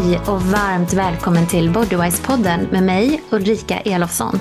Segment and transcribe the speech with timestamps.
[0.00, 4.40] Hej och varmt välkommen till Bodywise-podden med mig Ulrika Elofsson.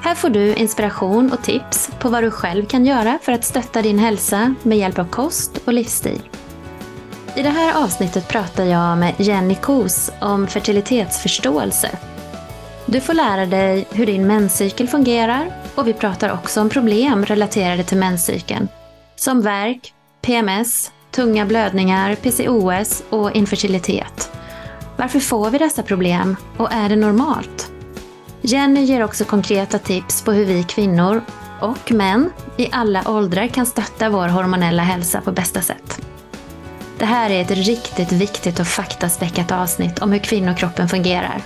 [0.00, 3.82] Här får du inspiration och tips på vad du själv kan göra för att stötta
[3.82, 6.28] din hälsa med hjälp av kost och livsstil.
[7.36, 11.98] I det här avsnittet pratar jag med Jenny Kos om fertilitetsförståelse.
[12.86, 17.84] Du får lära dig hur din menscykel fungerar och vi pratar också om problem relaterade
[17.84, 18.68] till menscykeln.
[19.16, 24.37] Som värk, PMS, tunga blödningar, PCOS och infertilitet.
[24.98, 27.72] Varför får vi dessa problem och är det normalt?
[28.40, 31.22] Jenny ger också konkreta tips på hur vi kvinnor
[31.60, 36.00] och män i alla åldrar kan stötta vår hormonella hälsa på bästa sätt.
[36.98, 41.42] Det här är ett riktigt viktigt och faktaspäckat avsnitt om hur kvinnokroppen fungerar.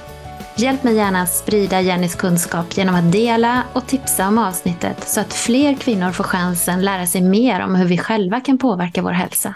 [0.57, 5.21] Hjälp mig gärna att sprida Jennys kunskap genom att dela och tipsa om avsnittet så
[5.21, 9.11] att fler kvinnor får chansen lära sig mer om hur vi själva kan påverka vår
[9.11, 9.55] hälsa.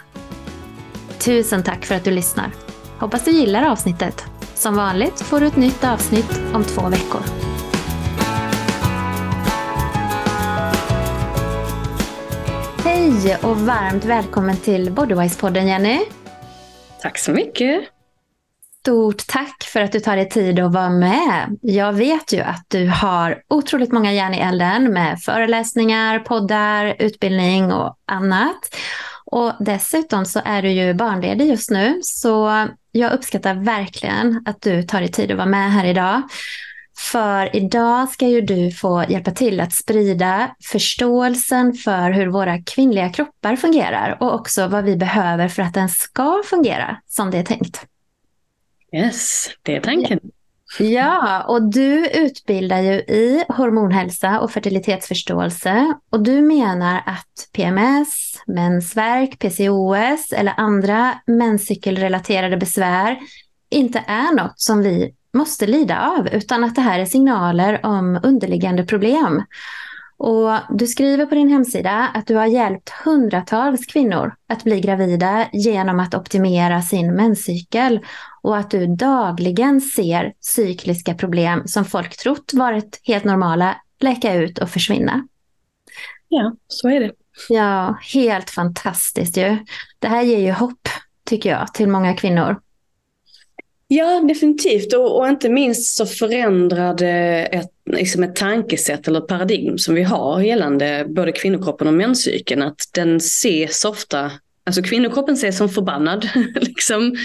[1.18, 2.51] Tusen tack för att du lyssnar.
[2.98, 4.24] Hoppas du gillar avsnittet.
[4.54, 7.20] Som vanligt får du ett nytt avsnitt om två veckor.
[12.84, 16.00] Hej och varmt välkommen till Bodywise-podden Jenny.
[17.02, 17.84] Tack så mycket.
[18.80, 21.58] Stort tack för att du tar dig tid att vara med.
[21.62, 27.72] Jag vet ju att du har otroligt många järn i elden med föreläsningar, poddar, utbildning
[27.72, 28.76] och annat.
[29.27, 34.82] Och dessutom så är du ju barnledig just nu, så jag uppskattar verkligen att du
[34.82, 36.23] tar dig tid att vara med här idag.
[36.99, 43.09] För idag ska ju du få hjälpa till att sprida förståelsen för hur våra kvinnliga
[43.09, 47.43] kroppar fungerar och också vad vi behöver för att den ska fungera som det är
[47.43, 47.87] tänkt.
[48.93, 50.21] Yes, det är tanken.
[50.79, 55.95] Ja, och du utbildar ju i hormonhälsa och fertilitetsförståelse.
[56.10, 63.19] Och du menar att PMS, mensvärk, PCOS eller andra menscykelrelaterade besvär
[63.71, 68.20] inte är något som vi måste lida av, utan att det här är signaler om
[68.22, 69.44] underliggande problem.
[70.19, 75.49] Och du skriver på din hemsida att du har hjälpt hundratals kvinnor att bli gravida
[75.53, 78.00] genom att optimera sin menscykel
[78.43, 84.59] och att du dagligen ser cykliska problem som folk trott varit helt normala läka ut
[84.59, 85.28] och försvinna.
[86.28, 87.12] Ja, så är det.
[87.48, 89.59] Ja, helt fantastiskt ju.
[89.98, 90.88] Det här ger ju hopp,
[91.25, 92.60] tycker jag, till många kvinnor.
[93.88, 94.92] Ja, definitivt.
[94.92, 97.08] Och, och inte minst så förändrade
[97.52, 102.62] ett, liksom ett tankesätt eller ett paradigm som vi har gällande både kvinnokroppen och menscykeln.
[102.62, 104.32] Att den ses ofta
[104.66, 106.28] Alltså kvinnokroppen ses som förbannad
[106.60, 107.16] liksom,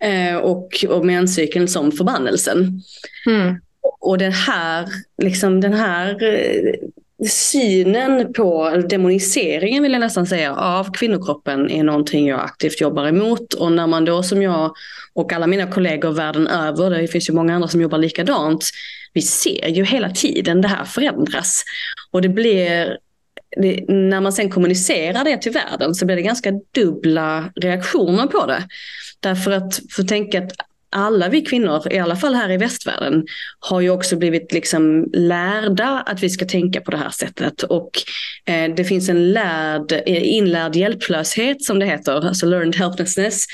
[0.00, 2.82] eh, och, och menscykeln som förbannelsen.
[3.26, 3.56] Mm.
[4.00, 4.88] Och den här,
[5.22, 6.74] liksom den här eh,
[7.28, 13.54] synen på demoniseringen vill jag nästan säga av kvinnokroppen är någonting jag aktivt jobbar emot.
[13.54, 14.72] Och när man då som jag
[15.14, 18.70] och alla mina kollegor världen över, det finns ju många andra som jobbar likadant,
[19.12, 21.64] vi ser ju hela tiden det här förändras.
[22.10, 22.96] Och det blir
[23.56, 28.46] det, när man sen kommunicerar det till världen så blir det ganska dubbla reaktioner på
[28.46, 28.68] det.
[29.20, 30.52] Därför att, för tänk att
[30.90, 33.24] alla vi kvinnor, i alla fall här i västvärlden,
[33.60, 37.62] har ju också blivit liksom lärda att vi ska tänka på det här sättet.
[37.62, 37.90] Och
[38.46, 43.46] eh, det finns en lärd, eh, inlärd hjälplöshet som det heter, alltså learned helplessness,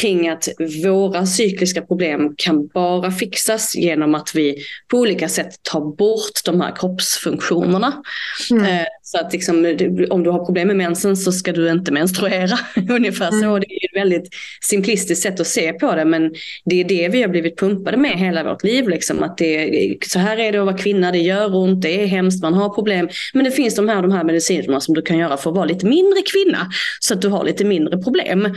[0.00, 0.48] kring att
[0.84, 4.56] våra cykliska problem kan bara fixas genom att vi
[4.90, 8.02] på olika sätt tar bort de här kroppsfunktionerna.
[8.50, 8.64] Mm.
[8.64, 9.76] Eh, så att liksom,
[10.10, 12.58] om du har problem med mensen så ska du inte menstruera.
[12.90, 13.40] Ungefär mm.
[13.40, 13.58] så.
[13.58, 14.28] Det är ett väldigt
[14.60, 16.04] simplistiskt sätt att se på det.
[16.04, 16.34] Men
[16.64, 18.88] det är det vi har blivit pumpade med hela vårt liv.
[18.88, 19.22] Liksom.
[19.22, 22.42] Att det, så här är det att vara kvinna, det gör ont, det är hemskt,
[22.42, 23.08] man har problem.
[23.34, 25.66] Men det finns de här, de här medicinerna som du kan göra för att vara
[25.66, 26.66] lite mindre kvinna.
[27.00, 28.48] Så att du har lite mindre problem.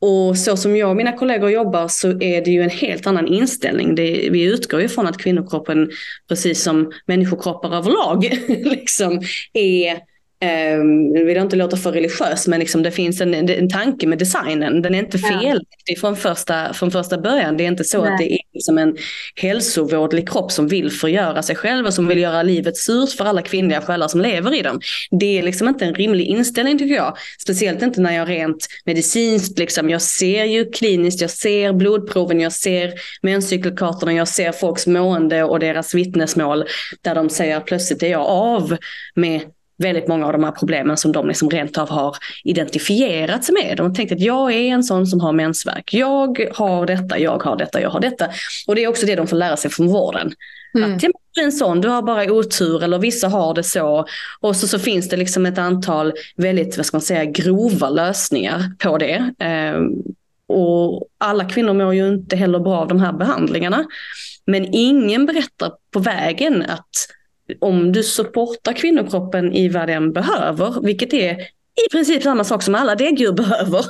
[0.00, 3.26] Och så som jag och mina kollegor jobbar så är det ju en helt annan
[3.26, 3.94] inställning.
[3.94, 5.90] Det, vi utgår ju från att kvinnokroppen,
[6.28, 9.20] precis som människokroppar överlag, liksom,
[9.52, 10.01] är
[10.42, 14.18] Um, vill jag inte låta för religiös, men liksom det finns en, en tanke med
[14.18, 14.82] designen.
[14.82, 15.96] Den är inte fel ja.
[16.00, 17.56] från, första, från första början.
[17.56, 18.12] Det är inte så Nej.
[18.12, 18.96] att det är liksom en
[19.36, 23.42] hälsovårdlig kropp som vill förgöra sig själv och som vill göra livet surt för alla
[23.42, 24.80] kvinnliga själar som lever i dem.
[25.10, 27.16] Det är liksom inte en rimlig inställning tycker jag.
[27.42, 32.52] Speciellt inte när jag rent medicinskt, liksom, jag ser ju kliniskt, jag ser blodproven, jag
[32.52, 32.92] ser
[33.22, 36.64] menscykelkartorna, jag ser folks mående och deras vittnesmål
[37.02, 38.76] där de säger plötsligt är jag av
[39.14, 39.40] med
[39.82, 43.76] väldigt många av de här problemen som de liksom rent av har identifierat sig med.
[43.76, 45.94] De har tänkt att jag är en sån som har mensvärk.
[45.94, 48.28] Jag har detta, jag har detta, jag har detta.
[48.66, 50.32] Och det är också det de får lära sig från vården.
[50.74, 50.94] Mm.
[50.94, 54.06] Att du är en sån, du har bara otur eller vissa har det så.
[54.40, 58.62] Och så, så finns det liksom ett antal väldigt, vad ska man säga, grova lösningar
[58.78, 59.30] på det.
[59.38, 59.80] Eh,
[60.56, 63.84] och alla kvinnor mår ju inte heller bra av de här behandlingarna.
[64.46, 67.08] Men ingen berättar på vägen att
[67.60, 71.40] om du supportar kvinnokroppen i vad den behöver, vilket är
[71.86, 73.84] i princip samma sak som alla däggdjur behöver,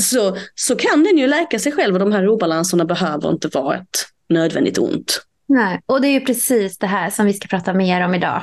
[0.00, 3.76] så, så kan den ju läka sig själv och de här obalanserna behöver inte vara
[3.76, 5.20] ett nödvändigt ont.
[5.46, 8.42] Nej, och det är ju precis det här som vi ska prata mer om idag.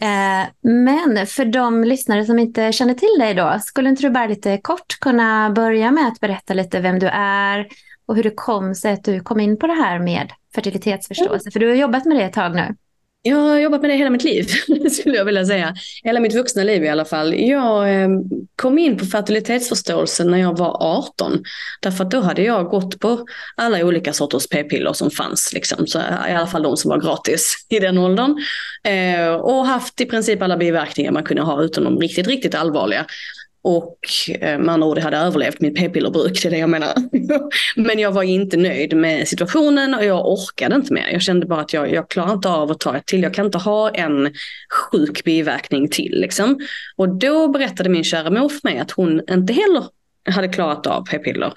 [0.00, 4.26] Eh, men för de lyssnare som inte känner till dig då, skulle inte du bara
[4.26, 7.66] lite kort kunna börja med att berätta lite vem du är
[8.06, 11.50] och hur det kom sig att du kom in på det här med fertilitetsförståelse?
[11.50, 12.74] För du har jobbat med det ett tag nu.
[13.26, 14.44] Jag har jobbat med det hela mitt liv,
[14.90, 15.74] skulle jag vilja säga.
[16.04, 17.34] Hela mitt vuxna liv i alla fall.
[17.34, 18.08] Jag eh,
[18.56, 21.42] kom in på fertilitetsförståelsen när jag var 18.
[21.80, 23.26] Därför att då hade jag gått på
[23.56, 25.52] alla olika sorters p-piller som fanns.
[25.52, 25.86] Liksom.
[25.86, 28.36] Så, eh, I alla fall de som var gratis i den åldern.
[28.84, 33.06] Eh, och haft i princip alla biverkningar man kunde ha utom de riktigt, riktigt allvarliga.
[33.68, 33.98] Och
[34.40, 36.94] eh, med andra ord, jag hade överlevt mitt p-pillerbruk, det är det jag menar.
[37.76, 41.08] Men jag var inte nöjd med situationen och jag orkade inte mer.
[41.12, 43.22] Jag kände bara att jag, jag klarar inte av att ta ett till.
[43.22, 44.34] Jag kan inte ha en
[44.92, 46.20] sjuk biverkning till.
[46.20, 46.58] Liksom.
[46.96, 49.84] Och då berättade min kära mor för mig att hon inte heller
[50.30, 51.52] hade klarat av p-piller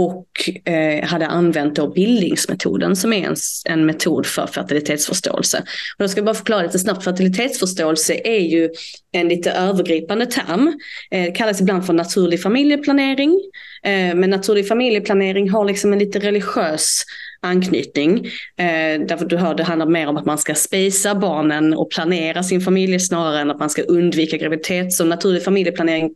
[0.00, 5.58] och eh, hade använt då bildningsmetoden som är en, en metod för fertilitetsförståelse.
[5.58, 8.70] Och då ska jag bara förklara lite snabbt, fertilitetsförståelse är ju
[9.12, 10.78] en lite övergripande term.
[11.10, 13.40] Eh, kallas ibland för naturlig familjeplanering.
[13.82, 17.04] Eh, men naturlig familjeplanering har liksom en lite religiös
[17.42, 18.26] anknytning.
[18.56, 22.42] Eh, därför du hör, det handlar mer om att man ska spisa barnen och planera
[22.42, 24.92] sin familj snarare än att man ska undvika graviditet.
[24.92, 26.10] Så naturlig familjeplanering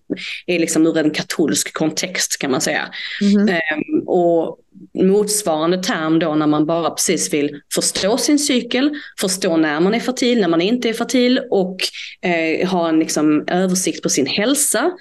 [0.46, 2.88] är liksom ur en katolsk kontext kan man säga.
[3.22, 3.48] Mm.
[3.48, 4.58] Eh, och
[4.94, 8.90] motsvarande term då när man bara precis vill förstå sin cykel,
[9.20, 11.76] förstå när man är fertil, när man inte är fertil och
[12.22, 14.92] eh, ha en liksom, översikt på sin hälsa.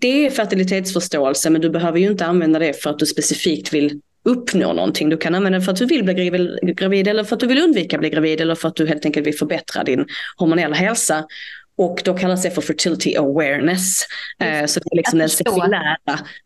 [0.00, 4.00] Det är fertilitetsförståelse men du behöver ju inte använda det för att du specifikt vill
[4.26, 5.08] uppnå någonting.
[5.08, 6.14] Du kan använda det för att du vill bli
[6.62, 9.04] gravid eller för att du vill undvika att bli gravid eller för att du helt
[9.04, 10.06] enkelt vill förbättra din
[10.36, 11.24] hormonella hälsa.
[11.78, 14.02] Och då kallas det för fertility awareness.
[14.40, 15.96] Eh, så det är liksom den sekulära,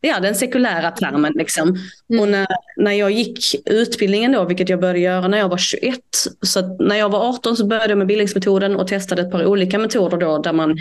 [0.00, 1.32] ja, den sekulära termen.
[1.36, 1.68] Liksom.
[2.10, 2.22] Mm.
[2.22, 2.46] Och när,
[2.76, 6.00] när jag gick utbildningen då, vilket jag började göra när jag var 21,
[6.42, 9.78] så när jag var 18 så började jag med bildningsmetoden och testade ett par olika
[9.78, 10.78] metoder då där man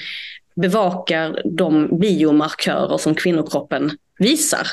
[0.55, 4.67] bevakar de biomarkörer som kvinnokroppen visar.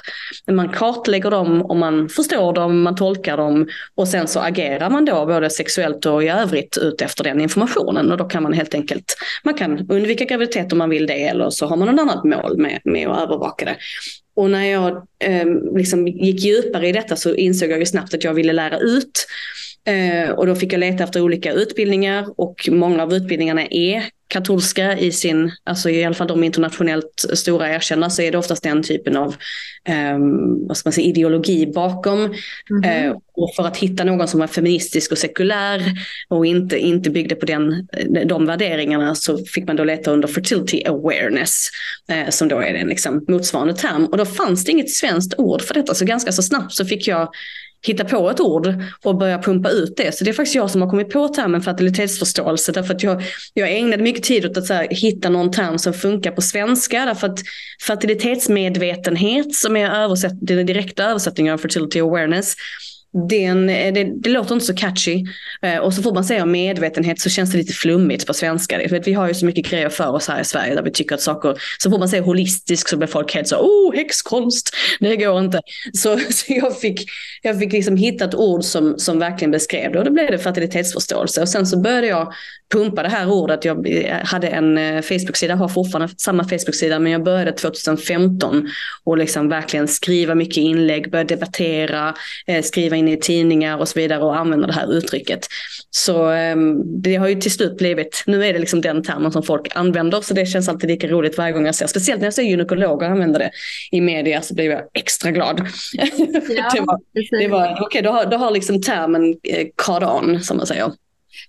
[0.51, 5.05] Man kartlägger dem och man förstår dem, man tolkar dem och sen så agerar man
[5.05, 8.75] då både sexuellt och i övrigt ut efter den informationen och då kan man helt
[8.75, 12.25] enkelt, man kan undvika graviditet om man vill det eller så har man något annat
[12.25, 13.77] mål med, med att övervaka det.
[14.37, 15.47] Och när jag eh,
[15.77, 19.27] liksom gick djupare i detta så insåg jag ju snabbt att jag ville lära ut
[20.37, 25.13] och då fick jag leta efter olika utbildningar och många av utbildningarna är katolska i
[25.13, 29.17] sin, alltså i alla fall de internationellt stora erkända så är det oftast den typen
[29.17, 29.35] av
[29.89, 30.19] eh,
[30.69, 32.25] vad ska man säga, ideologi bakom.
[32.25, 32.37] Mm
[32.71, 33.07] -hmm.
[33.07, 35.83] eh, och för att hitta någon som var feministisk och sekulär
[36.29, 37.89] och inte, inte byggde på den,
[38.27, 41.69] de värderingarna så fick man då leta under fertility awareness
[42.09, 44.05] eh, som då är den liksom motsvarande term.
[44.05, 47.09] Och då fanns det inget svenskt ord för detta så ganska så snabbt så fick
[47.09, 47.29] jag
[47.83, 50.15] hitta på ett ord och börja pumpa ut det.
[50.15, 52.73] Så det är faktiskt jag som har kommit på termen fertilitetsförståelse.
[52.73, 53.23] Därför att jag,
[53.55, 57.05] jag ägnade mycket tid åt att här, hitta någon term som funkar på svenska.
[57.05, 57.39] Därför att
[57.87, 62.55] fertilitetsmedvetenhet som är översätt, den direkta översättningen av fertility awareness
[63.17, 65.25] den, eh, det, det, låter inte så catchy.
[65.63, 68.89] Eh, och så får man säga medvetenhet så känns det lite flummigt på svenska.
[68.89, 71.15] För vi har ju så mycket grejer för oss här i Sverige där vi tycker
[71.15, 74.71] att saker, så får man säga holistisk så blir folk helt så, oh häxkonst,
[75.01, 75.61] det går inte.
[75.93, 77.11] Så, så jag fick,
[77.43, 80.39] jag fick liksom hitta ett ord som, som verkligen beskrev det och då blev det
[80.39, 81.41] fertilitetsförståelse.
[81.41, 82.33] Och sen så började jag
[82.73, 83.65] pumpa det här ordet.
[83.65, 88.69] Jag eh, hade en Facebook-sida, har fortfarande samma Facebook-sida, men jag började 2015
[89.05, 92.15] och liksom verkligen skriva mycket inlägg, börja debattera,
[92.63, 95.47] skriva in in i tidningar och så vidare och använder det här uttrycket.
[95.91, 99.43] Så ehm, det har ju till slut blivit, nu är det liksom den termen som
[99.43, 102.35] folk använder så det känns alltid lika roligt varje gång jag ser, speciellt när jag
[102.35, 103.51] ser gynekologer använda det
[103.91, 105.61] i media så blir jag extra glad.
[105.93, 107.01] Ja, det var,
[107.41, 110.93] det var, okay, då har, då har liksom termen eh, on som man säger.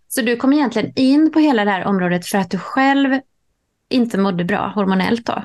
[0.07, 3.19] Så du kom egentligen in på hela det här området för att du själv
[3.89, 5.43] inte mådde bra hormonellt då?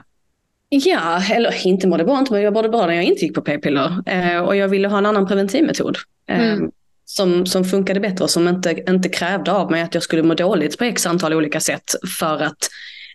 [0.74, 3.42] Ja, eller inte mådde bra, inte, men jag mådde bra när jag inte gick på
[3.42, 4.02] p-piller.
[4.06, 5.96] Eh, och jag ville ha en annan preventivmetod.
[6.28, 6.70] Eh, mm.
[7.04, 10.34] som, som funkade bättre och som inte, inte krävde av mig att jag skulle må
[10.34, 12.68] dåligt på x antal olika sätt för att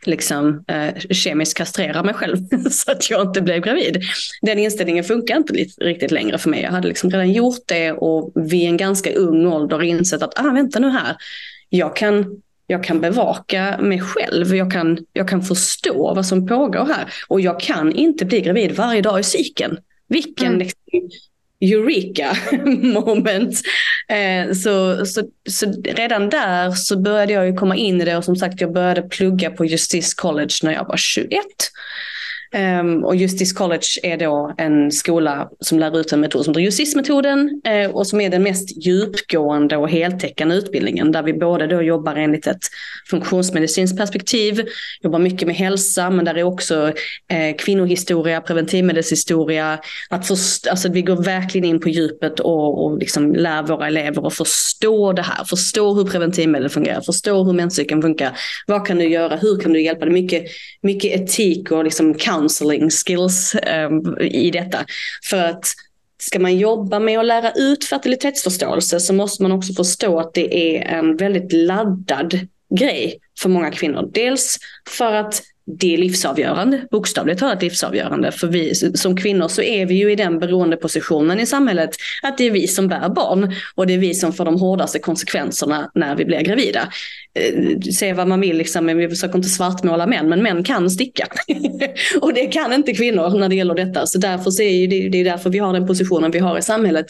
[0.05, 2.37] liksom eh, kemiskt kastrera mig själv
[2.71, 4.03] så att jag inte blev gravid.
[4.41, 6.61] Den inställningen funkar inte riktigt längre för mig.
[6.61, 10.51] Jag hade liksom redan gjort det och vid en ganska ung ålder insett att, ah
[10.51, 11.15] vänta nu här,
[11.69, 16.85] jag kan jag kan bevaka mig själv, jag kan, jag kan förstå vad som pågår
[16.85, 19.77] här och jag kan inte bli gravid varje dag i cykeln.
[20.09, 20.59] Vilken mm.
[20.59, 20.79] liksom,
[21.61, 22.37] eureka
[23.05, 23.61] moment.
[24.09, 28.25] Eh, så, så, så redan där så började jag ju komma in i det och
[28.25, 31.41] som sagt jag började plugga på Justice College när jag var 21.
[32.57, 36.61] Um, och Justice College är då en skola som lär ut en metod som heter
[36.61, 41.67] Justice-metoden uh, eh, och som är den mest djupgående och heltäckande utbildningen där vi både
[41.67, 42.61] då jobbar enligt ett
[43.09, 44.65] funktionsmedicinskt perspektiv,
[45.01, 46.87] jobbar mycket med hälsa men där är också
[47.33, 53.35] uh, kvinnohistoria, preventivmedelshistoria, att först, alltså vi går verkligen in på djupet och, och liksom
[53.35, 58.37] lär våra elever att förstå det här, förstå hur preventivmedel fungerar, förstå hur menscykeln funkar,
[58.67, 60.05] vad kan du göra, hur kan du hjälpa?
[60.05, 60.43] Det mycket,
[60.81, 64.85] mycket etik och liksom kan counseling skills ehm, i detta.
[65.29, 65.65] För att
[66.19, 70.77] ska man jobba med att lära ut fertilitetsförståelse så måste man också förstå att det
[70.77, 72.39] är en väldigt laddad
[72.79, 74.09] grej för många kvinnor.
[74.13, 74.57] Dels
[74.89, 78.31] för att det är livsavgörande, bokstavligt talat livsavgörande.
[78.31, 81.89] För vi som kvinnor så är vi ju i den beroendepositionen i samhället
[82.23, 84.99] att det är vi som bär barn och det är vi som får de hårdaste
[84.99, 86.89] konsekvenserna när vi blir gravida.
[87.39, 90.89] Eh, se vad man vill, liksom, men vi försöker inte svartmåla män, men män kan
[90.89, 91.27] sticka.
[92.21, 94.07] och det kan inte kvinnor när det gäller detta.
[94.07, 96.61] Så därför så är det, det är därför vi har den positionen vi har i
[96.61, 97.05] samhället.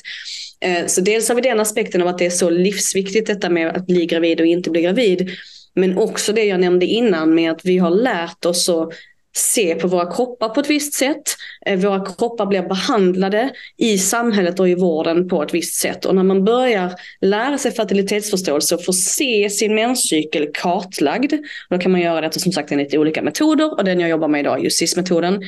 [0.66, 3.68] Eh, så dels har vi den aspekten av att det är så livsviktigt detta med
[3.68, 5.32] att bli gravid och inte bli gravid.
[5.78, 8.90] Men också det jag nämnde innan med att vi har lärt oss att
[9.36, 11.24] se på våra kroppar på ett visst sätt.
[11.66, 16.06] Eh, våra kroppar blir behandlade i samhället och i vården på ett visst sätt.
[16.06, 16.92] Och när man börjar
[17.22, 21.34] lära sig fertilitetsförståelse och få se sin menscykel kartlagd,
[21.70, 24.40] då kan man göra detta som sagt enligt olika metoder och den jag jobbar med
[24.40, 25.44] idag är just CIS-metoden.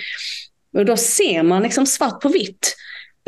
[0.78, 2.76] Och då ser man liksom svart på vitt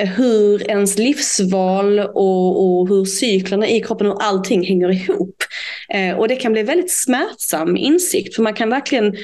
[0.05, 5.35] hur ens livsval och, och hur cyklerna i kroppen och allting hänger ihop.
[5.93, 9.15] Eh, och det kan bli väldigt smärtsam insikt för man kan verkligen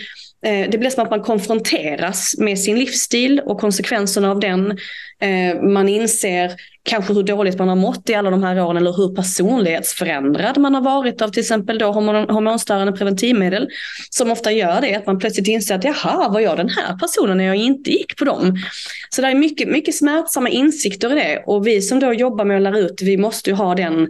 [0.45, 4.77] Eh, det blir som att man konfronteras med sin livsstil och konsekvenserna av den.
[5.21, 6.51] Eh, man inser
[6.83, 10.75] kanske hur dåligt man har mått i alla de här åren eller hur personlighetsförändrad man
[10.75, 13.69] har varit av till exempel då hormon, hormonstörande preventivmedel.
[14.09, 17.37] Som ofta gör det, att man plötsligt inser att jaha, var jag den här personen
[17.37, 18.55] när jag inte gick på dem?
[19.09, 22.57] Så det är mycket, mycket smärtsamma insikter i det och vi som då jobbar med
[22.57, 24.07] att lära ut, vi måste ju ha den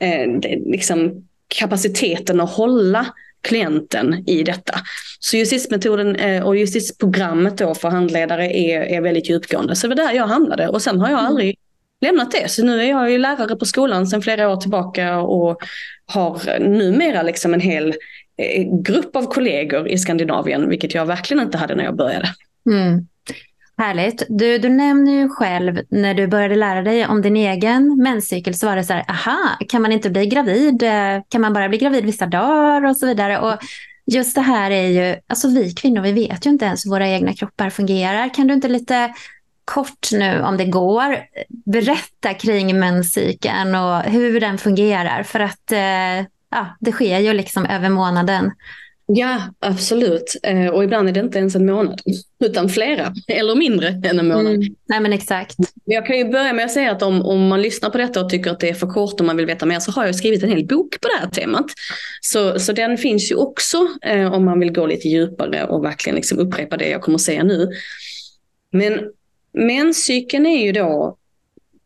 [0.00, 0.26] eh,
[0.66, 1.26] liksom
[1.58, 3.06] kapaciteten att hålla
[3.42, 4.78] klienten i detta.
[5.18, 9.76] Så justismetoden eh, och justisprogrammet då för handledare är, är väldigt djupgående.
[9.76, 11.26] Så det var där jag hamnade och sen har jag mm.
[11.26, 11.56] aldrig
[12.00, 12.50] lämnat det.
[12.50, 15.62] Så nu är jag ju lärare på skolan sedan flera år tillbaka och
[16.06, 17.94] har numera liksom en hel
[18.36, 22.28] eh, grupp av kollegor i Skandinavien, vilket jag verkligen inte hade när jag började.
[22.70, 23.06] Mm.
[23.82, 24.22] Härligt.
[24.28, 28.66] Du, du nämner ju själv när du började lära dig om din egen menscykel så
[28.66, 30.82] var det så här, aha, kan man inte bli gravid?
[31.28, 33.38] Kan man bara bli gravid vissa dagar och så vidare?
[33.38, 33.58] Och
[34.06, 37.08] just det här är ju, alltså vi kvinnor, vi vet ju inte ens hur våra
[37.08, 38.34] egna kroppar fungerar.
[38.34, 39.12] Kan du inte lite
[39.64, 41.16] kort nu, om det går,
[41.48, 45.22] berätta kring menscykeln och hur den fungerar?
[45.22, 48.52] För att eh, ja, det sker ju liksom över månaden.
[49.06, 50.36] Ja, absolut.
[50.42, 52.00] Eh, och ibland är det inte ens en månad,
[52.44, 54.54] utan flera, eller mindre än en månad.
[54.54, 54.74] Mm.
[54.88, 55.56] Nej, men exakt.
[55.84, 58.30] Jag kan ju börja med att säga att om, om man lyssnar på detta och
[58.30, 60.42] tycker att det är för kort och man vill veta mer så har jag skrivit
[60.42, 61.66] en hel bok på det här temat.
[62.20, 66.16] Så, så den finns ju också eh, om man vill gå lite djupare och verkligen
[66.16, 67.70] liksom upprepa det jag kommer att säga nu.
[68.72, 69.00] Men
[69.52, 71.16] menscykeln är ju då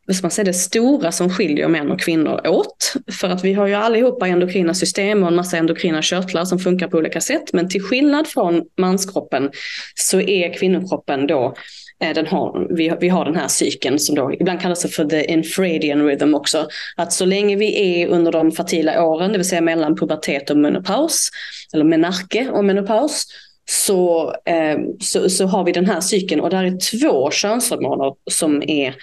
[0.06, 2.94] vad man säga, det stora som skiljer män och kvinnor åt.
[3.20, 6.88] För att vi har ju allihopa endokrina system och en massa endokrina körtlar som funkar
[6.88, 7.52] på olika sätt.
[7.52, 9.50] Men till skillnad från manskroppen
[9.94, 11.54] så är kvinnokroppen då
[12.02, 15.32] eh, den har, vi, vi har den här cykeln som då ibland kallas för the
[15.32, 16.68] infradian rhythm också.
[16.96, 20.56] Att så länge vi är under de fertila åren, det vill säga mellan pubertet och
[20.56, 21.30] menopaus,
[21.72, 23.26] eller menarke och menopaus,
[23.70, 28.62] så, eh, så, så, har vi den här cykeln och där är två könshormoner som
[28.62, 28.94] är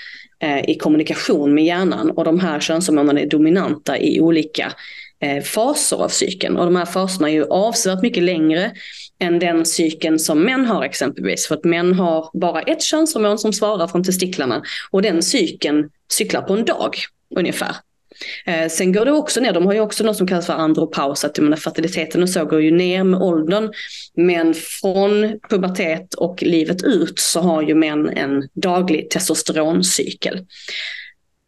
[0.44, 4.74] Eh, i kommunikation med hjärnan och de här könshormonerna är dominanta i olika
[5.20, 8.72] eh, faser av cykeln och de här faserna är ju avsevärt mycket längre
[9.20, 11.48] än den cykeln som män har exempelvis.
[11.48, 16.42] För att män har bara ett könshormon som svarar från testiklarna och den cykeln cyklar
[16.42, 16.96] på en dag
[17.36, 17.76] ungefär.
[18.46, 21.26] Eh, sen går det också ner, de har ju också något som kallas för andropaus,
[21.26, 23.72] att menar, fertiliteten och så går ju ner med åldern.
[24.16, 30.46] Men från pubertet och livet ut så har ju män en daglig testosteroncykel.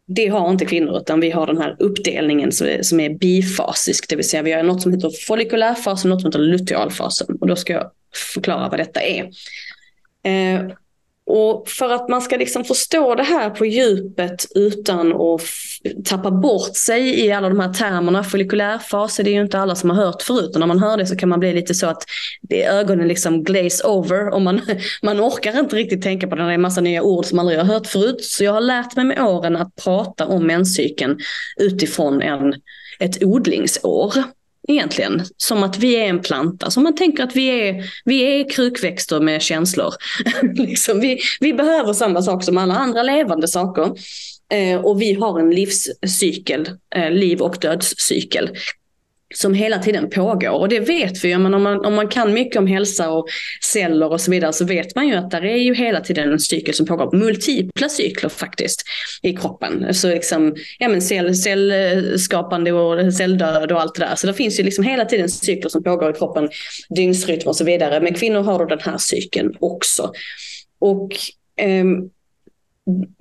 [0.08, 4.28] Det har inte kvinnor utan vi har den här uppdelningen som är bifasisk, det vill
[4.28, 7.36] säga vi har något som heter follikulärfasen, och något som heter lutealfasen.
[7.40, 7.90] Och då ska jag
[8.34, 9.24] förklara vad detta är.
[10.24, 10.70] Eh,
[11.26, 15.40] och för att man ska liksom förstå det här på djupet utan att
[16.04, 18.24] tappa bort sig i alla de här termerna.
[18.24, 21.06] Follikulärfas är det ju inte alla som har hört förut och när man hör det
[21.06, 22.04] så kan man bli lite så att
[22.50, 24.60] ögonen liksom glaze over och man,
[25.02, 26.42] man orkar inte riktigt tänka på det.
[26.42, 28.24] Det är en massa nya ord som man aldrig har hört förut.
[28.24, 31.18] Så jag har lärt mig med åren att prata om menscykeln
[31.56, 32.54] utifrån en,
[32.98, 34.12] ett odlingsår
[34.68, 35.22] egentligen.
[35.36, 39.20] Som att vi är en planta, som man tänker att vi är, vi är krukväxter
[39.20, 39.94] med känslor.
[40.54, 43.92] liksom, vi, vi behöver samma sak som alla andra levande saker.
[44.52, 48.50] Eh, och vi har en livscykel, eh, liv och dödscykel
[49.34, 50.50] som hela tiden pågår.
[50.50, 53.26] Och det vet vi ju, men om man, om man kan mycket om hälsa och
[53.62, 56.40] celler och så vidare så vet man ju att det är ju hela tiden en
[56.40, 57.16] cykel som pågår.
[57.16, 58.82] Multipla cykler faktiskt
[59.22, 59.94] i kroppen.
[59.94, 64.14] Så liksom, ja men cell, cellskapande och celldöd och allt det där.
[64.14, 66.48] Så det finns ju liksom hela tiden cykler som pågår i kroppen,
[66.88, 68.00] dygnsrytm och så vidare.
[68.00, 70.12] Men kvinnor har då den här cykeln också.
[70.78, 71.10] Och
[71.62, 72.10] um,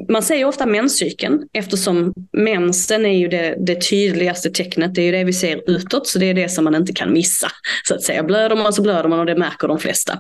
[0.10, 4.96] man säger ofta menscykeln eftersom mensen är ju det, det, tydligaste tecknet.
[4.96, 7.14] Det är ju det vi ser utåt så det är det som man inte kan
[7.14, 7.52] missa.
[7.88, 8.24] Så att säga.
[8.24, 10.14] Blöder man så blöder man och det märker de flesta.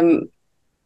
[0.00, 0.28] Um,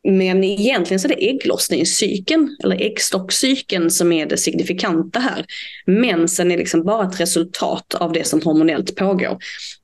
[0.09, 5.45] men egentligen så är det ägglossningscykeln eller äggstockcykeln som är det signifikanta här.
[5.87, 9.39] Mensen är liksom bara ett resultat av det som hormonellt pågår.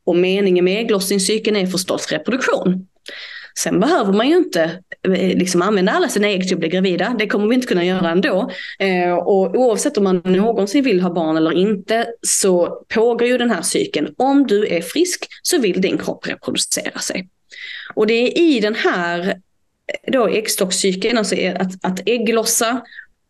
[0.04, 2.86] Och meningen med ägglossningscykeln är förstås reproduktion.
[3.58, 4.62] Sen behöver man ju inte
[5.08, 7.16] eh, liksom använda alla sina ägg till att bli gravida.
[7.18, 8.50] Det kommer vi inte kunna göra ändå.
[8.78, 13.50] Eh, och oavsett om man någonsin vill ha barn eller inte så pågår ju den
[13.50, 14.14] här cykeln.
[14.18, 17.28] Om du är frisk så vill din kropp reproducera sig.
[17.94, 22.82] Och det är i den här eh, då äggstockcykeln, alltså att, att ägglossa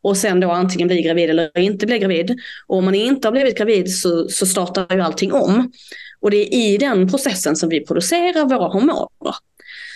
[0.02, 2.38] och sen då antingen bli gravid eller inte bli gravid.
[2.66, 5.72] Och om man inte har blivit gravid så, så startar ju allting om.
[6.20, 9.34] Och det är i den processen som vi producerar våra hormoner.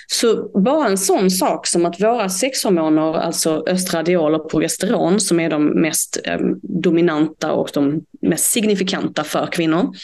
[0.06, 5.50] Så bara en sån sak som att våra sexhormoner, alltså östradiol och progesteron, som är
[5.50, 9.94] de mest eh, dominanta och de mest signifikanta för kvinnor.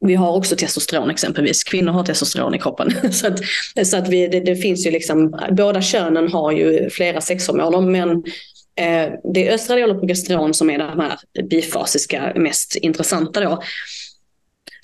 [0.00, 1.64] Vi har också testosteron exempelvis.
[1.64, 2.92] Kvinnor har testosteron i kroppen.
[3.12, 3.40] så att,
[3.86, 8.10] så att vi, det, det finns ju liksom, båda könen har ju flera sexhormoner men
[8.76, 11.18] eh, det är östradiol och progesteron som är de här
[11.50, 13.62] bifasiska mest intressanta då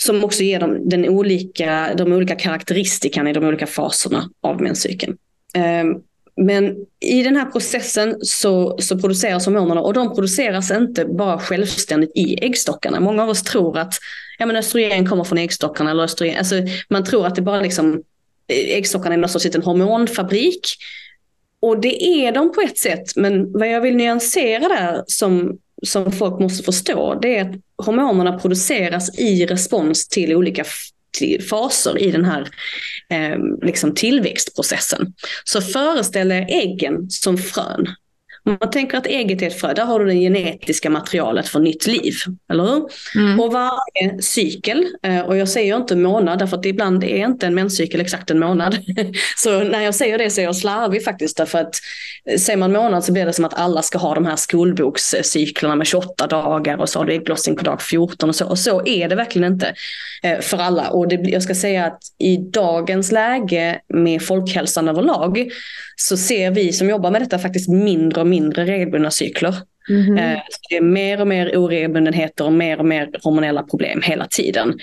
[0.03, 5.17] som också ger dem den olika, de olika karaktäristikan i de olika faserna av menscykeln.
[5.55, 5.95] Ehm,
[6.37, 12.13] men i den här processen så, så produceras hormonerna och de produceras inte bara självständigt
[12.15, 13.01] i äggstockarna.
[13.01, 13.95] Många av oss tror att
[14.39, 15.91] ja, men östrogen kommer från äggstockarna.
[15.91, 16.55] Eller östrogen, alltså,
[16.89, 18.03] man tror att det bara liksom,
[18.49, 20.61] eh, äggstockarna är någon sorts liten hormonfabrik.
[21.61, 26.13] Och det är de på ett sätt, men vad jag vill nyansera där som som
[26.13, 30.65] folk måste förstå det är att hormonerna produceras i respons till olika
[31.51, 32.49] faser i den här
[33.11, 35.15] eh, liksom tillväxtprocessen.
[35.45, 37.87] Så föreställ er äggen som frön.
[38.49, 41.87] Man tänker att ägget är ett frö, där har du det genetiska materialet för nytt
[41.87, 42.15] liv.
[42.51, 42.89] Eller hur?
[43.15, 43.41] Mm.
[43.41, 47.55] Och varje cykel, eh, och jag säger inte månad, därför att ibland är inte en
[47.55, 48.79] menscykel exakt en månad.
[49.37, 51.75] Så när jag säger det så är jag slarvig faktiskt, därför att
[52.31, 55.77] eh, säger man månad så blir det som att alla ska ha de här skolbokscyklerna
[55.77, 58.47] med 28 dagar och så har du ägglossning på dag 14 och så.
[58.47, 59.75] Och så är det verkligen inte
[60.23, 60.89] eh, för alla.
[60.91, 65.49] Och det, jag ska säga att i dagens läge med folkhälsan överlag
[66.01, 69.55] så ser vi som jobbar med detta faktiskt mindre och mindre regelbundna cykler.
[69.91, 70.41] Mm.
[70.71, 74.79] Det är mer och mer oregelbundenheter och mer och mer hormonella problem hela tiden.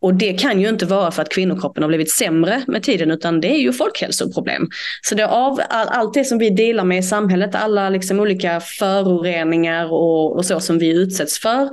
[0.00, 3.40] Och det kan ju inte vara för att kvinnokroppen har blivit sämre med tiden utan
[3.40, 4.68] det är ju folkhälsoproblem.
[5.02, 8.20] Så det är av all, allt det som vi delar med i samhället, alla liksom
[8.20, 11.68] olika föroreningar och, och så som vi utsätts för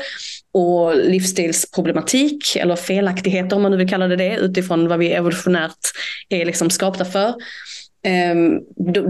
[0.53, 5.77] och livsstilsproblematik eller felaktigheter om man nu vill kalla det det utifrån vad vi evolutionärt
[6.29, 7.33] är liksom skapta för
[8.03, 8.59] Ehm,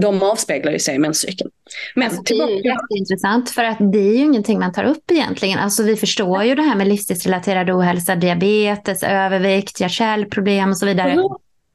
[0.00, 1.50] de, avspeglar ju sig i menscykeln.
[1.94, 5.58] Men alltså, det är jätteintressant för att det är ju ingenting man tar upp egentligen.
[5.58, 11.12] Alltså vi förstår ju det här med livsstilsrelaterad ohälsa, diabetes, övervikt, hjärt-kärlproblem och så vidare.
[11.12, 11.24] Mm.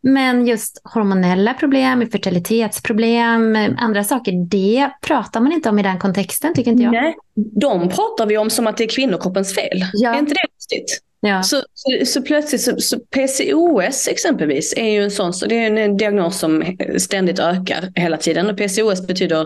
[0.06, 6.54] Men just hormonella problem, fertilitetsproblem, andra saker, det pratar man inte om i den kontexten
[6.54, 6.92] tycker inte jag.
[6.92, 9.86] Nej, de pratar vi om som att det är kvinnokroppens fel.
[9.94, 10.16] Ja.
[10.16, 11.02] Är inte det lustigt?
[11.26, 11.44] Ja.
[11.44, 15.72] Så, så, så, plötsligt, så, så, PCOS exempelvis är ju en sån, så det är
[15.72, 18.50] en diagnos som ständigt ökar hela tiden.
[18.50, 19.46] Och PCOS betyder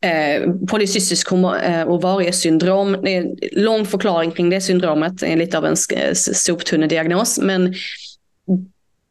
[0.00, 2.96] eh, polycystisk eh, ovariesyndrom.
[3.02, 5.76] Det är en lång förklaring kring det syndromet, det är lite av en
[6.14, 7.38] soptunnediagnos.
[7.38, 7.74] Men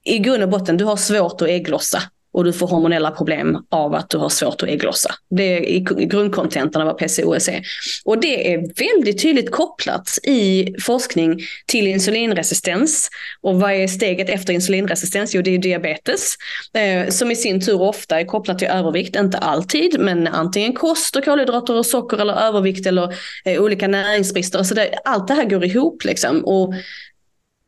[0.03, 2.03] i grund och botten, du har svårt att ägglossa
[2.37, 5.13] och du får hormonella problem av att du har svårt att ägglossa.
[5.29, 7.61] Det är grundkontentan av vad PCOS är.
[8.05, 13.09] Och det är väldigt tydligt kopplat i forskning till insulinresistens.
[13.41, 15.35] Och vad är steget efter insulinresistens?
[15.35, 16.35] Jo, det är diabetes.
[16.73, 21.15] Eh, som i sin tur ofta är kopplat till övervikt, inte alltid, men antingen kost
[21.15, 24.63] och kolhydrater och socker eller övervikt eller eh, olika näringsbrister.
[24.63, 26.45] Så det, allt det här går ihop liksom.
[26.45, 26.73] Och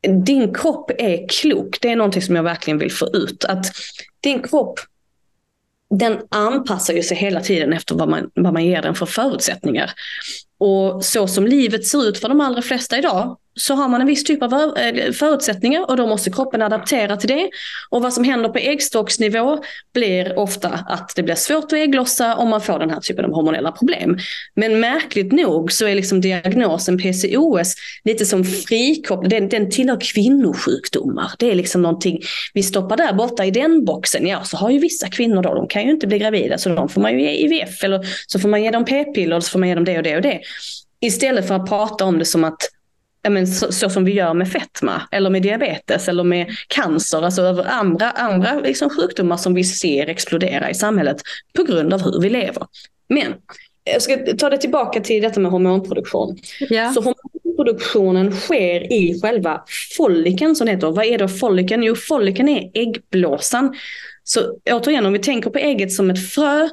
[0.08, 1.78] din kropp är klok.
[1.82, 3.46] Det är någonting som jag verkligen vill få ut.
[3.46, 3.66] Att
[4.22, 4.80] din kropp
[5.90, 9.92] den anpassar ju sig hela tiden efter vad man, vad man ger den för förutsättningar.
[10.58, 14.08] Och så som livet ser ut för de allra flesta idag så har man en
[14.08, 17.50] viss typ av eh, förutsättningar och då måste kroppen adaptera till det.
[17.90, 22.50] Och vad som händer på äggstocksnivå blir ofta att det blir svårt att ägglossa om
[22.50, 24.18] man får den här typen av hormonella problem.
[24.56, 31.32] Men märkligt nog så är liksom diagnosen PCOS lite som frikopplad, den, den tillhör kvinnosjukdomar.
[31.40, 32.20] Det är liksom någonting
[32.54, 34.28] vi stoppar där borta i den boxen.
[34.28, 36.90] Ja, så har ju vissa kvinnor då, de kan ju inte bli gravida så de
[36.90, 39.60] får man ju ge IVF eller så får man ge dem p-piller och så får
[39.60, 40.40] man ge dem det och det och det.
[41.02, 42.70] Istället för att prata om det som att
[43.30, 47.42] men, så, så, som vi gör med fetma eller med diabetes eller med cancer, alltså
[47.42, 51.22] över andra, andra liksom sjukdomar som vi ser explodera i samhället
[51.54, 52.68] på grund av hur vi lever.
[53.10, 53.34] Men
[53.84, 56.38] jag ska ta det tillbaka till detta med hormonproduktion.
[56.60, 56.92] Ja.
[56.94, 59.64] Så hormonproduktionen sker i själva
[59.98, 60.92] folliken som det heter.
[60.92, 61.84] Vad är då folliken?
[61.84, 63.76] Jo, folliken är äggblåsan.
[64.24, 66.70] Så återigen, om vi tänker på ägget som ett frö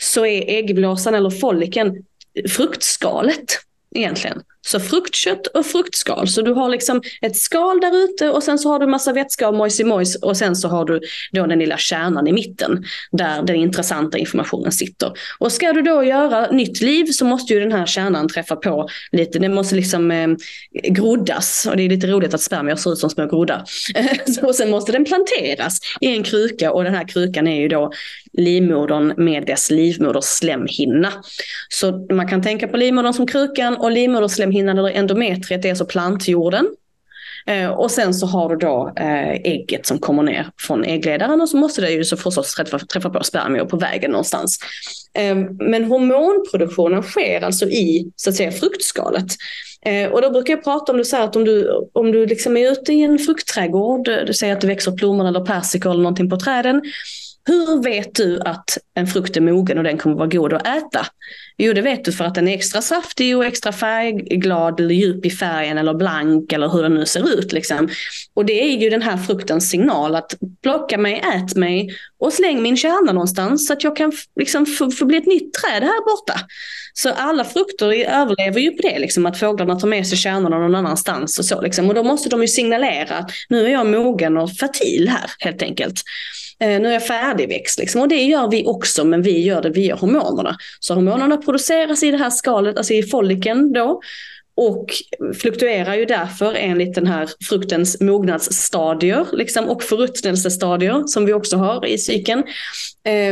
[0.00, 2.04] så är äggblåsan eller folliken
[2.48, 3.58] fruktskalet
[3.94, 4.42] egentligen.
[4.66, 6.28] Så fruktkött och fruktskal.
[6.28, 9.48] Så du har liksom ett skal där ute och sen så har du massa vätska
[9.48, 11.00] och mojs i mojs och sen så har du
[11.32, 15.12] då den lilla kärnan i mitten där den intressanta informationen sitter.
[15.38, 18.88] Och ska du då göra nytt liv så måste ju den här kärnan träffa på
[19.12, 20.28] lite, den måste liksom eh,
[20.72, 23.64] groddas och det är lite roligt att spermier ser ut som små groddar.
[24.42, 27.92] och sen måste den planteras i en kruka och den här krukan är ju då
[28.32, 31.12] livmodern med dess livmoderslemhinna.
[31.68, 36.66] Så man kan tänka på livmodern som krukan och livmoderslemhinnan eller endometriet är alltså plantjorden.
[37.46, 41.48] Eh, och sen så har du då eh, ägget som kommer ner från äggledaren och
[41.48, 44.58] så måste det ju så förstås träffa, träffa på spermier på vägen någonstans.
[45.14, 49.26] Eh, men hormonproduktionen sker alltså i så att säga fruktskalet.
[50.12, 52.56] Och då brukar jag prata om det så här att om du, om du liksom
[52.56, 56.30] är ute i en fruktträdgård, du säger att det växer plommon eller persikor eller någonting
[56.30, 56.82] på träden.
[57.44, 61.06] Hur vet du att en frukt är mogen och den kommer vara god att äta?
[61.58, 65.26] Jo, det vet du för att den är extra saftig och extra färgglad eller djup
[65.26, 67.52] i färgen eller blank eller hur den nu ser ut.
[67.52, 67.88] Liksom.
[68.34, 72.62] Och det är ju den här fruktens signal att plocka mig, ät mig och släng
[72.62, 76.40] min kärna någonstans så att jag kan liksom få, bli ett nytt träd här borta.
[76.92, 80.74] Så alla frukter överlever ju på det, liksom, att fåglarna tar med sig kärnorna någon
[80.74, 81.60] annanstans och så.
[81.60, 81.88] Liksom.
[81.88, 85.62] Och då måste de ju signalera att nu är jag mogen och fertil här helt
[85.62, 86.02] enkelt.
[86.60, 87.78] Eh, nu är jag färdigväxt.
[87.78, 88.00] Liksom.
[88.00, 90.56] Och det gör vi också, men vi gör det via hormonerna.
[90.80, 94.00] Så hormonerna produceras i det här skalet, alltså i folliken då.
[94.54, 94.86] Och
[95.34, 101.86] fluktuerar ju därför enligt den här fruktens mognadsstadier liksom, och förruttnelsestadier som vi också har
[101.86, 102.42] i cykeln.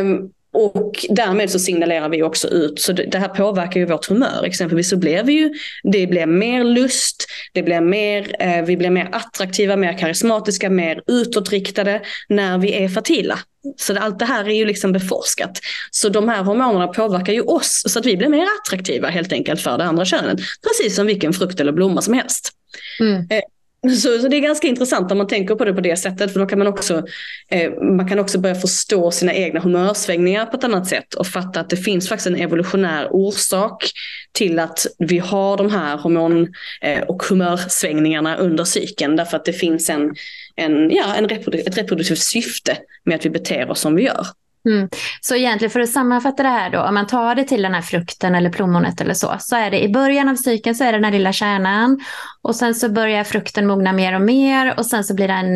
[0.00, 4.44] Um, och därmed så signalerar vi också ut, så det, här påverkar ju vårt humör.
[4.44, 8.90] Exempelvis så blir vi ju, det blir mer lust, det blir mer, eh, vi blir
[8.90, 13.38] mer attraktiva, mer karismatiska, mer utåtriktade när vi är fertila.
[13.76, 15.60] Så allt det här är ju liksom beforskat.
[15.90, 19.60] Så de här hormonerna påverkar ju oss så att vi blir mer attraktiva helt enkelt
[19.60, 20.38] för det andra könet.
[20.62, 22.52] Precis som vilken frukt eller blomma som helst.
[23.00, 23.26] Mm.
[23.30, 23.40] Eh,
[23.82, 26.32] så, så, det är ganska intressant om man tänker på det på det sättet.
[26.32, 27.02] För då kan man också,
[27.50, 31.14] eh, man kan också börja förstå sina egna humörsvängningar på ett annat sätt.
[31.14, 33.90] Och fatta att det finns faktiskt en evolutionär orsak
[34.32, 36.48] till att vi har de här hormon
[36.80, 39.16] eh, och humörsvängningarna under cykeln.
[39.16, 40.14] Därför att det finns en,
[40.56, 44.26] en, ja, en reprodu ett reproduktivt syfte med att vi beter oss som vi gör.
[44.64, 44.88] Mm.
[45.20, 47.82] Så egentligen för att sammanfatta det här då, om man tar det till den här
[47.82, 50.98] frukten eller plommonet eller så, så är det i början av cykeln så är det
[50.98, 52.00] den här lilla kärnan
[52.42, 55.46] och sen så börjar frukten mogna mer och mer och sen så blir den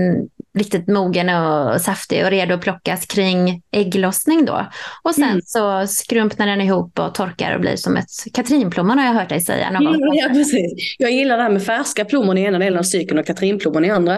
[0.58, 4.66] riktigt mogen och saftig och redo att plockas kring ägglossning då.
[5.02, 5.40] Och sen mm.
[5.44, 9.40] så skrumpnar den ihop och torkar och blir som ett katrinplommon har jag hört dig
[9.40, 9.70] säga.
[9.70, 10.14] Någon gång.
[10.14, 10.96] Ja, precis.
[10.98, 13.90] Jag gillar det här med färska plommon i ena delen av cykeln och katrinplommon i
[13.90, 14.16] andra.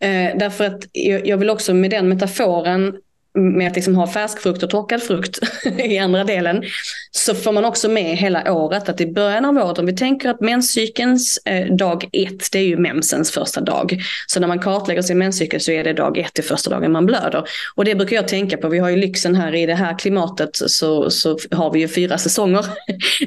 [0.00, 2.94] Eh, därför att jag, jag vill också med den metaforen
[3.34, 5.38] med att liksom ha färsk frukt och torkad frukt
[5.78, 6.62] i andra delen,
[7.10, 10.28] så får man också med hela året att i början av året, om vi tänker
[10.28, 14.02] att menscykelns eh, dag ett, det är ju mensens första dag.
[14.26, 17.06] Så när man kartlägger sin menscykel så är det dag ett till första dagen man
[17.06, 17.44] blöder.
[17.74, 20.50] Och det brukar jag tänka på, vi har ju lyxen här i det här klimatet
[20.52, 22.66] så, så har vi ju fyra säsonger.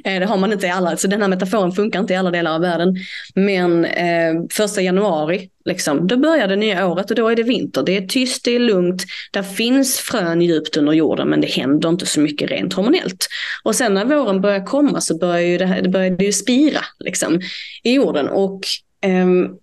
[0.04, 2.32] Eh, det har man inte i alla, så den här metaforen funkar inte i alla
[2.32, 2.96] delar av världen.
[3.36, 6.08] Men eh, första januari Liksom.
[6.08, 7.84] Då börjar det nya året och då är det vinter.
[7.84, 9.04] Det är tyst, det är lugnt.
[9.32, 13.28] Där finns frön djupt under jorden men det händer inte så mycket rent hormonellt.
[13.64, 16.32] Och sen när våren börjar komma så börjar ju det, här, det, börjar det ju
[16.32, 17.40] spira liksom,
[17.84, 18.30] i jorden.
[18.30, 18.62] Och
[19.06, 19.58] um,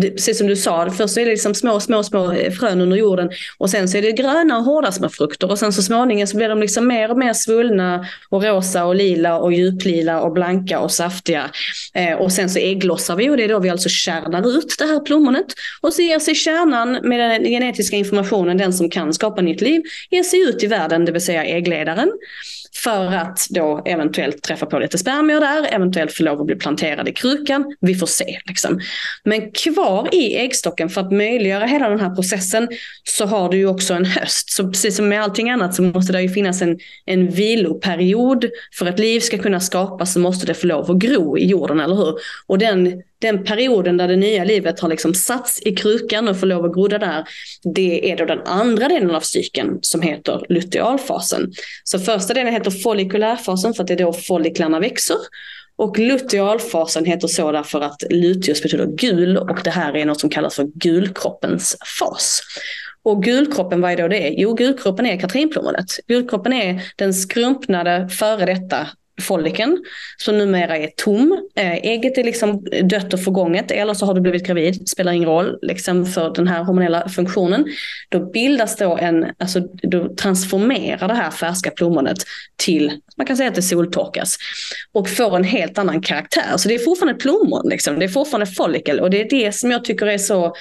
[0.00, 3.70] precis som du sa, först är det liksom små, små, små frön under jorden och
[3.70, 6.48] sen så är det gröna och hårda små frukter och sen så småningom så blir
[6.48, 10.90] de liksom mer och mer svullna och rosa och lila och djuplila och blanka och
[10.90, 11.50] saftiga.
[11.94, 14.84] Eh, och sen så ägglossar vi och det är då vi alltså kärnar ut det
[14.84, 15.46] här plommonet
[15.80, 19.82] och så ger sig kärnan med den genetiska informationen, den som kan skapa nytt liv,
[20.10, 22.12] ger sig ut i världen, det vill säga äggledaren
[22.76, 27.08] för att då eventuellt träffa på lite spermier där, eventuellt få lov att bli planterad
[27.08, 27.76] i krukan.
[27.80, 28.38] Vi får se.
[28.44, 28.80] Liksom.
[29.24, 32.68] Men kvar i äggstocken för att möjliggöra hela den här processen
[33.04, 34.50] så har du ju också en höst.
[34.50, 38.46] Så precis som med allting annat så måste det ju finnas en, en viloperiod.
[38.78, 41.80] För att liv ska kunna skapas så måste det få lov att gro i jorden,
[41.80, 42.14] eller hur?
[42.46, 46.46] Och den den perioden där det nya livet har liksom satts i krukan och får
[46.46, 47.24] lov att grodda där,
[47.74, 51.52] det är då den andra delen av cykeln som heter lutealfasen.
[51.84, 55.16] Så första delen heter follikulärfasen för att det är då folliklarna växer.
[55.76, 60.30] Och lutealfasen heter så därför att luteus betyder gul och det här är något som
[60.30, 62.40] kallas för gulkroppens fas.
[63.02, 64.34] Och gulkroppen, vad är då det?
[64.36, 65.86] Jo, gulkroppen är katrinplommonet.
[66.06, 68.88] Gulkroppen är den skrumpnade före detta
[69.22, 69.84] folliken
[70.16, 71.48] som numera är tom.
[71.56, 75.28] Eh, ägget är liksom dött och förgånget eller så har du blivit gravid, spelar ingen
[75.28, 77.64] roll liksom för den här hormonella funktionen.
[78.08, 82.18] Då bildas då en, alltså då transformerar det här färska plommonet
[82.56, 84.36] till, man kan säga att det soltorkas
[84.92, 86.56] och får en helt annan karaktär.
[86.56, 87.98] Så det är fortfarande plommon, liksom.
[87.98, 90.54] det är fortfarande follikel och det är det som jag tycker är så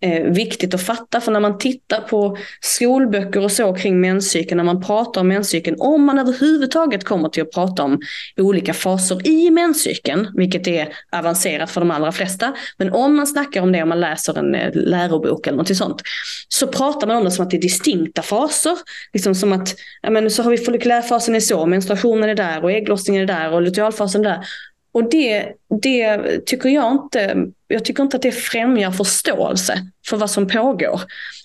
[0.00, 1.20] Eh, viktigt att fatta.
[1.20, 5.76] För när man tittar på skolböcker och så kring menscykeln, när man pratar om menscykeln,
[5.78, 8.00] om man överhuvudtaget kommer till att prata om
[8.36, 13.62] olika faser i menscykeln, vilket är avancerat för de allra flesta, men om man snackar
[13.62, 16.02] om det, om man läser en eh, lärobok eller något sånt,
[16.48, 18.78] så pratar man om det som att det är distinkta faser.
[19.12, 22.72] Liksom som att, ja men så har vi follikulärfasen är så, menstruationen är där och
[22.72, 24.46] ägglossningen är där och lutealfasen är där.
[24.92, 25.46] Och det,
[25.82, 31.00] det tycker jag inte, jag tycker inte att det främjar förståelse för vad som pågår.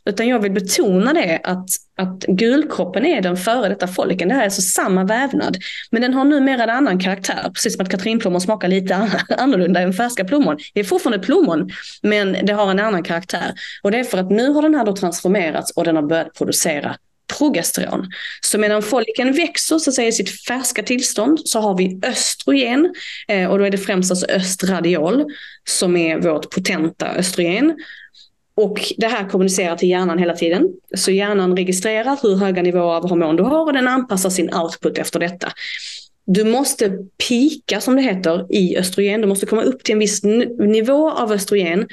[0.06, 4.28] Utan jag vill betona det att, att gulkroppen är den före detta folken.
[4.28, 5.58] Det här är alltså samma vävnad.
[5.92, 7.52] Men den har numera en annan karaktär.
[7.54, 8.96] Precis som att katrinplommon smakar lite
[9.38, 10.58] annorlunda än färska plommon.
[10.74, 11.70] Det är fortfarande plommon,
[12.02, 13.54] men det har en annan karaktär.
[13.84, 16.34] Och det är för att nu har den här då transformerats och den har börjat
[16.34, 16.96] producera
[17.38, 18.08] progesteron.
[18.42, 22.94] Så medan folliken växer så säga, i sitt färska tillstånd så har vi östrogen
[23.28, 25.26] eh, och då är det främst alltså östradiol
[25.70, 27.76] som är vårt potenta östrogen.
[28.56, 30.70] Och det här kommunicerar till hjärnan hela tiden.
[30.98, 34.98] Så hjärnan registrerar hur höga nivåer av hormon du har och den anpassar sin output
[34.98, 35.52] efter detta
[36.34, 36.92] du måste
[37.28, 39.22] pika som det heter i östrogen.
[39.22, 40.24] Du måste komma upp till en viss
[40.60, 41.88] nivå av östrogen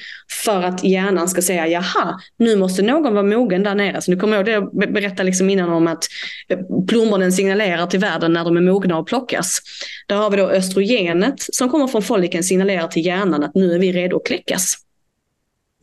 [0.44, 4.00] för att hjärnan ska säga jaha, nu måste någon vara mogen där nere.
[4.00, 6.04] Så nu kommer jag ihåg det jag berättade liksom innan om att
[6.48, 9.58] eh, plommonen signalerar till världen när de är mogna och plockas.
[10.06, 13.78] Där har vi då östrogenet som kommer från folliken signalerar till hjärnan att nu är
[13.78, 14.85] vi redo att kläckas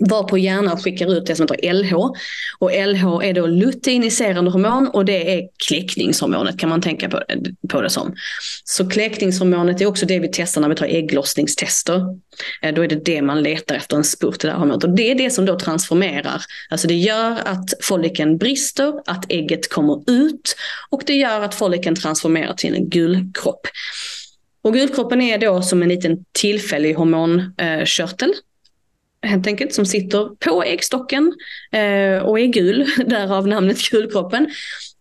[0.10, 1.94] varpå hjärnan skickar ut det som heter LH.
[2.60, 7.22] Och LH är då luteiniserande hormon och det är kläckningshormonet kan man tänka på,
[7.70, 8.16] på det som.
[8.64, 12.02] Så kläckningshormonet är också det vi testar när vi tar ägglossningstester.
[12.62, 14.84] Eh, då är det det man letar efter, en spurt i det här hormonet.
[14.84, 16.42] Och det är det som då transformerar.
[16.70, 20.56] Alltså det gör att folliken brister, att ägget kommer ut
[20.90, 23.68] och det gör att folliken transformerar till en gulkropp.
[24.62, 28.34] Och gulkroppen är då som en liten tillfällig hormonkörtel
[29.24, 31.34] helt enkelt som sitter på äggstocken
[31.72, 34.48] eh, och är gul, därav namnet gulkroppen.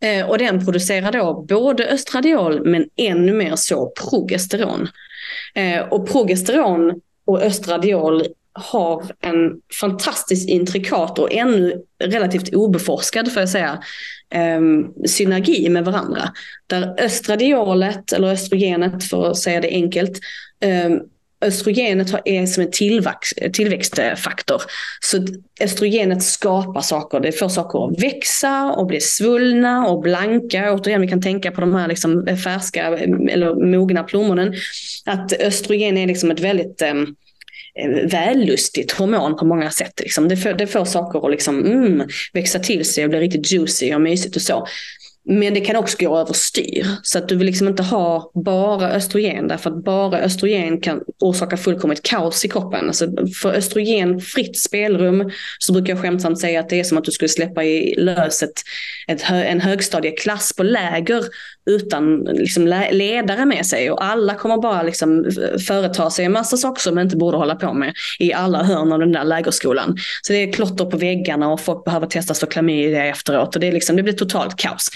[0.00, 4.88] Eh, och den producerar då både östradiol men ännu mer så progesteron.
[5.54, 13.48] Eh, och progesteron och östradiol har en fantastiskt intrikat och ännu relativt obeforskad, får jag
[13.48, 13.82] säga,
[14.34, 14.60] eh,
[15.06, 16.32] synergi med varandra.
[16.66, 20.18] Där östradiolet, eller östrogenet för att säga det enkelt,
[20.60, 20.90] eh,
[21.42, 24.62] östrogenet är som en tillväxtfaktor.
[25.00, 25.26] Så
[25.60, 30.72] östrogenet skapar saker, det får saker att växa och bli svullna och blanka.
[30.72, 34.54] Återigen, vi kan tänka på de här liksom färska mm, eller mogna plommonen.
[35.06, 37.14] Att östrogen är liksom ett väldigt ehm,
[37.78, 40.00] eh, um, vällustigt hormon på många sätt.
[40.00, 40.28] Liksom.
[40.28, 43.94] Det, får, det får saker att liksom, mm, växa till sig och bli riktigt juicy
[43.94, 44.66] och mysigt och så.
[45.24, 46.86] Men det kan också gå överstyr.
[47.02, 51.56] Så att du vill liksom inte ha bara östrogen därför att bara östrogen kan orsaka
[51.56, 52.86] fullkomligt kaos i kroppen.
[52.86, 53.08] Alltså
[53.42, 57.10] för östrogen fritt spelrum så brukar jag skämtsamt säga att det är som att du
[57.10, 58.52] skulle släppa i löset
[59.08, 61.24] ett, en högstadieklass på läger
[61.66, 65.30] utan liksom ledare med sig och alla kommer bara liksom
[65.66, 68.92] företa sig en massa saker som man inte borde hålla på med i alla hörn
[68.92, 69.96] av den där lägerskolan.
[70.22, 73.68] Så det är klotter på väggarna och folk behöver testas för klamydia efteråt och det,
[73.68, 74.90] är liksom, det blir totalt kaos.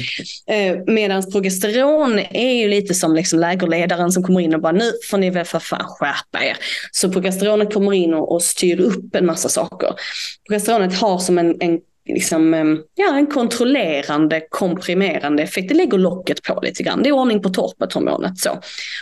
[0.47, 4.93] Eh, Medan progesteron är ju lite som liksom lägerledaren som kommer in och bara nu
[5.11, 6.57] får ni väl för fan skärpa er.
[6.93, 9.95] Så progesteronet kommer in och, och styr upp en massa saker.
[10.49, 12.55] Progesteronet har som en, en liksom,
[12.95, 15.69] ja, en kontrollerande, komprimerande effekt.
[15.69, 17.03] Det lägger locket på lite grann.
[17.03, 18.39] Det är ordning på torpet hormonet.
[18.39, 18.51] Så.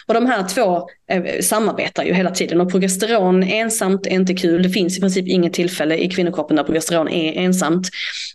[0.07, 4.63] Och de här två Eh, samarbetar ju hela tiden och progesteron ensamt är inte kul.
[4.63, 7.89] Det finns i princip inget tillfälle i kvinnokroppen där progesteron är ensamt.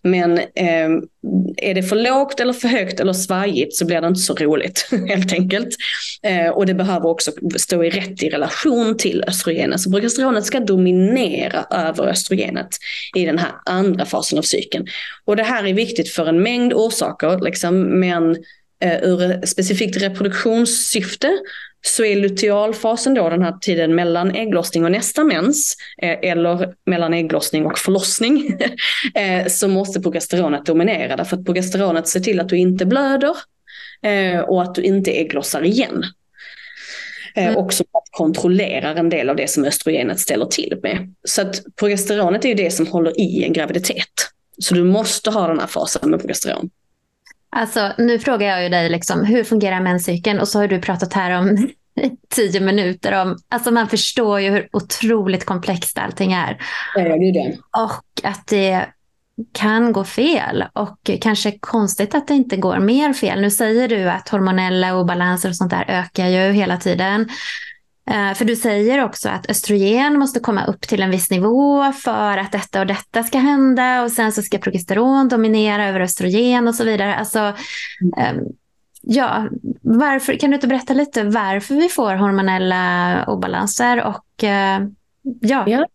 [0.04, 0.90] Men eh,
[1.58, 4.90] är det för lågt eller för högt eller svajigt så blir det inte så roligt
[5.08, 5.76] helt enkelt.
[6.24, 9.80] Eh, och det behöver också stå i rätt i relation till östrogenet.
[9.82, 12.70] Så progesteronet ska dominera över östrogenet
[13.16, 14.88] i den här andra fasen av cykeln.
[15.26, 18.32] Och det här är viktigt för en mängd orsaker, liksom, men
[18.84, 21.40] eh, ur specifikt reproduktionssyfte
[21.82, 27.14] så är lutealfasen då den här tiden mellan ägglossning och nästa mens, eh, eller mellan
[27.14, 28.58] ägglossning och förlossning,
[29.16, 31.16] eh, så måste progesteronet dominera.
[31.16, 33.36] Därför att progesteronet ser till att du inte blöder
[34.02, 36.04] eh, och att du inte ägglossar igen.
[37.36, 37.56] Mm.
[37.56, 41.14] Och som kontrollerar en del av det som östrogenet ställer till med.
[41.24, 44.30] Så att progesteronet är ju det som håller i en graviditet.
[44.62, 46.70] Så du måste ha den här fasen med progesteron.
[47.52, 50.40] Alltså, nu frågar jag ju dig, liksom, hur fungerar menscykeln?
[50.40, 51.70] Och så har du pratat här om
[52.30, 53.22] tio minuter.
[53.22, 56.58] Om, alltså man förstår ju hur otroligt komplext allting är.
[56.96, 57.58] Ja, det är det.
[57.78, 58.86] Och att det
[59.54, 63.42] kan gå fel och kanske konstigt att det inte går mer fel.
[63.42, 67.30] Nu säger du att hormonella obalanser och sånt där ökar ju hela tiden.
[68.10, 72.38] Eh, för du säger också att östrogen måste komma upp till en viss nivå för
[72.38, 76.76] att detta och detta ska hända och sen så ska progesteron dominera över östrogen och
[76.76, 77.16] så vidare.
[77.16, 78.46] Alltså, mm.
[79.02, 79.48] ja,
[79.82, 84.80] varför, kan du inte berätta lite varför vi får hormonella obalanser och eh,
[85.42, 85.64] ja.
[85.68, 85.86] Ja,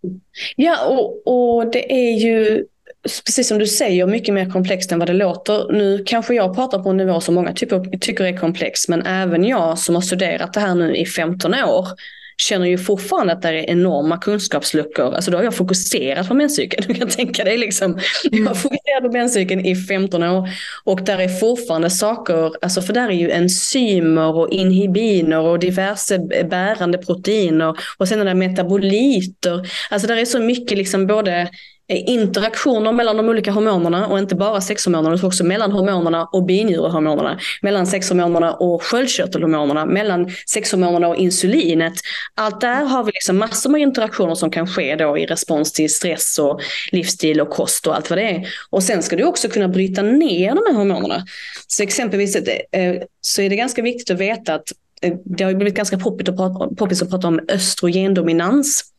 [0.56, 2.64] ja och, och det är ju
[3.04, 5.72] precis som du säger, mycket mer komplext än vad det låter.
[5.72, 9.44] Nu kanske jag pratar på en nivå som många tycker, tycker är komplex, men även
[9.44, 11.88] jag som har studerat det här nu i 15 år
[12.36, 15.14] känner ju fortfarande att det är enorma kunskapsluckor.
[15.14, 16.84] Alltså då har jag fokuserat på menscykeln.
[16.88, 17.98] Du kan tänka dig liksom.
[18.30, 20.48] Jag har fokuserat på menscykeln i 15 år
[20.84, 26.18] och där är fortfarande saker, alltså för där är ju enzymer och inhibiner och diverse
[26.50, 29.70] bärande proteiner och sen är det metaboliter.
[29.90, 31.48] Alltså där är så mycket liksom både
[31.88, 37.40] interaktioner mellan de olika hormonerna och inte bara sexhormonerna utan också mellan hormonerna och binjurehormonerna,
[37.62, 41.92] mellan sexhormonerna och sköldkörtelhormonerna, mellan sexhormonerna och insulinet.
[42.34, 45.94] Allt där har vi liksom massor med interaktioner som kan ske då i respons till
[45.94, 46.60] stress och
[46.92, 48.48] livsstil och kost och allt vad det är.
[48.70, 51.24] Och sen ska du också kunna bryta ner de här hormonerna.
[51.66, 55.74] Så exempelvis eh, så är det ganska viktigt att veta att eh, det har blivit
[55.74, 58.93] ganska poppigt att prata, poppigt att prata om östrogendominans.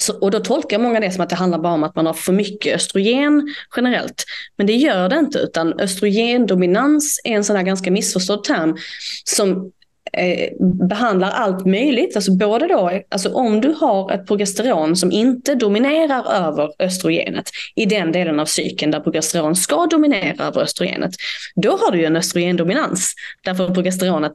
[0.00, 2.14] Så, och då tolkar många det som att det handlar bara om att man har
[2.14, 4.24] för mycket östrogen generellt.
[4.56, 8.76] Men det gör det inte, utan östrogendominans är en sån här ganska missförstådd term
[9.24, 9.72] som
[10.12, 10.48] eh,
[10.88, 12.16] behandlar allt möjligt.
[12.16, 17.86] Alltså både då, alltså om du har ett progesteron som inte dominerar över östrogenet i
[17.86, 21.14] den delen av cykeln där progesteron ska dominera över östrogenet,
[21.54, 23.14] då har du ju en östrogendominans.
[23.44, 24.32] Därför progesteronet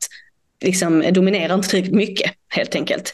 [0.64, 3.14] liksom dominerar inte tillräckligt mycket helt enkelt.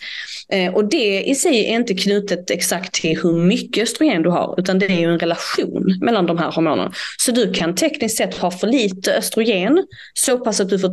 [0.54, 4.56] Eh, och det i sig är inte knutet exakt till hur mycket östrogen du har,
[4.60, 6.92] utan det är ju en relation mellan de här hormonerna.
[7.18, 9.84] Så du kan tekniskt sett ha för lite östrogen,
[10.14, 10.92] så pass att du får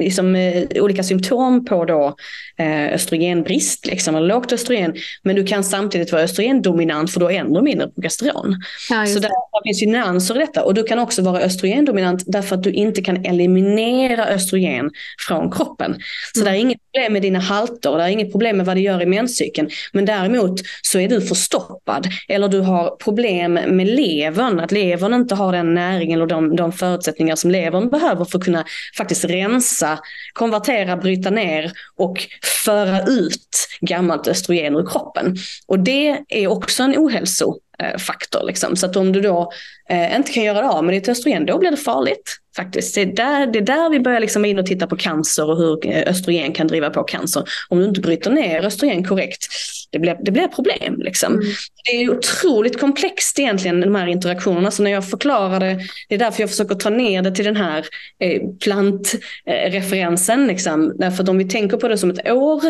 [0.00, 2.16] liksom, eh, olika symptom på då,
[2.58, 4.94] eh, östrogenbrist, liksom, eller lågt östrogen.
[5.22, 8.56] Men du kan samtidigt vara östrogendominant för då ännu mindre progesteron.
[8.90, 10.64] Ja, så där, där finns ju nyanser i detta.
[10.64, 14.90] Och du kan också vara östrogendominant därför att du inte kan eliminera östrogen
[15.28, 15.96] från kroppen.
[16.34, 16.52] Så mm.
[16.52, 19.02] det är inget problem med dina halter, det är inget problem med vad det gör
[19.02, 19.70] i menscykeln.
[19.92, 25.34] Men däremot så är du förstoppad eller du har problem med levern, att levern inte
[25.34, 28.64] har den näring eller de, de förutsättningar som levern behöver för att kunna
[28.96, 29.98] faktiskt rensa,
[30.32, 32.26] konvertera, bryta ner och
[32.64, 35.36] föra ut gammalt östrogen ur kroppen.
[35.66, 38.46] Och det är också en ohälso stressfaktor.
[38.46, 38.76] Liksom.
[38.76, 39.52] Så att om du då
[39.88, 42.94] eh, inte kan göra det av med ditt östrogen, då blir det farligt faktiskt.
[42.94, 45.56] Det är där, det är där vi börjar liksom in och titta på cancer och
[45.56, 47.44] hur eh, östrogen kan driva på cancer.
[47.68, 49.46] Om du inte bryter ner östrogen korrekt,
[49.90, 50.94] det blir, det blir problem.
[50.98, 51.32] Liksom.
[51.32, 51.46] Mm.
[51.84, 54.70] Det är otroligt komplext egentligen, de här interaktionerna.
[54.70, 57.56] Så när jag förklarar det, det är därför jag försöker ta ner det till den
[57.56, 57.86] här
[58.20, 60.46] eh, plantreferensen.
[60.46, 60.96] liksom.
[60.98, 62.62] Därför att om vi tänker på det som ett år,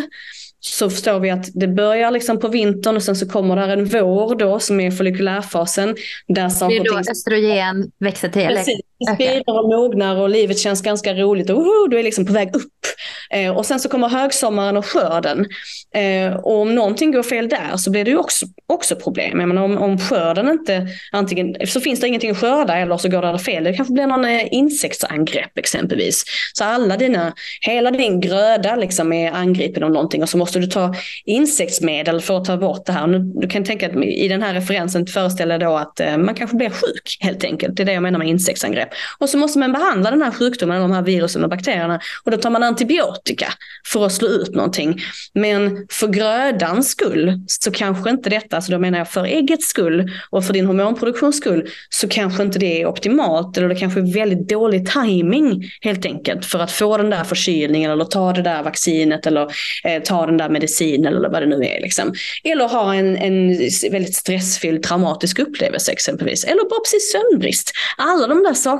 [0.60, 3.84] så förstår vi att det börjar liksom på vintern och sen så kommer där en
[3.84, 5.96] vår då som är follikulärfasen.
[6.28, 8.46] Där det är då östrogen växer till?
[8.46, 12.26] Precis, det spirar och mognar och livet känns ganska roligt och uh, du är liksom
[12.26, 12.72] på väg upp.
[13.30, 15.46] Eh, och sen så kommer högsommaren och skörden.
[15.94, 19.40] Eh, och om någonting går fel där så blir det ju också, också problem.
[19.40, 23.08] Jag menar, om, om skörden inte, antingen så finns det ingenting att skörda eller så
[23.08, 23.64] går det fel.
[23.64, 26.24] Det kanske blir någon eh, insektsangrepp exempelvis.
[26.52, 30.66] Så alla dina, hela din gröda liksom är angripen av någonting och så måste du
[30.66, 30.94] ta
[31.24, 33.06] insektsmedel för att ta bort det här.
[33.06, 36.56] Nu, du kan tänka att i den här referensen föreställer då att eh, man kanske
[36.56, 37.76] blir sjuk helt enkelt.
[37.76, 38.87] Det är det jag menar med insektsangrepp.
[39.18, 42.36] Och så måste man behandla den här sjukdomen, de här virusen och bakterierna och då
[42.36, 43.52] tar man antibiotika
[43.86, 45.00] för att slå ut någonting.
[45.34, 50.10] Men för grödans skull så kanske inte detta, så då menar jag för äggets skull
[50.30, 54.14] och för din hormonproduktions skull, så kanske inte det är optimalt eller det kanske är
[54.14, 58.62] väldigt dålig timing helt enkelt för att få den där förkylningen eller ta det där
[58.62, 59.42] vaccinet eller
[59.84, 61.80] eh, ta den där medicinen eller vad det nu är.
[61.80, 62.14] Liksom.
[62.44, 63.48] Eller ha en, en
[63.90, 66.44] väldigt stressfylld traumatisk upplevelse exempelvis.
[66.44, 67.72] Eller bara precis sömnbrist.
[67.96, 68.77] Alla de där sakerna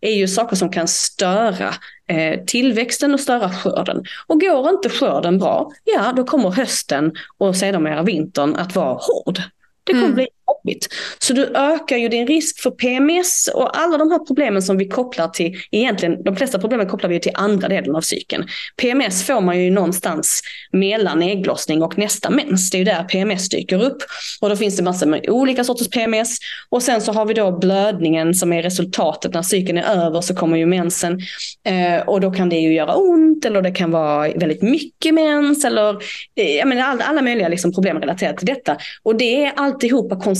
[0.00, 1.74] är ju saker som kan störa
[2.08, 4.04] eh, tillväxten och störa skörden.
[4.26, 9.38] Och går inte skörden bra, ja då kommer hösten och sedermera vintern att vara hård.
[9.84, 10.14] Det kommer mm.
[10.14, 10.88] bli jobbigt.
[11.18, 14.88] Så du ökar ju din risk för PMS och alla de här problemen som vi
[14.88, 18.44] kopplar till, egentligen de flesta problemen kopplar vi till andra delen av cykeln.
[18.76, 20.42] PMS får man ju någonstans
[20.72, 22.70] mellan ägglossning och nästa mens.
[22.70, 23.98] Det är ju där PMS dyker upp.
[24.40, 26.38] Och då finns det massor med olika sorters PMS.
[26.68, 30.34] Och sen så har vi då blödningen som är resultatet när cykeln är över så
[30.34, 31.20] kommer ju mensen.
[31.68, 35.64] Eh, och då kan det ju göra ont eller det kan vara väldigt mycket mens
[35.64, 35.90] eller
[36.36, 38.76] eh, jag menar, alla, alla möjliga liksom problem relaterat till detta.
[39.02, 40.35] Och det är alltihopa konsekvenser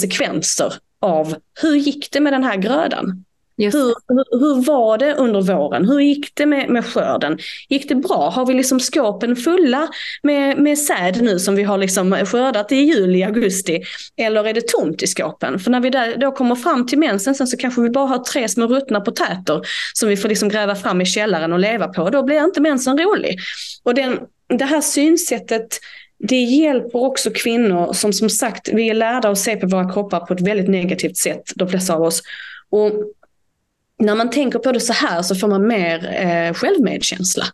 [1.00, 3.24] av hur gick det med den här grödan?
[3.58, 5.88] Hur, hur, hur, var det under våren?
[5.88, 7.38] Hur gick det med, med skörden?
[7.68, 8.30] Gick det bra?
[8.30, 9.88] Har vi liksom skåpen fulla
[10.22, 13.82] med, med säd nu som vi har liksom skördat i juli, augusti?
[14.16, 15.58] Eller är det tomt i skåpen?
[15.58, 18.18] För när vi där, då kommer fram till mensen sen så kanske vi bara har
[18.18, 19.60] tre små ruttna potäter
[19.94, 22.10] som vi får liksom gräva fram i källaren och leva på.
[22.10, 23.38] Då blir inte mensen rolig.
[23.82, 24.18] Och den,
[24.58, 25.78] det här synsättet
[26.18, 30.20] det hjälper också kvinnor som som sagt, vi är lärda att se på våra kroppar
[30.20, 32.22] på ett väldigt negativt sätt, de flesta av oss.
[32.70, 32.92] Och
[33.98, 37.44] när man tänker på det så här så får man mer eh, självmedkänsla.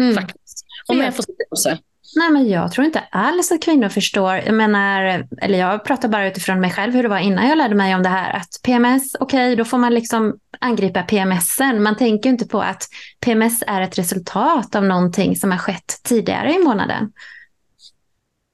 [0.00, 0.14] Mm.
[0.14, 0.64] Faktiskt.
[0.88, 1.78] Och mer förståelse.
[2.16, 4.34] Nej, men jag tror inte alls att kvinnor förstår.
[4.34, 7.74] Jag menar, eller jag pratar bara utifrån mig själv hur det var innan jag lärde
[7.74, 8.36] mig om det här.
[8.36, 11.82] Att PMS, okej, okay, då får man liksom angripa PMSen.
[11.82, 12.82] Man tänker inte på att
[13.20, 17.12] PMS är ett resultat av någonting som har skett tidigare i månaden.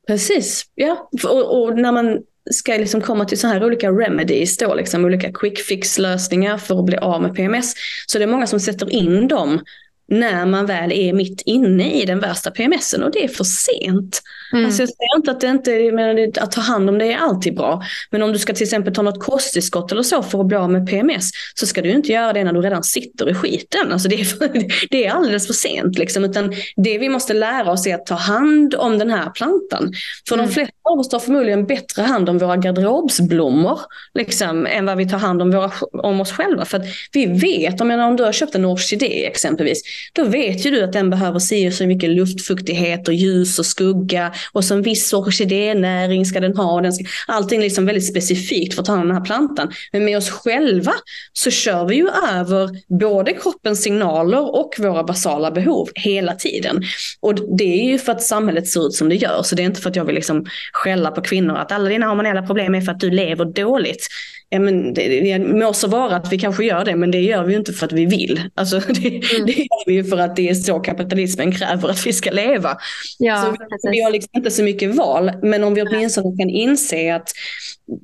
[0.07, 1.11] Precis, ja.
[1.25, 5.33] Och, och, när man ska liksom komma till så här olika remedies, då, liksom olika
[5.33, 7.75] quick fix lösningar för att bli av med PMS.
[8.07, 9.61] Så det är många som sätter in dem
[10.09, 14.23] när man väl är mitt inne i den värsta PMSen och det är för sent.
[14.53, 14.67] Mm.
[14.67, 17.57] Alltså jag säger inte att, det inte, men att ta hand om det är alltid
[17.57, 17.83] bra.
[18.11, 20.71] Men om du ska till exempel ta något kosttillskott eller så för att bli av
[20.71, 23.93] med PMS så ska du inte göra det när du redan sitter i skiten.
[23.93, 24.51] Alltså det, är för,
[24.91, 25.99] det är alldeles för sent.
[25.99, 26.25] Liksom.
[26.25, 29.93] Utan det vi måste lära oss är att ta hand om den här plantan.
[30.29, 30.47] För mm.
[30.47, 33.81] de flesta av oss tar förmodligen bättre hand om våra garderobsblommor
[34.15, 36.65] liksom, än vad vi tar hand om, våra, om oss själva.
[36.65, 39.83] För att vi vet, om, om du har köpt en orkidé exempelvis,
[40.13, 44.33] då vet ju du att den behöver si så mycket luftfuktighet och ljus och skugga
[44.53, 46.81] och som viss orkidénäring ska den ha.
[46.81, 49.73] Den ska, allting liksom väldigt specifikt för att ta hand om den här plantan.
[49.93, 50.93] Men med oss själva
[51.33, 56.83] så kör vi ju över både kroppens signaler och våra basala behov hela tiden.
[57.21, 59.43] Och det är ju för att samhället ser ut som det gör.
[59.43, 62.07] Så det är inte för att jag vill liksom skälla på kvinnor att alla dina
[62.07, 64.09] hormonella problem är för att du lever dåligt
[64.49, 67.45] ja, men det, det må så vara att vi kanske gör det, men det gör
[67.45, 68.43] vi inte för att vi vill.
[68.55, 69.47] Alltså, det, mm.
[69.47, 72.77] det gör vi för att det är så kapitalismen kräver att vi ska leva.
[73.19, 76.51] Ja, så vi, vi har liksom inte så mycket val, men om vi åtminstone kan
[76.51, 77.33] inse att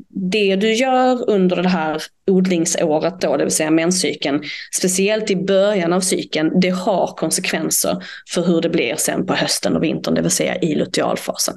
[0.08, 4.42] det du gör under det här odlingsåret, då, det vill säga menscykeln,
[4.76, 9.76] speciellt i början av cykeln, det har konsekvenser för hur det blir sen på hösten
[9.76, 11.54] och vintern, det vill säga i lutealfasen.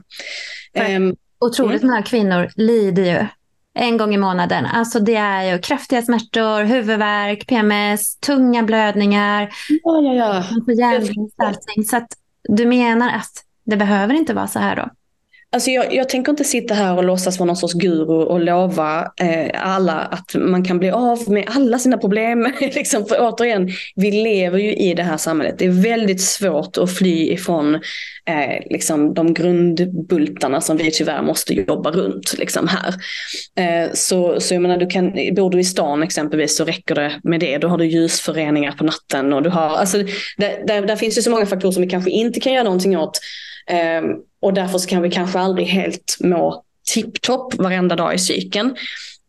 [0.98, 1.92] Um, Otroligt mm.
[1.92, 3.28] många kvinnor lider ju
[3.76, 4.66] en gång i månaden.
[4.66, 9.50] Alltså det är ju kraftiga smärtor, huvudvärk, PMS, tunga blödningar.
[9.84, 10.44] Ja, ja, ja.
[11.90, 12.08] Så att
[12.50, 13.32] du menar att
[13.66, 14.90] det behöver inte vara så här då?
[15.54, 19.12] Alltså jag, jag, tänker inte sitta här och låtsas vara någon sorts guru och lova
[19.22, 22.54] eh, alla att man kan bli av med alla sina problem.
[22.60, 25.56] liksom, för återigen, vi lever ju i det här samhället.
[25.60, 27.76] Det är väldigt svårt att fly ifrån
[28.30, 32.94] eh, liksom de grundbultarna som vi tyvärr måste jobba runt liksom här.
[33.58, 37.12] Eh, så, så jag menar, du kan, bor du i stan exempelvis så räcker det
[37.24, 37.58] med det.
[37.58, 39.98] Då har du ljusföreningar på natten och du har, alltså,
[40.38, 42.98] där, där, där finns det så många faktorer som vi kanske inte kan göra någonting
[42.98, 43.20] åt.
[43.68, 44.06] Ehm,
[44.42, 48.76] och därför så kan vi kanske aldrig helt må tipptopp varenda dag i cykeln.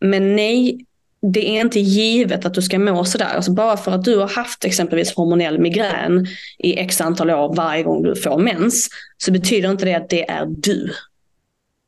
[0.01, 0.85] Men nej,
[1.32, 3.35] det är inte givet att du ska må sådär.
[3.35, 6.26] Alltså bara för att du har haft exempelvis hormonell migrän
[6.59, 10.30] i x antal år varje gång du får mens så betyder inte det att det
[10.30, 10.93] är du.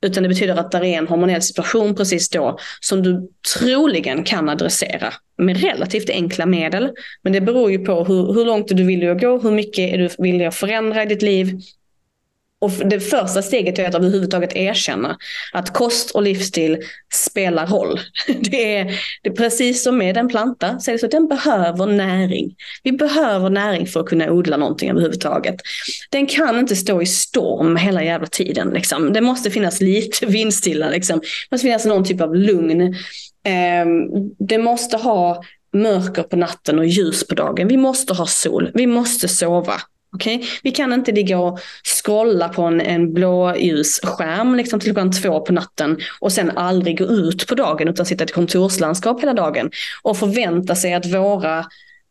[0.07, 4.49] Utan det betyder att det är en hormonell situation precis då som du troligen kan
[4.49, 6.91] adressera med relativt enkla medel.
[7.23, 10.09] Men det beror ju på hur, hur långt du vill gå, hur mycket är du
[10.19, 11.61] villig att förändra i ditt liv
[12.59, 15.17] och det första steget är att överhuvudtaget erkänna
[15.53, 16.79] att kost och livsstil
[17.15, 18.01] spelar roll.
[18.41, 18.85] Det är,
[19.23, 22.55] det är precis som med en planta, så det så att den behöver näring.
[22.83, 25.57] Vi behöver näring för att kunna odla någonting överhuvudtaget.
[26.11, 28.71] Den kan inte stå i storm hela jävla tiden.
[28.71, 29.13] Liksom.
[29.13, 31.19] Det måste finnas lite vindstilla, liksom.
[31.19, 32.95] det måste finnas någon typ av lugn.
[33.45, 35.43] Ehm, det måste ha
[35.73, 37.69] mörker på natten och ljus på dagen.
[37.69, 39.81] Vi måste ha sol, vi måste sova.
[40.17, 40.49] Okay?
[40.63, 45.53] Vi kan inte ligga och scrolla på en, en blåljusskärm liksom till klockan två på
[45.53, 49.71] natten och sen aldrig gå ut på dagen utan sitta i ett kontorslandskap hela dagen
[50.03, 51.67] och förvänta sig att våra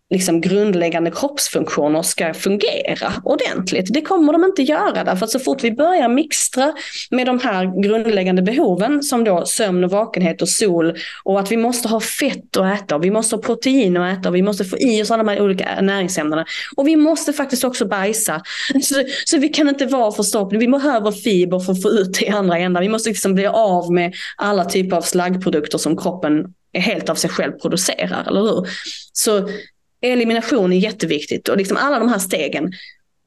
[0.10, 3.94] liksom grundläggande kroppsfunktioner ska fungera ordentligt.
[3.94, 6.74] Det kommer de inte göra därför att så fort vi börjar mixtra
[7.12, 11.58] med de här grundläggande behoven som då sömn och vakenhet och sol och att vi
[11.58, 14.66] måste ha fett att äta och vi måste ha protein att äta och vi måste
[14.66, 16.46] få i oss alla de här olika näringsämnena.
[16.76, 18.42] Och vi måste faktiskt också bajsa.
[18.82, 18.96] Så,
[19.26, 20.58] så vi kan inte vara förstoppade.
[20.58, 22.82] Vi behöver fiber för att få ut det i andra änden.
[22.82, 27.30] Vi måste liksom bli av med alla typer av slaggprodukter som kroppen helt av sig
[27.30, 28.68] själv producerar, eller hur?
[29.14, 29.50] Så
[30.02, 32.74] elimination är jätteviktigt och liksom alla de här stegen.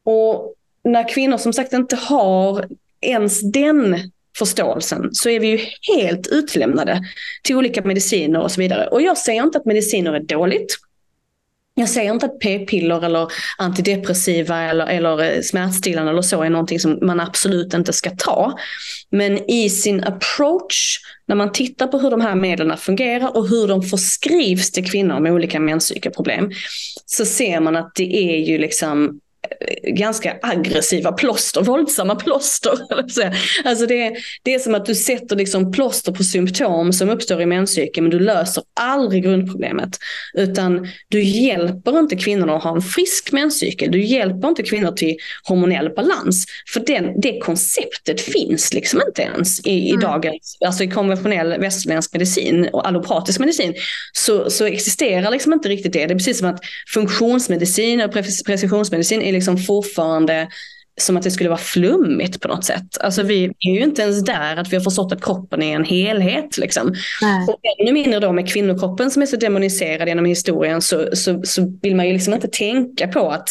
[0.04, 0.54] Och
[0.84, 2.68] när kvinnor som sagt inte har
[3.00, 3.96] ens den
[4.38, 5.58] förståelsen så är vi ju
[5.94, 7.02] helt utlämnade
[7.42, 8.86] till olika mediciner och så vidare.
[8.86, 10.78] Och jag säger inte att mediciner är dåligt.
[11.78, 16.80] Jag säger inte att p-piller eller antidepressiva eller, eller eh, smärtstillande eller så är någonting
[16.80, 18.58] som man absolut inte ska ta.
[19.10, 23.68] Men i sin approach, när man tittar på hur de här medlen fungerar och hur
[23.68, 26.50] de förskrivs till kvinnor med olika menscykelproblem,
[27.06, 29.20] så ser man att det är ju liksom
[29.82, 32.72] ganska aggressiva plåster, våldsamma plåster.
[33.64, 37.40] Alltså det, är, det är som att du sätter liksom plåster på symptom som uppstår
[37.40, 39.98] i menscykeln men du löser aldrig grundproblemet.
[40.34, 43.90] Utan du hjälper inte kvinnorna att ha en frisk menscykel.
[43.90, 46.46] Du hjälper inte kvinnor till hormonell balans.
[46.72, 50.00] För den, det konceptet finns liksom inte ens i, i mm.
[50.00, 53.74] dagens, alltså i konventionell västerländsk medicin och allopatisk medicin.
[54.12, 56.06] Så, så existerar liksom inte riktigt det.
[56.06, 56.60] Det är precis som att
[56.94, 58.12] funktionsmedicin och
[58.46, 60.48] precisionsmedicin är liksom fortfarande
[61.00, 62.98] som att det skulle vara flummigt på något sätt.
[63.00, 65.84] Alltså vi är ju inte ens där att vi har förstått att kroppen är en
[65.84, 66.58] helhet.
[66.58, 66.94] Liksom.
[67.48, 71.78] Och ännu mindre då med kvinnokroppen som är så demoniserad genom historien så, så, så
[71.82, 73.48] vill man ju liksom inte tänka på att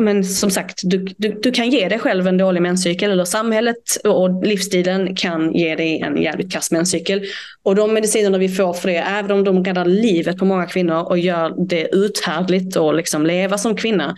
[0.00, 3.96] men som sagt, du, du, du, kan ge dig själv en dålig menscykel eller samhället
[4.04, 7.22] och livsstilen kan ge dig en jävligt kass menscykel.
[7.62, 11.02] Och de medicinerna vi får för det, även om de räddar livet på många kvinnor
[11.02, 14.16] och gör det uthärdligt att liksom leva som kvinna.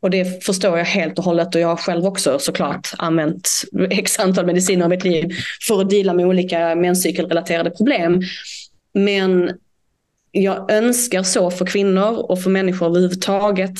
[0.00, 3.50] Och det förstår jag helt och hållet och jag har själv också såklart använt
[3.90, 5.30] x antal mediciner i mitt liv
[5.68, 8.20] för att dela med olika menscykelrelaterade problem.
[8.94, 9.50] Men
[10.30, 13.74] jag önskar så för kvinnor och för människor överhuvudtaget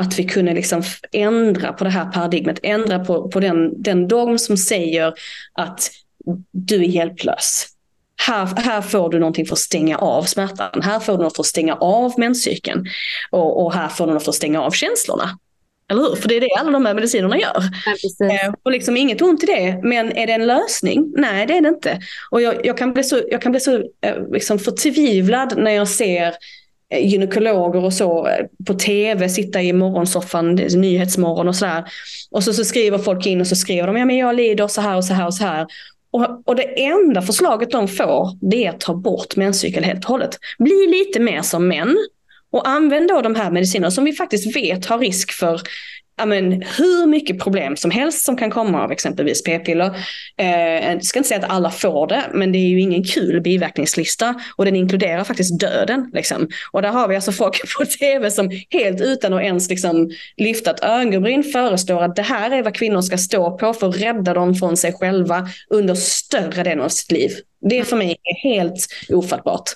[0.00, 0.82] att vi kunde liksom
[1.12, 5.14] ändra på det här paradigmet, ändra på, på den, den dogm som säger
[5.52, 5.90] att
[6.50, 7.66] du är hjälplös.
[8.26, 10.82] Här, här får du någonting för att stänga av smärtan.
[10.82, 12.86] Här får du något för att stänga av menscykeln.
[13.30, 15.38] Och, och här får du något för att stänga av känslorna.
[15.90, 16.16] Eller hur?
[16.16, 17.62] För det är det alla de här medicinerna gör.
[17.86, 19.80] Ja, eh, och liksom inget ont i det.
[19.82, 21.12] Men är det en lösning?
[21.16, 22.00] Nej, det är det inte.
[22.30, 25.88] Och jag, jag kan bli så, jag kan bli så eh, liksom förtvivlad när jag
[25.88, 26.34] ser
[26.90, 31.84] Eh, gynekologer och så eh, på tv, sitta i morgonsoffan, nyhetsmorgon och sådär.
[32.30, 34.80] Och så, så skriver folk in och så skriver de, ja men jag lider så
[34.80, 35.66] här och så här och så här.
[36.10, 40.10] Och, och det enda förslaget de får, det är att ta bort menscykel helt och
[40.10, 40.38] hållet.
[40.58, 41.96] Bli lite mer som män.
[42.52, 45.60] Och använd då de här medicinerna som vi faktiskt vet har risk för
[46.26, 49.96] men, hur mycket problem som helst som kan komma av exempelvis p-piller.
[50.36, 53.40] Eh, jag ska inte säga att alla får det, men det är ju ingen kul
[53.40, 56.10] biverkningslista och den inkluderar faktiskt döden.
[56.12, 56.48] Liksom.
[56.72, 60.70] Och där har vi alltså folk på tv som helt utan att ens liksom, lyfta
[60.70, 64.34] ett ögonbryn föreslår att det här är vad kvinnor ska stå på för att rädda
[64.34, 67.30] dem från sig själva under större delen av sitt liv.
[67.60, 69.70] Det för mig är helt ofattbart.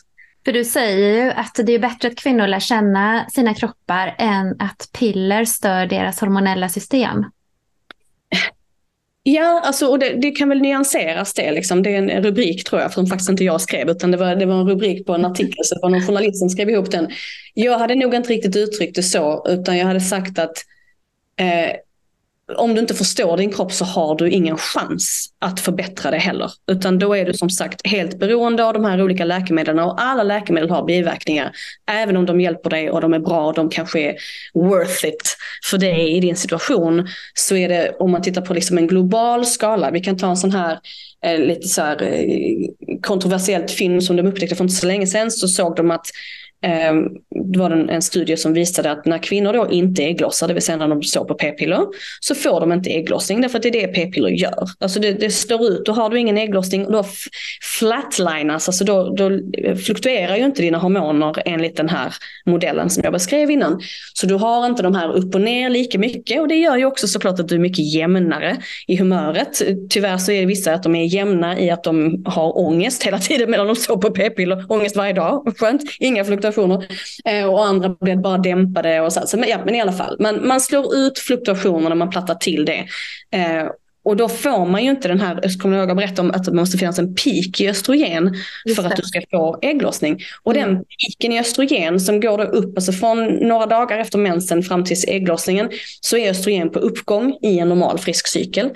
[0.44, 4.56] För du säger ju att det är bättre att kvinnor lär känna sina kroppar än
[4.58, 7.24] att piller stör deras hormonella system.
[9.26, 11.52] Ja, alltså, och det, det, kan väl nyanseras det.
[11.52, 11.82] Liksom.
[11.82, 14.46] Det är en rubrik tror jag, som faktiskt inte jag skrev, utan det var, det
[14.46, 17.08] var en rubrik på en artikel, så det var någon journalist som skrev ihop den.
[17.54, 20.64] Jag hade nog inte riktigt uttryckt det så, utan jag hade sagt att
[21.36, 21.76] eh,
[22.56, 26.50] om du inte förstår din kropp så har du ingen chans att förbättra det heller.
[26.66, 30.22] Utan då är du som sagt helt beroende av de här olika läkemedlen och alla
[30.22, 31.52] läkemedel har biverkningar.
[31.90, 34.16] Även om de hjälper dig och de är bra och de kanske är
[34.54, 35.36] worth it
[35.70, 37.08] för dig i din situation.
[37.34, 40.36] Så är det, om man tittar på liksom en global skala, vi kan ta en
[40.36, 40.78] sån här
[41.24, 45.30] eh, lite så här, eh, kontroversiellt film som de upptäckte för inte så länge sedan
[45.30, 46.06] så såg de att
[46.64, 47.08] Ehm,
[47.52, 50.76] det var en, studie som visade att när kvinnor då inte ägglossar, det vill säga
[50.76, 51.86] när de står på p-piller,
[52.20, 54.68] så får de inte ägglossning därför att det är det p-piller gör.
[54.78, 57.04] Alltså det, det slår ut då har du ingen ägglossning då
[57.78, 59.30] flatlinas, alltså då, då
[59.76, 62.14] fluktuerar ju inte dina hormoner enligt den här
[62.46, 63.80] modellen som jag beskrev innan.
[64.14, 66.84] Så du har inte de här upp och ner lika mycket och det gör ju
[66.84, 68.56] också såklart att du är mycket jämnare
[68.86, 69.62] i humöret.
[69.90, 73.18] Tyvärr så är det vissa att de är jämna i att de har ångest hela
[73.18, 74.64] tiden medan de står på p-piller.
[74.68, 76.86] Ångest varje dag, skönt, inga fluktuationer fluktuationer.
[77.24, 79.00] Eh, och andra blev bara dämpade.
[79.00, 79.26] Och så.
[79.26, 82.64] Så, men, ja, men i alla fall, man, man slår ut fluktuationerna, man plattar till
[82.64, 82.86] det.
[83.30, 83.68] Eh,
[84.04, 86.44] och då får man ju inte den här, jag kommer ihåg att berätta om att
[86.44, 88.34] det måste finnas en peak i östrogen
[88.76, 90.18] för att du ska få ägglossning.
[90.42, 90.68] Och mm.
[90.68, 94.84] den piken i östrogen som går då upp, alltså från några dagar efter mensen fram
[94.84, 98.70] till ägglossningen, så är östrogen på uppgång i en normal frisk cykel.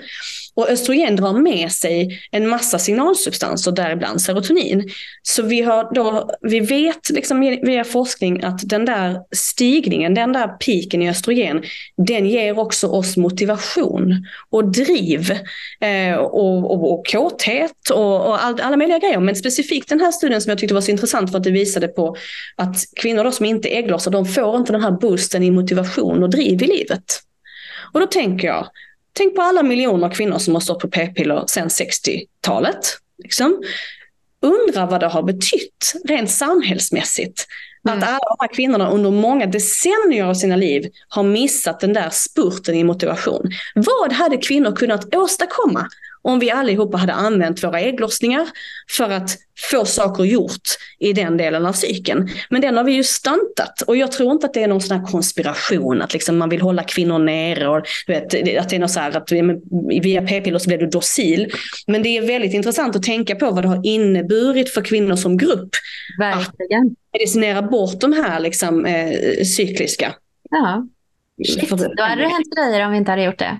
[0.59, 4.89] Och östrogen drar med sig en massa signalsubstanser, däribland serotonin.
[5.21, 10.47] Så vi, har då, vi vet liksom via forskning att den där stigningen, den där
[10.47, 11.63] piken i östrogen,
[11.97, 15.31] den ger också oss motivation och driv
[15.81, 19.19] eh, och, och, och kåthet och, och all, alla möjliga grejer.
[19.19, 21.87] Men specifikt den här studien som jag tyckte var så intressant för att det visade
[21.87, 22.15] på
[22.55, 26.23] att kvinnor då som inte är ägglossar, de får inte den här boosten i motivation
[26.23, 27.03] och driv i livet.
[27.93, 28.67] Och då tänker jag,
[29.13, 32.97] Tänk på alla miljoner kvinnor som har stått på p-piller sedan 60-talet.
[33.23, 33.63] Liksom.
[34.41, 37.47] Undra vad det har betytt rent samhällsmässigt.
[37.87, 37.97] Mm.
[37.97, 42.09] Att alla de här kvinnorna under många decennier av sina liv har missat den där
[42.11, 43.51] spurten i motivation.
[43.75, 45.87] Vad hade kvinnor kunnat åstadkomma
[46.21, 48.47] om vi allihopa hade använt våra ägglossningar
[48.97, 49.37] för att
[49.71, 50.61] få saker gjort
[50.99, 52.29] i den delen av cykeln.
[52.49, 54.99] Men den har vi ju stantat och jag tror inte att det är någon sån
[54.99, 58.23] här konspiration att liksom man vill hålla kvinnor nere och vet,
[58.59, 59.31] att det är något så här att
[60.01, 61.51] via p-piller så blir du docil.
[61.87, 65.37] Men det är väldigt intressant att tänka på vad det har inneburit för kvinnor som
[65.37, 65.69] grupp.
[66.19, 66.85] Verkligen.
[66.85, 70.13] Att medicinera bort de här liksom, eh, cykliska.
[70.49, 70.87] Ja.
[71.47, 73.59] Shit, då hade det hänt grejer om vi inte hade gjort det.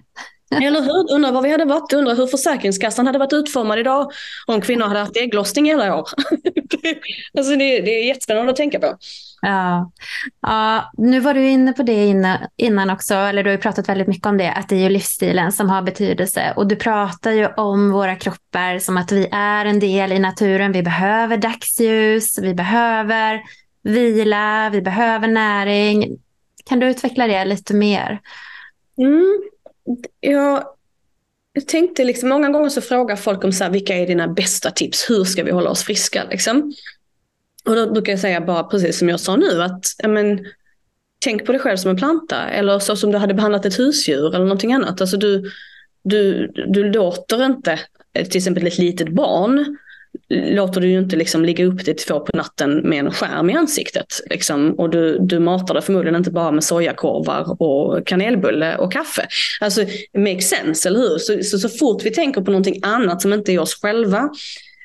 [0.51, 1.13] Eller hur?
[1.15, 1.93] Undrar var vi hade varit.
[1.93, 4.11] Undrar hur Försäkringskassan hade varit utformad idag
[4.47, 6.07] om kvinnor hade haft ägglossning hela år.
[7.37, 8.97] alltså det, det är jättespännande att tänka på.
[9.41, 9.91] Ja.
[10.41, 12.13] ja, nu var du inne på det
[12.57, 14.89] innan också, eller du har ju pratat väldigt mycket om det, att det är ju
[14.89, 16.53] livsstilen som har betydelse.
[16.55, 20.71] Och du pratar ju om våra kroppar som att vi är en del i naturen.
[20.71, 23.41] Vi behöver dagsljus, vi behöver
[23.83, 26.19] vila, vi behöver näring.
[26.65, 28.19] Kan du utveckla det lite mer?
[28.97, 29.49] Mm
[30.19, 30.63] jag
[31.67, 35.09] tänkte liksom, många gånger så frågar folk om så här, vilka är dina bästa tips?
[35.09, 36.23] Hur ska vi hålla oss friska?
[36.31, 36.73] Liksom?
[37.65, 40.45] Och då brukar jag säga bara precis som jag sa nu att men,
[41.19, 44.27] tänk på dig själv som en planta eller så som du hade behandlat ett husdjur
[44.35, 45.01] eller någonting annat.
[45.01, 45.51] Alltså du,
[46.03, 47.79] du, du låter inte
[48.13, 49.77] eh, till exempel ett litet barn
[50.29, 53.53] låter du ju inte liksom ligga upp till två på natten med en skärm i
[53.53, 54.21] ansiktet.
[54.29, 54.73] Liksom.
[54.73, 59.27] Och du, du matar det förmodligen inte bara med sojakorvar och kanelbulle och kaffe.
[59.61, 59.81] Alltså,
[60.17, 61.17] makes sense, eller hur?
[61.17, 64.29] Så, så, så fort vi tänker på någonting annat som inte är oss själva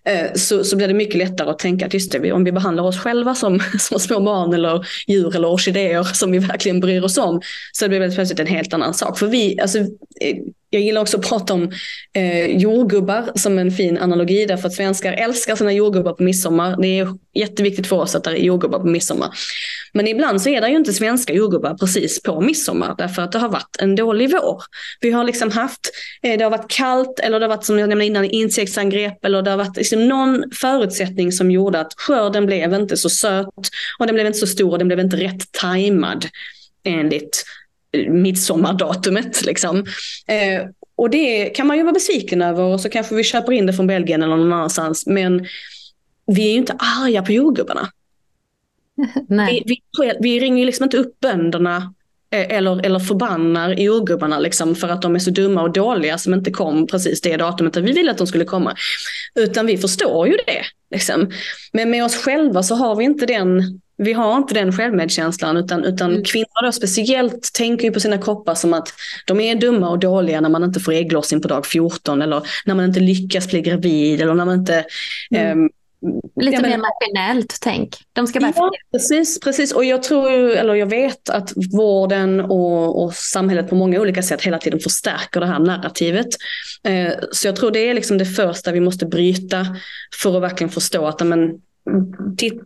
[0.04, 2.84] eh, så, så blir det mycket lättare att tänka att just det, om vi behandlar
[2.84, 7.18] oss själva som, som små barn eller djur eller orkidéer som vi verkligen bryr oss
[7.18, 7.40] om,
[7.72, 9.18] så det blir plötsligt en helt annan sak.
[9.18, 9.78] För vi, alltså,
[10.20, 10.36] eh,
[10.74, 11.72] jag gillar också att prata om
[12.12, 16.76] eh, jordgubbar som en fin analogi, därför att svenskar älskar sina jordgubbar på midsommar.
[16.82, 19.28] Det är jätteviktigt för oss att det är jordgubbar på midsommar.
[19.92, 23.38] Men ibland så är det ju inte svenska jordgubbar precis på midsommar, därför att det
[23.38, 24.62] har varit en dålig vår.
[25.00, 25.90] Vi har liksom haft,
[26.22, 29.42] eh, det har varit kallt, eller det har varit som jag nämnde innan, insektsangrepp, eller
[29.42, 33.48] det har varit liksom någon förutsättning som gjorde att skörden blev inte så söt,
[33.98, 36.26] och den blev inte så stor, och den blev inte rätt tajmad
[36.84, 37.44] enligt
[38.10, 39.44] midsommardatumet.
[39.44, 39.78] Liksom.
[40.26, 43.66] Eh, och det kan man ju vara besviken över och så kanske vi köper in
[43.66, 45.06] det från Belgien eller någon annanstans.
[45.06, 45.46] Men
[46.26, 47.88] vi är ju inte arga på jordgubbarna.
[49.28, 49.62] Nej.
[49.66, 51.94] Vi, vi, vi ringer liksom inte upp bönderna
[52.30, 56.34] eh, eller, eller förbannar jordgubbarna liksom för att de är så dumma och dåliga som
[56.34, 58.76] inte kom precis det datumet vi ville att de skulle komma.
[59.34, 60.62] Utan vi förstår ju det.
[60.90, 61.30] Liksom.
[61.72, 65.84] Men med oss själva så har vi inte den vi har inte den självmedkänslan utan,
[65.84, 66.24] utan mm.
[66.24, 68.88] kvinnor då speciellt tänker ju på sina kroppar som att
[69.26, 72.74] de är dumma och dåliga när man inte får ägglossning på dag 14 eller när
[72.74, 74.84] man inte lyckas bli gravid eller när man inte
[75.30, 75.58] mm.
[75.58, 75.70] um,
[76.36, 77.96] Lite mer maskinellt tänk.
[78.12, 79.72] De ska bara ja, precis, precis.
[79.72, 84.42] Och jag tror, eller jag vet att vården och, och, samhället på många olika sätt
[84.42, 86.26] hela tiden förstärker det här narrativet.
[86.84, 89.66] Eh, så jag tror det är liksom det första vi måste bryta
[90.22, 91.50] för att verkligen förstå att men,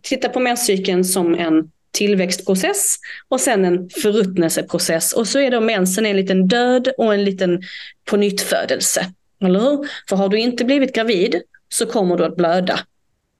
[0.03, 2.97] titta på menscykeln som en tillväxtprocess
[3.27, 5.13] och sen en förruttnelseprocess.
[5.13, 7.61] Och så är då mensen en liten död och en liten
[8.05, 9.05] pånyttfödelse.
[9.41, 9.87] Eller hur?
[10.09, 12.79] För har du inte blivit gravid så kommer du att blöda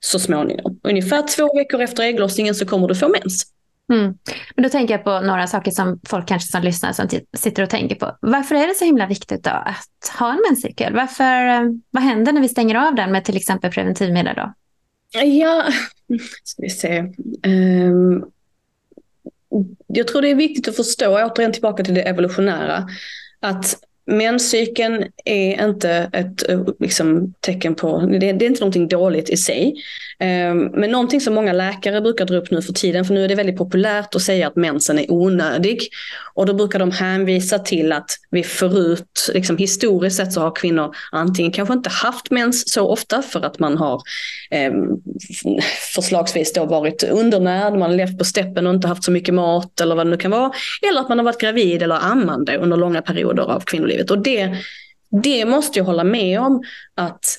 [0.00, 0.80] så småningom.
[0.82, 3.46] Ungefär två veckor efter ägglossningen så kommer du få mens.
[3.92, 4.14] Mm.
[4.56, 7.70] Men då tänker jag på några saker som folk kanske som lyssnar som sitter och
[7.70, 8.16] tänker på.
[8.20, 10.94] Varför är det så himla viktigt då att ha en menscykel?
[10.94, 14.54] Varför, eh, vad händer när vi stänger av den med till exempel preventivmedel då?
[15.12, 15.72] Ja,
[16.44, 17.04] ska vi se.
[17.46, 18.30] Um,
[19.86, 22.88] jag tror det är viktigt att förstå, återigen tillbaka till det evolutionära,
[23.40, 23.76] att
[24.10, 29.36] Menscykeln är inte ett eh, liksom, tecken på, det, det, är inte någonting dåligt i
[29.36, 29.74] sig.
[30.18, 33.28] Ehm, men någonting som många läkare brukar dra upp nu för tiden, för nu är
[33.28, 35.80] det väldigt populärt att säga att mensen är onödig.
[36.34, 40.94] Och då brukar de hänvisa till att vi förut, liksom historiskt sett så har kvinnor
[41.12, 44.02] antingen kanske inte haft mens så ofta för att man har
[44.50, 44.72] eh,
[45.94, 49.80] förslagsvis då varit undernärd, man har levt på steppen och inte haft så mycket mat
[49.80, 50.52] eller vad det nu kan vara.
[50.88, 53.99] Eller att man har varit gravid eller ammande under långa perioder av kvinnolivet.
[54.10, 54.56] Och det,
[55.22, 56.62] det måste jag hålla med om
[56.94, 57.36] att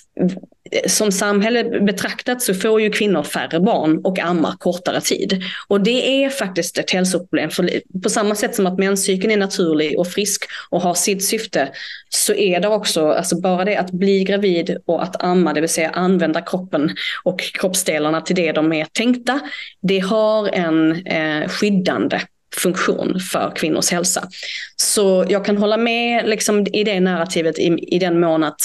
[0.88, 5.43] som samhälle betraktat så får ju kvinnor färre barn och ammar kortare tid.
[5.68, 7.49] Och det är faktiskt ett hälsoproblem.
[7.49, 7.70] För
[8.03, 11.70] på samma sätt som att menscykeln är naturlig och frisk och har sitt syfte
[12.09, 15.70] så är det också, alltså bara det att bli gravid och att amma, det vill
[15.70, 19.39] säga använda kroppen och kroppsdelarna till det de är tänkta,
[19.82, 22.20] det har en eh, skyddande
[22.58, 24.28] funktion för kvinnors hälsa.
[24.76, 28.60] Så jag kan hålla med liksom, i det narrativet i, i den mån att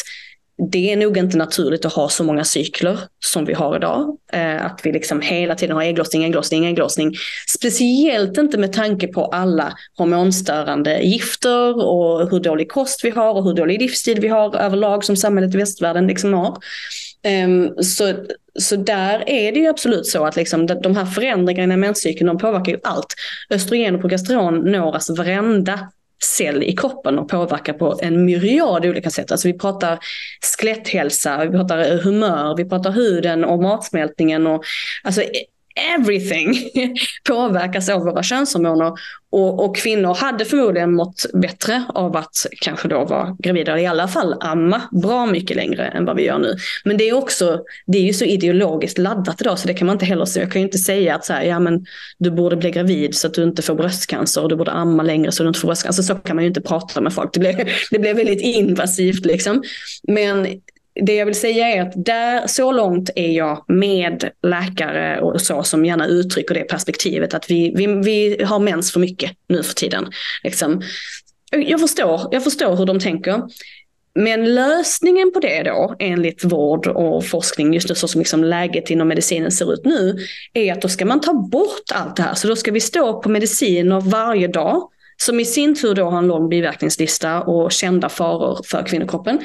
[0.72, 4.16] det är nog inte naturligt att ha så många cykler som vi har idag.
[4.32, 7.14] Eh, att vi liksom hela tiden har ägglossning, ägglossning, ägglossning.
[7.49, 13.45] Speciellt inte med tanke på alla hormonstörande gifter och hur dålig kost vi har och
[13.45, 16.59] hur dålig livsstil vi har överlag som samhället i västvärlden liksom har.
[17.27, 18.14] Um, så,
[18.59, 22.39] så där är det ju absolut så att liksom de här förändringarna i menscykeln de
[22.39, 23.14] påverkar ju allt.
[23.51, 25.91] Östrogen och progesteron når alltså varenda
[26.24, 29.33] cell i kroppen och påverkar på en myriad olika sätt.
[29.33, 29.99] Alltså vi pratar
[30.59, 34.64] skeletthälsa, vi pratar humör, vi pratar huden och matsmältningen och
[35.03, 35.22] alltså
[35.77, 36.70] everything
[37.29, 38.93] påverkas av våra könshormoner.
[39.31, 43.87] Och, och, kvinnor hade förmodligen mått bättre av att kanske då vara gravida, eller i
[43.87, 46.57] alla fall amma bra mycket längre än vad vi gör nu.
[46.85, 49.95] Men det är också, det är ju så ideologiskt laddat idag så det kan man
[49.95, 50.45] inte heller säga.
[50.45, 51.87] Jag kan ju inte säga att så här, ja men
[52.18, 55.33] du borde bli gravid så att du inte får bröstcancer och du borde amma längre
[55.33, 56.03] så att du inte får bröstcancer.
[56.03, 57.31] Så kan man ju inte prata med folk.
[57.33, 59.62] Det blir, det blir väldigt invasivt liksom.
[60.03, 60.47] Men
[61.03, 65.62] det jag vill säga är att där, så långt är jag med läkare och så
[65.62, 69.74] som gärna uttrycker det perspektivet att vi, vi, vi har mens för mycket nu för
[69.74, 70.07] tiden.
[70.44, 70.82] Liksom.
[71.51, 73.42] Jag, förstår, jag förstår hur de tänker.
[74.14, 78.90] Men lösningen på det då, enligt vård och forskning, just nu så som liksom läget
[78.90, 80.18] inom medicinen ser ut nu,
[80.53, 82.34] är att då ska man ta bort allt det här.
[82.34, 86.18] Så då ska vi stå på mediciner varje dag, som i sin tur då har
[86.18, 89.38] en lång biverkningslista och kända faror för kvinnokroppen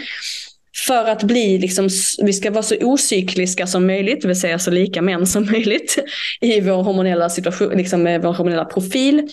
[0.78, 1.90] för att bli liksom,
[2.24, 5.98] vi ska vara så ocykliska som möjligt, det vill säga så lika män som möjligt
[6.42, 9.30] i vår hormonella situation, liksom vår hormonella profil.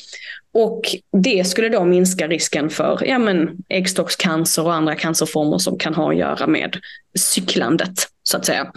[0.52, 0.82] Och
[1.22, 6.12] det skulle då minska risken för ja, men, äggstockscancer och andra cancerformer som kan ha
[6.12, 6.76] att göra med
[7.18, 8.72] cyklandet, så att säga.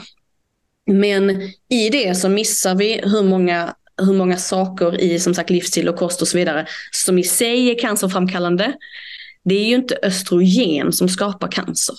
[0.86, 5.89] Men i det så missar vi hur många hur många saker i som sagt livsstil
[5.89, 8.74] och kost och så vidare som i sig är cancerframkallande.
[9.43, 11.95] Det är ju inte östrogen som skapar cancer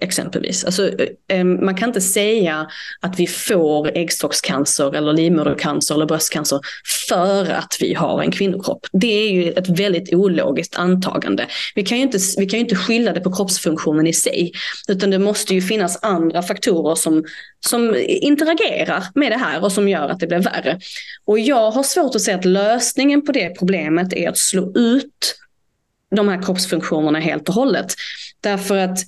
[0.00, 0.64] exempelvis.
[0.64, 0.90] Alltså,
[1.28, 2.66] ehm, man kan inte säga
[3.00, 6.60] att vi får äggstockscancer eller livmodercancer eller bröstcancer
[7.08, 8.86] för att vi har en kvinnokropp.
[8.92, 11.46] Det är ju ett väldigt ologiskt antagande.
[11.74, 14.52] Vi kan ju inte, vi kan ju inte skylla det på kroppsfunktionen i sig,
[14.88, 17.24] utan det måste ju finnas andra faktorer som,
[17.66, 20.78] som interagerar med det här och som gör att det blir värre.
[21.24, 25.36] Och jag har svårt att se att lösningen på det problemet är att slå ut
[26.16, 27.94] de här kroppsfunktionerna helt och hållet.
[28.40, 28.98] Därför att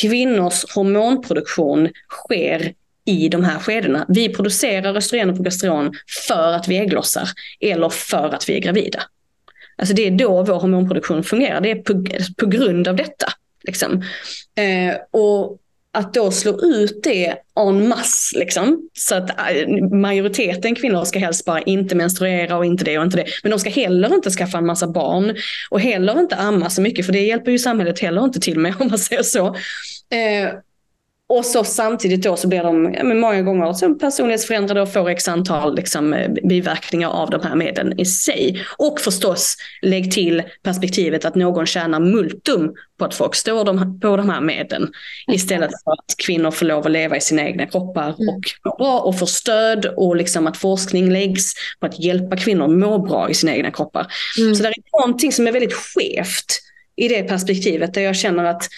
[0.00, 2.72] kvinnors hormonproduktion sker
[3.06, 4.06] i de här skedena.
[4.08, 5.94] Vi producerar östrogen och progesteron
[6.28, 7.28] för att vi ägglossar
[7.60, 9.02] eller för att vi är gravida.
[9.76, 11.60] Alltså det är då vår hormonproduktion fungerar.
[11.60, 12.04] Det är på,
[12.36, 13.26] på grund av detta.
[13.62, 14.02] Liksom.
[14.58, 15.58] Eh, och
[15.96, 21.44] att då slå ut det en masse, liksom, så att äh, majoriteten kvinnor ska helst
[21.44, 23.26] bara inte menstruera och inte det och inte det.
[23.42, 25.36] Men de ska heller inte skaffa en massa barn
[25.70, 28.74] och heller inte amma så mycket, för det hjälper ju samhället heller inte till med
[28.80, 29.46] om man säger så.
[30.10, 30.50] Eh,
[31.28, 35.28] och så samtidigt då så blir de ja, många gånger så personlighetsförändrade och får x
[35.28, 38.64] antal liksom, eh, biverkningar av de här medlen i sig.
[38.78, 44.16] Och förstås lägg till perspektivet att någon tjänar multum på att folk står de, på
[44.16, 44.92] de här medlen.
[45.32, 48.28] Istället för att kvinnor får lov att leva i sina egna kroppar mm.
[48.28, 52.68] och må bra och få stöd och liksom att forskning läggs på att hjälpa kvinnor
[52.68, 54.06] må bra i sina egna kroppar.
[54.38, 54.54] Mm.
[54.54, 56.62] Så det är någonting som är väldigt skevt
[56.96, 58.68] i det perspektivet där jag känner att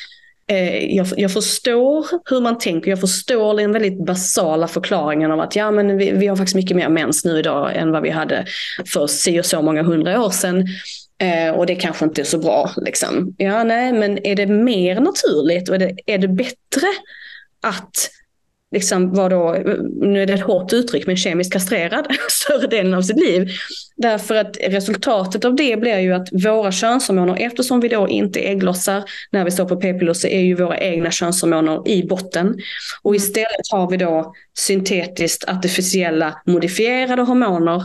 [0.51, 5.57] Eh, jag, jag, förstår hur man tänker, jag förstår den väldigt basala förklaringen av att
[5.57, 8.46] ja, men vi, vi har faktiskt mycket mer mens nu idag än vad vi hade
[8.86, 10.66] för si och så många hundra år sedan.
[11.20, 12.70] Eh, och det kanske inte är så bra.
[12.76, 13.34] Liksom.
[13.38, 16.86] Ja, nej, men är det mer naturligt och är det, är det bättre
[17.62, 18.11] att
[18.72, 19.56] liksom var då,
[20.06, 23.48] nu är det ett hårt uttryck, men kemiskt kastrerad större delen av sitt liv.
[23.96, 29.04] Därför att resultatet av det blir ju att våra könshormoner, eftersom vi då inte ägglossar
[29.30, 32.58] när vi står på p-piller så är ju våra egna könshormoner i botten.
[33.02, 37.82] Och istället har vi då syntetiskt artificiella modifierade hormoner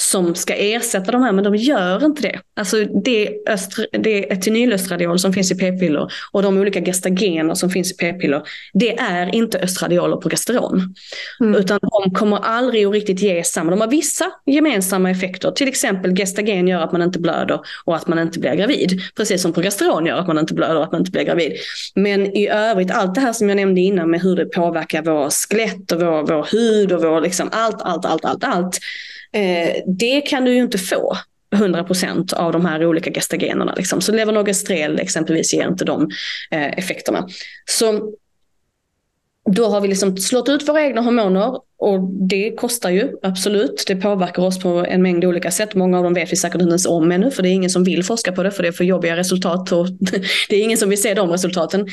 [0.00, 2.40] som ska ersätta de här, men de gör inte det.
[2.56, 7.92] Alltså det, östra, det etynylöstradiol som finns i p-piller och de olika gestagener som finns
[7.92, 8.42] i p-piller,
[8.72, 10.94] det är inte östradiol och progesteron.
[11.40, 11.54] Mm.
[11.54, 13.70] Utan de kommer aldrig att riktigt ge samma.
[13.70, 15.50] De har vissa gemensamma effekter.
[15.50, 19.00] Till exempel gestagen gör att man inte blöder och att man inte blir gravid.
[19.16, 21.52] Precis som progesteron gör att man inte blöder och att man inte blir gravid.
[21.94, 25.30] Men i övrigt, allt det här som jag nämnde innan med hur det påverkar vår
[25.30, 28.78] skelett och vår, vår hud och vår liksom allt, allt, allt, allt, allt
[29.36, 31.16] Eh, det kan du ju inte få
[31.56, 33.74] 100% av de här olika gestagenerna.
[33.74, 34.00] Liksom.
[34.00, 36.10] Så levonorgestrel exempelvis ger inte de
[36.50, 37.28] eh, effekterna.
[37.64, 38.12] Så
[39.46, 43.84] då har vi liksom slått ut våra egna hormoner och det kostar ju absolut.
[43.86, 45.74] Det påverkar oss på en mängd olika sätt.
[45.74, 47.84] Många av dem vet vi säkert inte ens om ännu för det är ingen som
[47.84, 49.86] vill forska på det för det är för jobbiga resultat och
[50.48, 51.86] det är ingen som vill se de resultaten.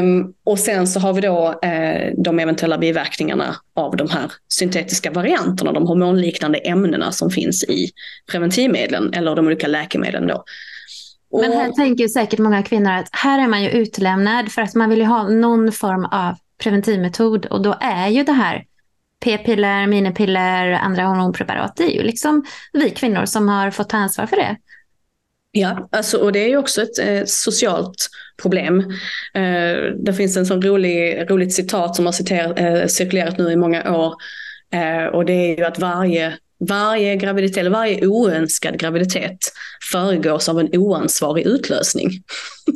[0.00, 5.10] Um, och sen så har vi då uh, de eventuella biverkningarna av de här syntetiska
[5.10, 7.90] varianterna, de hormonliknande ämnena som finns i
[8.30, 10.44] preventivmedlen eller de olika läkemedlen då.
[11.40, 14.90] Men här tänker säkert många kvinnor att här är man ju utlämnad för att man
[14.90, 18.64] vill ju ha någon form av preventivmetod och då är ju det här
[19.24, 24.26] p-piller, minipiller, andra hormonpreparat, det är ju liksom vi kvinnor som har fått ta ansvar
[24.26, 24.56] för det.
[25.50, 28.08] Ja, alltså, och det är ju också ett eh, socialt
[28.42, 28.78] problem.
[29.34, 33.56] Eh, det finns en sån rolig, roligt citat som har citerat, eh, cirkulerat nu i
[33.56, 34.14] många år.
[34.72, 39.52] Eh, och det är ju att varje, varje graviditet, eller varje oönskad graviditet
[39.92, 42.10] föregås av en oansvarig utlösning.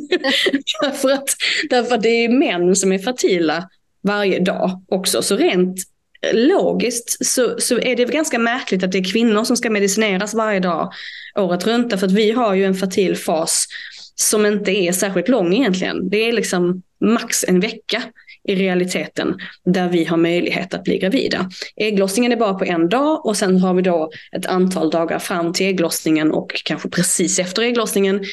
[0.81, 1.29] därför, att,
[1.69, 3.69] därför att det är män som är fertila
[4.03, 5.21] varje dag också.
[5.21, 5.79] Så rent
[6.21, 10.33] eh, logiskt så, så är det ganska märkligt att det är kvinnor som ska medicineras
[10.33, 10.93] varje dag
[11.35, 11.89] året runt.
[11.89, 13.67] Därför att vi har ju en fertil fas
[14.15, 16.09] som inte är särskilt lång egentligen.
[16.09, 18.03] Det är liksom max en vecka
[18.47, 19.35] i realiteten
[19.65, 21.49] där vi har möjlighet att bli gravida.
[21.75, 25.53] Ägglossningen är bara på en dag och sen har vi då ett antal dagar fram
[25.53, 28.23] till ägglossningen och kanske precis efter ägglossningen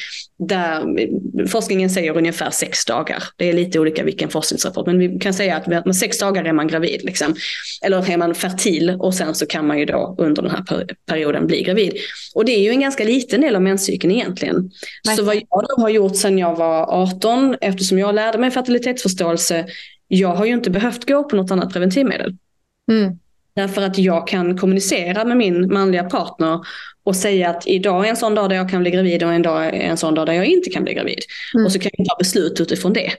[0.47, 0.83] där
[1.47, 3.23] forskningen säger ungefär sex dagar.
[3.35, 6.53] Det är lite olika vilken forskningsrapport, men vi kan säga att med sex dagar är
[6.53, 7.01] man gravid.
[7.03, 7.35] Liksom.
[7.81, 11.47] Eller är man fertil och sen så kan man ju då under den här perioden
[11.47, 11.93] bli gravid.
[12.35, 14.71] Och det är ju en ganska liten del av menscykeln egentligen.
[15.05, 15.15] Nej.
[15.17, 19.65] Så vad jag har gjort sedan jag var 18, eftersom jag lärde mig fertilitetsförståelse,
[20.13, 22.37] jag har ju inte behövt gå på något annat preventivmedel.
[22.91, 23.19] Mm.
[23.53, 26.59] Därför att jag kan kommunicera med min manliga partner
[27.03, 29.41] och säga att idag är en sån dag där jag kan bli gravid och en
[29.41, 31.19] dag är en sån dag där jag inte kan bli gravid.
[31.55, 31.65] Mm.
[31.65, 33.11] Och så kan vi ta beslut utifrån det.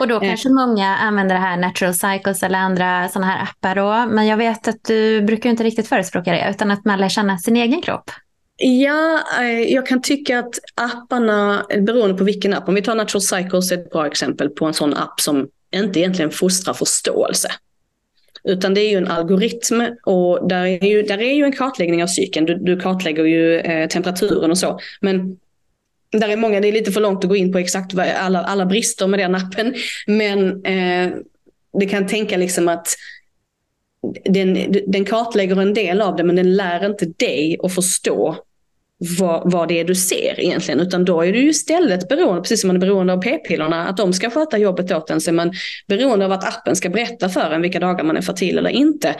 [0.00, 0.54] Och då kanske eh.
[0.54, 4.14] många använder det här Natural Cycles eller andra sådana här appar då.
[4.14, 7.38] Men jag vet att du brukar inte riktigt förespråka det utan att man lär känna
[7.38, 8.10] sin egen kropp.
[8.56, 13.22] Ja, eh, jag kan tycka att apparna, beroende på vilken app, om vi tar Natural
[13.22, 17.48] Cycles är ett bra exempel på en sån app som inte egentligen fostrar förståelse.
[18.44, 22.02] Utan det är ju en algoritm och där är ju, där är ju en kartläggning
[22.02, 22.46] av cykeln.
[22.46, 24.80] Du, du kartlägger ju eh, temperaturen och så.
[25.00, 25.38] Men
[26.12, 28.66] där är många, det är lite för långt att gå in på exakt alla, alla
[28.66, 29.74] brister med den appen.
[30.06, 31.12] Men eh,
[31.72, 32.88] det kan tänka liksom att
[34.24, 38.36] den, den kartlägger en del av det men den lär inte dig att förstå
[39.18, 40.80] vad, vad det är du ser egentligen.
[40.80, 43.96] Utan då är du ju istället beroende, precis som man är beroende av p-pillerna, att
[43.96, 45.20] de ska sköta jobbet åt en.
[45.20, 45.52] Så är man
[45.88, 49.14] beroende av att appen ska berätta för en vilka dagar man är fertil eller inte.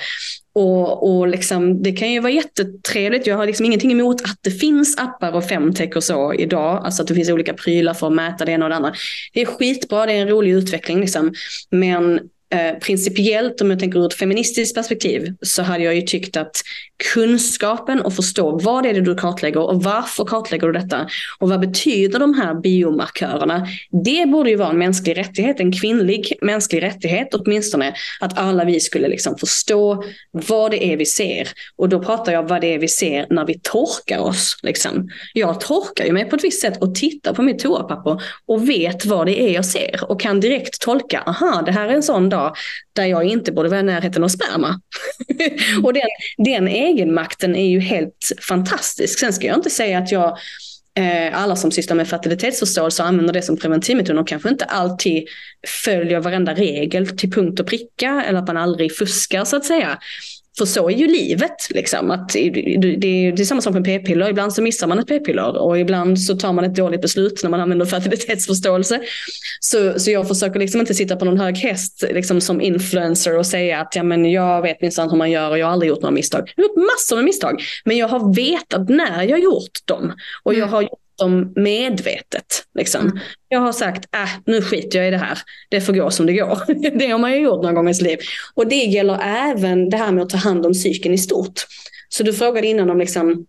[0.53, 3.27] Och, och liksom, det kan ju vara jättetrevligt.
[3.27, 6.83] Jag har liksom ingenting emot att det finns appar och femtech och så idag.
[6.85, 8.93] Alltså att det finns olika prylar för att mäta det ena och det andra.
[9.33, 11.01] Det är skitbra, det är en rolig utveckling.
[11.01, 11.33] Liksom.
[11.71, 12.21] Men
[12.53, 16.63] Eh, principiellt, om jag tänker ur ett feministiskt perspektiv, så hade jag ju tyckt att
[17.15, 21.61] kunskapen och förstå vad är det du kartlägger och varför kartlägger du detta och vad
[21.61, 23.67] betyder de här biomarkörerna?
[24.05, 28.81] Det borde ju vara en mänsklig rättighet, en kvinnlig mänsklig rättighet åtminstone, att alla vi
[28.81, 31.49] skulle liksom förstå vad det är vi ser.
[31.77, 34.57] Och då pratar jag vad det är vi ser när vi torkar oss.
[34.63, 35.09] Liksom.
[35.35, 39.07] Jag torkar ju mig på ett visst sätt och tittar på mitt toapapper och vet
[39.07, 42.29] vad det är jag ser och kan direkt tolka, aha, det här är en sån
[42.29, 42.57] dag jag,
[42.93, 44.81] där jag inte borde vara i närheten av sperma.
[45.83, 46.03] och den,
[46.39, 49.19] den egenmakten är ju helt fantastisk.
[49.19, 50.39] Sen ska jag inte säga att jag
[50.99, 55.25] eh, alla som sysslar med fertilitetsförståelse och använder det som preventivmetod och kanske inte alltid
[55.85, 59.99] följer varenda regel till punkt och pricka eller att man aldrig fuskar så att säga.
[60.59, 61.71] För så är ju livet.
[61.71, 62.11] Liksom.
[62.11, 62.97] Att det, det,
[63.31, 64.31] det är samma sak med p-piller.
[64.31, 67.51] Ibland så missar man ett p-piller och ibland så tar man ett dåligt beslut när
[67.51, 69.01] man använder fertilitetsförståelse.
[69.61, 73.47] Så, så jag försöker liksom inte sitta på någon hög häst liksom som influencer och
[73.47, 76.03] säga att ja, men jag vet minsann hur man gör och jag har aldrig gjort
[76.03, 76.53] några misstag.
[76.57, 77.63] Jag har gjort massor med misstag.
[77.85, 80.13] Men jag har vetat när jag gjort dem.
[80.43, 80.73] Och jag mm.
[80.73, 80.89] har
[81.21, 82.65] dem medvetet.
[82.75, 83.01] Liksom.
[83.01, 83.19] Mm.
[83.49, 85.39] Jag har sagt, äh, nu skiter jag i det här.
[85.71, 86.59] Det får gå som det går.
[86.99, 88.19] det har man ju gjort någon gång i sitt liv.
[88.55, 91.67] Och det gäller även det här med att ta hand om psyken i stort.
[92.09, 93.47] Så du frågade innan om liksom,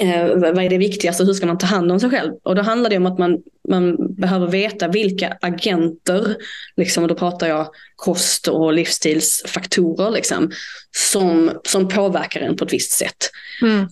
[0.00, 2.32] eh, vad är det viktigaste hur ska man ta hand om sig själv?
[2.42, 3.38] Och då handlar det om att man,
[3.68, 6.36] man behöver veta vilka agenter,
[6.76, 10.50] liksom, och då pratar jag kost och livsstilsfaktorer, liksom,
[10.96, 13.30] som, som påverkar en på ett visst sätt.
[13.62, 13.88] Mm.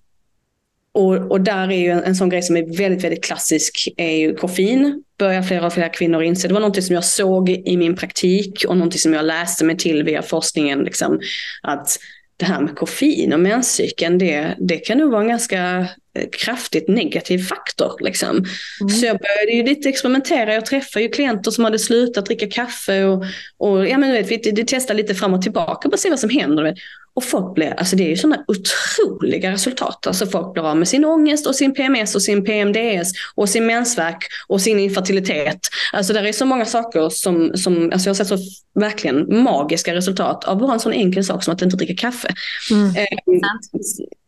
[0.94, 4.16] Och, och där är ju en, en sån grej som är väldigt, väldigt klassisk är
[4.16, 5.02] ju koffein.
[5.18, 6.48] Börjar flera och flera kvinnor inse.
[6.48, 9.76] Det var något som jag såg i min praktik och något som jag läste mig
[9.76, 10.84] till via forskningen.
[10.84, 11.20] Liksom,
[11.62, 11.98] att
[12.36, 15.78] det här med koffein och menscykeln, det, det kan nog vara en ganska
[16.18, 17.96] eh, kraftigt negativ faktor.
[18.00, 18.30] Liksom.
[18.30, 18.88] Mm.
[18.90, 20.54] Så jag började ju lite experimentera.
[20.54, 23.24] Jag träffade ju klienter som hade slutat dricka kaffe och,
[23.56, 26.20] och ja, men vet, vi, vi testade lite fram och tillbaka för att se vad
[26.20, 26.74] som händer.
[27.14, 30.06] Och folk blir, alltså det är ju sådana otroliga resultat.
[30.06, 33.66] Alltså folk blir av med sin ångest och sin PMS och sin PMDS och sin
[33.66, 35.60] mensvärk och sin infertilitet.
[35.92, 38.38] Alltså det är så många saker som, som alltså jag har sett så
[38.74, 42.28] verkligen magiska resultat av bara en sån enkel sak som att inte dricka kaffe.
[42.70, 42.96] Mm.
[42.96, 43.40] Eh,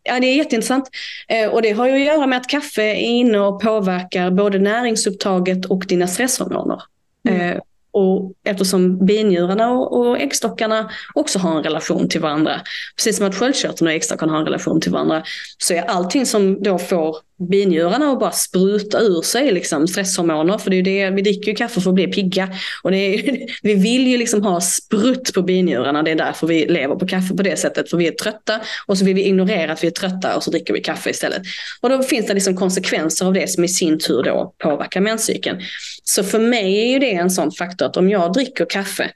[0.03, 0.89] ja, det är jätteintressant.
[1.27, 4.59] Eh, och det har ju att göra med att kaffe är inne och påverkar både
[4.59, 6.81] näringsupptaget och dina stresshormoner.
[7.29, 7.41] Mm.
[7.41, 7.61] Eh,
[7.97, 12.61] och eftersom binjurarna och, och äggstockarna också har en relation till varandra,
[12.95, 15.23] precis som att sköldkörteln och äggstockarna har en relation till varandra,
[15.57, 20.57] så är allting som då får binjurarna och bara spruta ur sig liksom stresshormoner.
[20.57, 22.49] För det är det, vi dricker ju kaffe för att bli pigga.
[22.83, 26.03] Och det är, vi vill ju liksom ha sprutt på binjurarna.
[26.03, 27.89] Det är därför vi lever på kaffe på det sättet.
[27.89, 30.51] För vi är trötta och så vill vi ignorera att vi är trötta och så
[30.51, 31.41] dricker vi kaffe istället.
[31.81, 35.61] Och då finns det liksom konsekvenser av det som i sin tur då påverkar menscykeln.
[36.03, 39.11] Så för mig är ju det en sån faktor att om jag dricker kaffe,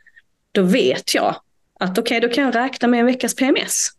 [0.51, 1.35] då vet jag
[1.79, 3.91] att okej, okay, då kan jag räkna med en veckas PMS.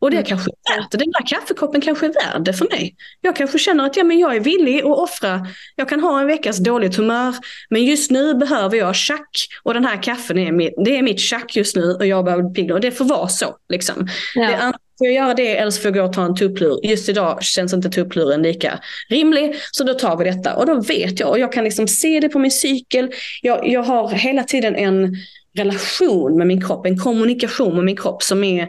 [0.00, 0.26] Och det mm.
[0.26, 0.98] kanske är värt det.
[0.98, 2.94] Den där kaffekoppen kanske är värd det för mig.
[3.20, 5.46] Jag kanske känner att ja, men jag är villig att offra.
[5.76, 7.34] Jag kan ha en veckas dåligt humör.
[7.70, 9.30] Men just nu behöver jag tjack.
[9.62, 11.92] Och den här kaffen är mitt, det är mitt tjack just nu.
[11.92, 12.72] Och jag behöver pigg.
[12.72, 13.56] Och det får vara så.
[13.68, 14.08] Liksom.
[14.34, 14.46] Ja.
[14.46, 16.80] Det är får jag göra det eller så får jag gå och ta en tupplur.
[16.82, 18.78] Just idag känns inte tuppluren lika
[19.08, 19.56] rimlig.
[19.70, 20.54] Så då tar vi detta.
[20.54, 21.30] Och då vet jag.
[21.30, 23.10] Och jag kan liksom se det på min cykel.
[23.42, 25.16] Jag, jag har hela tiden en
[25.56, 26.86] relation med min kropp.
[26.86, 28.68] En kommunikation med min kropp som är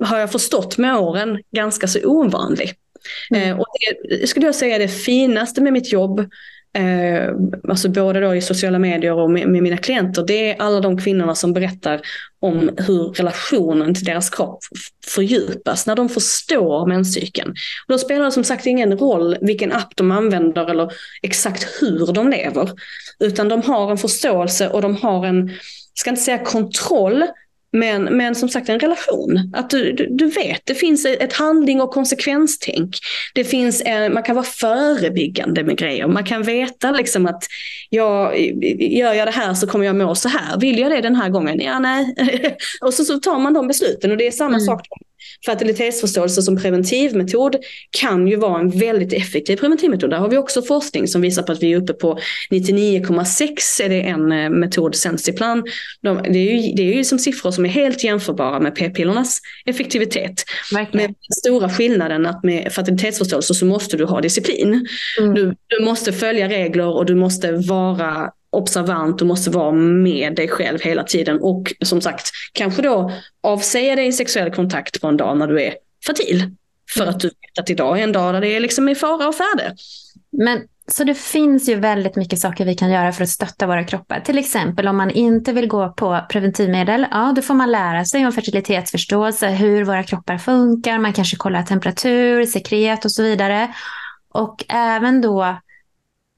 [0.00, 2.74] har jag förstått med åren, ganska så ovanlig.
[3.30, 3.50] Mm.
[3.50, 3.66] Eh, och
[4.20, 6.20] det skulle jag säga är det finaste med mitt jobb,
[6.78, 7.34] eh,
[7.68, 10.98] alltså både då i sociala medier och med, med, mina klienter, det är alla de
[10.98, 12.00] kvinnorna som berättar
[12.40, 14.58] om hur relationen till deras kropp
[15.06, 17.50] fördjupas när de förstår menscykeln.
[17.50, 20.92] Och då spelar det som sagt ingen roll vilken app de använder eller
[21.22, 22.70] exakt hur de lever,
[23.18, 25.50] utan de har en förståelse och de har en,
[25.94, 27.24] ska inte säga kontroll,
[27.72, 29.52] men, men som sagt en relation.
[29.54, 32.96] Att du, du, du, vet, det finns ett handling och konsekvenstänk.
[33.34, 36.06] Det finns en, man kan vara förebyggande med grejer.
[36.06, 37.44] Man kan veta liksom att
[37.90, 38.38] jag,
[38.78, 40.60] gör jag det här så kommer jag må så här.
[40.60, 41.60] Vill jag det den här gången?
[41.60, 42.14] Ja, nej.
[42.80, 44.60] och så, så tar man de besluten och det är samma mm.
[44.60, 44.86] sak
[45.46, 47.56] fertilitetsförståelse som preventivmetod
[47.90, 50.10] kan ju vara en väldigt effektiv preventivmetod.
[50.10, 52.18] Där har vi också forskning som visar på att vi är uppe på
[52.50, 55.64] 99,6 är det en eh, metod Sensiplan.
[56.02, 59.40] De, det, är ju, det är ju som siffror som är helt jämförbara med p-pillernas
[59.66, 60.44] effektivitet.
[60.72, 61.06] Verkligen.
[61.06, 64.86] Men stora skillnaden att med fertilitetsförståelse så måste du ha disciplin.
[65.20, 65.34] Mm.
[65.34, 70.48] Du, du måste följa regler och du måste vara observant, du måste vara med dig
[70.48, 75.38] själv hela tiden och som sagt kanske då avsäga dig sexuell kontakt på en dag
[75.38, 75.74] när du är
[76.06, 76.54] fertil.
[76.94, 79.28] För att du vet att idag är en dag där det är liksom i fara
[79.28, 79.74] och färde.
[80.32, 83.84] Men så det finns ju väldigt mycket saker vi kan göra för att stötta våra
[83.84, 84.20] kroppar.
[84.20, 88.26] Till exempel om man inte vill gå på preventivmedel, ja då får man lära sig
[88.26, 93.74] om fertilitetsförståelse, hur våra kroppar funkar, man kanske kollar temperatur, sekret och så vidare.
[94.34, 95.58] Och även då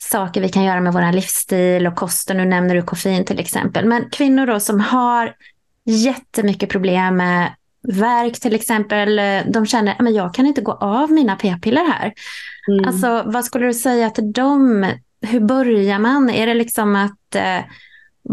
[0.02, 2.36] saker vi kan göra med vår livsstil och kosten.
[2.36, 3.84] Nu nämner du koffein till exempel.
[3.84, 5.34] Men kvinnor då som har
[5.84, 9.20] jättemycket problem med verk till exempel.
[9.52, 12.12] De känner att jag kan inte gå av mina p-piller här.
[12.68, 12.88] Mm.
[12.88, 14.86] Alltså, vad skulle du säga till dem?
[15.22, 16.30] Hur börjar man?
[16.30, 17.58] Är det liksom att eh,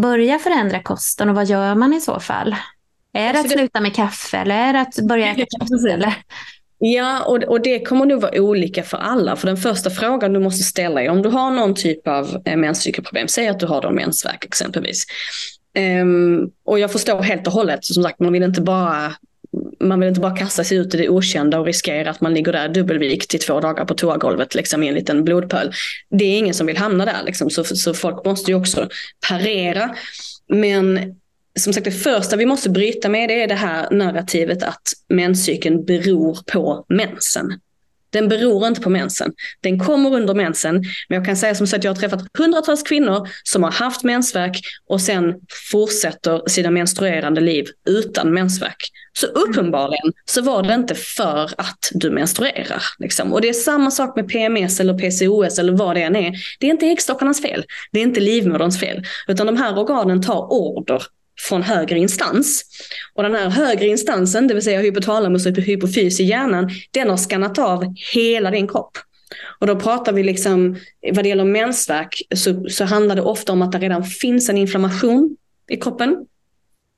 [0.01, 2.55] börja förändra kosten och vad gör man i så fall?
[3.13, 6.13] Är det att sluta med kaffe eller är det att börja äta kött?
[6.79, 9.35] Ja, och, och det kommer nog vara olika för alla.
[9.35, 12.57] För den första frågan du måste ställa är om du har någon typ av eh,
[12.57, 15.05] menscykelproblem, säg att du har då mensvärk exempelvis.
[16.01, 19.13] Um, och jag förstår helt och hållet, som sagt, man vill inte bara
[19.79, 22.51] man vill inte bara kasta sig ut i det okända och riskera att man ligger
[22.51, 25.71] där dubbelvikt i två dagar på toagolvet liksom, i en liten blodpöl.
[26.09, 28.89] Det är ingen som vill hamna där, liksom, så, så folk måste ju också
[29.29, 29.95] parera.
[30.47, 31.15] Men
[31.57, 35.85] som sagt, det första vi måste bryta med det är det här narrativet att menscykeln
[35.85, 37.59] beror på mensen.
[38.09, 39.33] Den beror inte på mensen.
[39.61, 40.75] Den kommer under mensen.
[41.09, 44.03] Men jag kan säga som så att jag har träffat hundratals kvinnor som har haft
[44.03, 45.33] mensvärk och sen
[45.71, 48.91] fortsätter sina menstruerande liv utan mensvärk.
[49.13, 52.83] Så uppenbarligen så var det inte för att du menstruerar.
[52.99, 53.33] Liksom.
[53.33, 56.33] Och det är samma sak med PMS eller PCOS eller vad det än är.
[56.59, 57.65] Det är inte äggstockarnas fel.
[57.91, 59.03] Det är inte livmoderns fel.
[59.27, 61.03] Utan de här organen tar order
[61.39, 62.63] från högre instans.
[63.13, 67.17] Och den här högre instansen, det vill säga hypotalamus och hypofys i hjärnan, den har
[67.17, 68.97] skannat av hela din kropp.
[69.59, 70.75] Och då pratar vi liksom,
[71.13, 74.57] vad det gäller mensvärk så, så handlar det ofta om att det redan finns en
[74.57, 75.37] inflammation
[75.69, 76.25] i kroppen.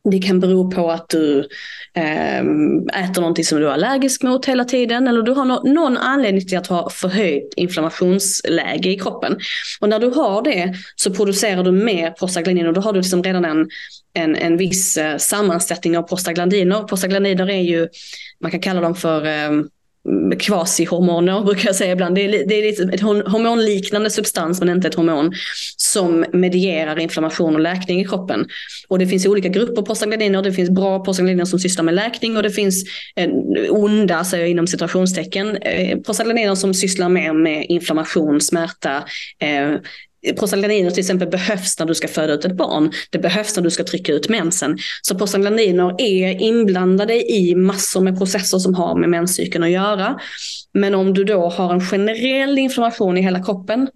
[0.03, 1.47] Det kan bero på att du
[1.93, 6.47] ehm, äter någonting som du är allergisk mot hela tiden eller du har någon anledning
[6.47, 9.39] till att ha förhöjt inflammationsläge i kroppen.
[9.81, 13.23] Och när du har det så producerar du mer prostaglandiner och då har du liksom
[13.23, 13.69] redan en,
[14.13, 16.83] en, en viss eh, sammansättning av prostaglandiner.
[16.83, 17.87] Prostaglandiner är ju,
[18.41, 19.51] man kan kalla dem för eh,
[20.07, 22.15] Mm, kvasihormoner brukar jag säga ibland.
[22.15, 25.33] Det är, det är lite ett hormonliknande substans men inte ett hormon
[25.77, 28.47] som medierar inflammation och läkning i kroppen.
[28.87, 30.41] Och det finns olika grupper prostaglandiner.
[30.41, 32.83] Det finns bra prostaglandiner som sysslar med läkning och det finns
[33.15, 33.29] eh,
[33.69, 39.03] onda, säger jag inom situationstecken, eh, prostaglandiner som sysslar mer med inflammation, smärta,
[39.39, 39.75] eh,
[40.39, 42.91] prostaglandiner till exempel behövs när du ska föda ut ett barn.
[43.09, 44.77] Det behövs när du ska trycka ut mensen.
[45.01, 50.19] Så prostaglandiner är inblandade i massor med processer som har med menscykeln att göra.
[50.73, 53.87] Men om du då har en generell inflammation i hela kroppen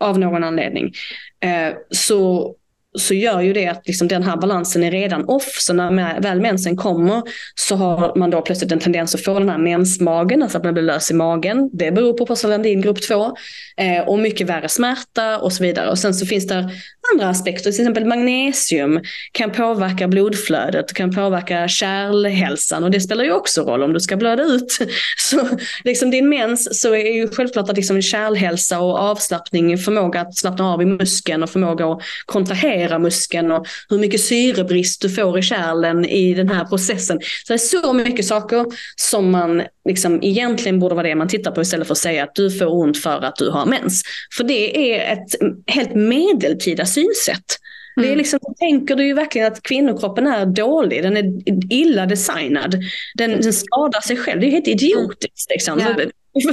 [0.00, 0.92] av någon anledning
[1.40, 2.54] eh, så
[2.98, 5.56] så gör ju det att liksom den här balansen är redan off.
[5.60, 7.22] Så när väl mensen kommer
[7.54, 10.74] så har man då plötsligt en tendens att få den här mensmagen, alltså att man
[10.74, 11.70] blir lös i magen.
[11.72, 13.36] Det beror på prostaglandin grupp 2.
[13.76, 15.90] Eh, och mycket värre smärta och så vidare.
[15.90, 16.70] Och sen så finns det
[17.12, 19.00] andra aspekter, till exempel magnesium
[19.32, 24.16] kan påverka blodflödet, kan påverka kärlhälsan och det spelar ju också roll om du ska
[24.16, 24.78] blöda ut.
[25.18, 25.48] Så
[25.84, 30.72] liksom din mens så är ju självklart att liksom kärlhälsa och avslappning, förmåga att slappna
[30.72, 35.42] av i muskeln och förmåga att kontrahera muskeln och hur mycket syrebrist du får i
[35.42, 37.20] kärlen i den här processen.
[37.46, 38.66] Så det är så mycket saker
[38.96, 42.34] som man liksom egentligen borde vara det man tittar på istället för att säga att
[42.34, 44.02] du får ont för att du har mens.
[44.36, 45.28] För det är ett
[45.66, 47.58] helt medeltida synsätt.
[47.96, 48.08] Mm.
[48.08, 51.24] Det är liksom, tänker du ju verkligen att kvinnokroppen är dålig, den är
[51.72, 52.76] illa designad,
[53.14, 54.40] den, den skadar sig själv.
[54.40, 55.50] Det är helt idiotiskt.
[55.50, 55.78] Liksom.
[55.78, 55.96] Yeah.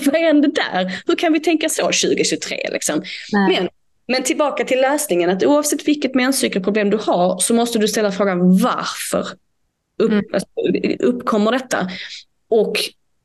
[0.06, 1.02] Vad är det där?
[1.08, 2.58] Hur kan vi tänka så 2023?
[2.72, 3.04] Liksom?
[3.32, 3.70] Men,
[4.10, 8.58] men tillbaka till lösningen, att oavsett vilket menscykelproblem du har så måste du ställa frågan
[8.58, 9.28] varför
[10.00, 10.26] upp, mm.
[10.34, 10.48] Alltså,
[11.00, 11.90] uppkommer detta?
[12.50, 12.78] Och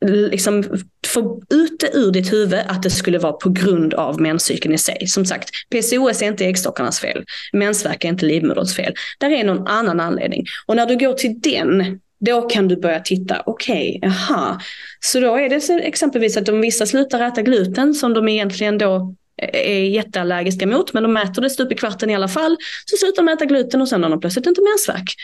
[0.07, 0.65] liksom
[1.07, 4.79] få ut det ur ditt huvud att det skulle vara på grund av menscykeln i
[4.79, 5.07] sig.
[5.07, 7.25] Som sagt, PCOS är inte äggstockarnas fel.
[7.53, 8.95] Mensvärk är inte livmoderns fel.
[9.19, 10.45] Där är någon annan anledning.
[10.67, 14.61] Och när du går till den, då kan du börja titta, okej, okay, aha.
[15.01, 19.15] Så då är det exempelvis att om vissa slutar äta gluten som de egentligen då
[19.43, 22.57] är jätteallergiska mot, men de äter det stup i kvarten i alla fall.
[22.87, 25.15] Så slutar de äta gluten och sen har de plötsligt inte mensvärk.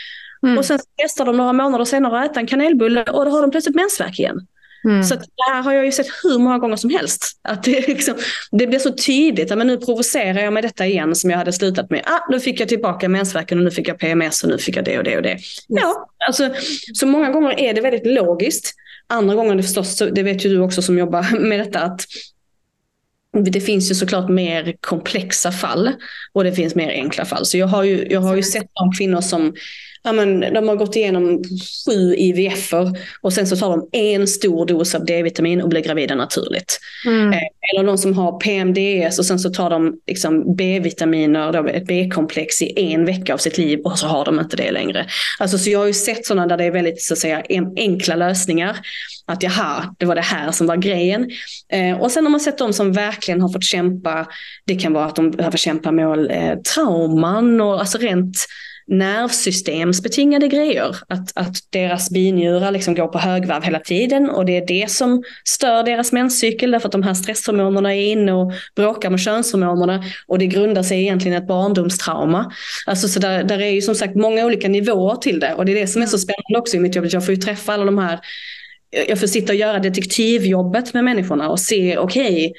[0.43, 0.57] Mm.
[0.57, 3.51] Och sen testar de några månader senare att äta en kanelbulle och då har de
[3.51, 4.47] plötsligt mensvärk igen.
[4.83, 5.03] Mm.
[5.03, 7.39] Så det här har jag ju sett hur många gånger som helst.
[7.41, 8.15] Att det, liksom,
[8.51, 11.89] det blir så tydligt, men nu provocerar jag med detta igen som jag hade slutat
[11.89, 12.01] med.
[12.05, 14.85] Ah, nu fick jag tillbaka mensvärken och nu fick jag PMS och nu fick jag
[14.85, 15.37] det och det och det.
[15.67, 16.49] Ja, alltså,
[16.93, 18.73] så många gånger är det väldigt logiskt.
[19.07, 22.01] Andra gånger det förstås, det vet ju du också som jobbar med detta, att
[23.33, 25.91] det finns ju såklart mer komplexa fall
[26.33, 27.45] och det finns mer enkla fall.
[27.45, 29.53] Så jag har ju, jag har ju sett de kvinnor som
[30.03, 31.43] ja, men, de har gått igenom
[31.85, 36.15] sju IVF-er och sen så tar de en stor dos av D-vitamin och blir gravida
[36.15, 36.79] naturligt.
[37.05, 37.33] Mm.
[37.33, 37.39] Eh,
[37.71, 42.93] eller de som har PMDS och sen så tar de liksom B-vitaminer, ett B-komplex i
[42.93, 45.05] en vecka av sitt liv och så har de inte det längre.
[45.39, 47.43] Alltså, så jag har ju sett sådana där det är väldigt så att säga,
[47.75, 48.77] enkla lösningar.
[49.25, 51.29] Att jaha, det var det här som var grejen.
[51.73, 54.27] Eh, och sen har man sett de som verkligen har fått kämpa.
[54.65, 58.37] Det kan vara att de behöver kämpa med eh, trauman och alltså rent
[58.87, 60.95] nervsystemsbetingade grejer.
[61.07, 65.23] Att, att deras binjurar liksom går på högvarv hela tiden och det är det som
[65.45, 70.39] stör deras menscykel därför att de här stresshormonerna är inne och bråkar med könshormonerna och
[70.39, 72.51] det grundar sig egentligen i ett barndomstrauma.
[72.85, 75.71] Alltså så där, där är ju som sagt många olika nivåer till det och det
[75.71, 77.05] är det som är så spännande också i mitt jobb.
[77.09, 78.19] Jag får ju träffa alla de här
[79.07, 82.53] jag får sitta och göra detektivjobbet med människorna och se, okej, okay,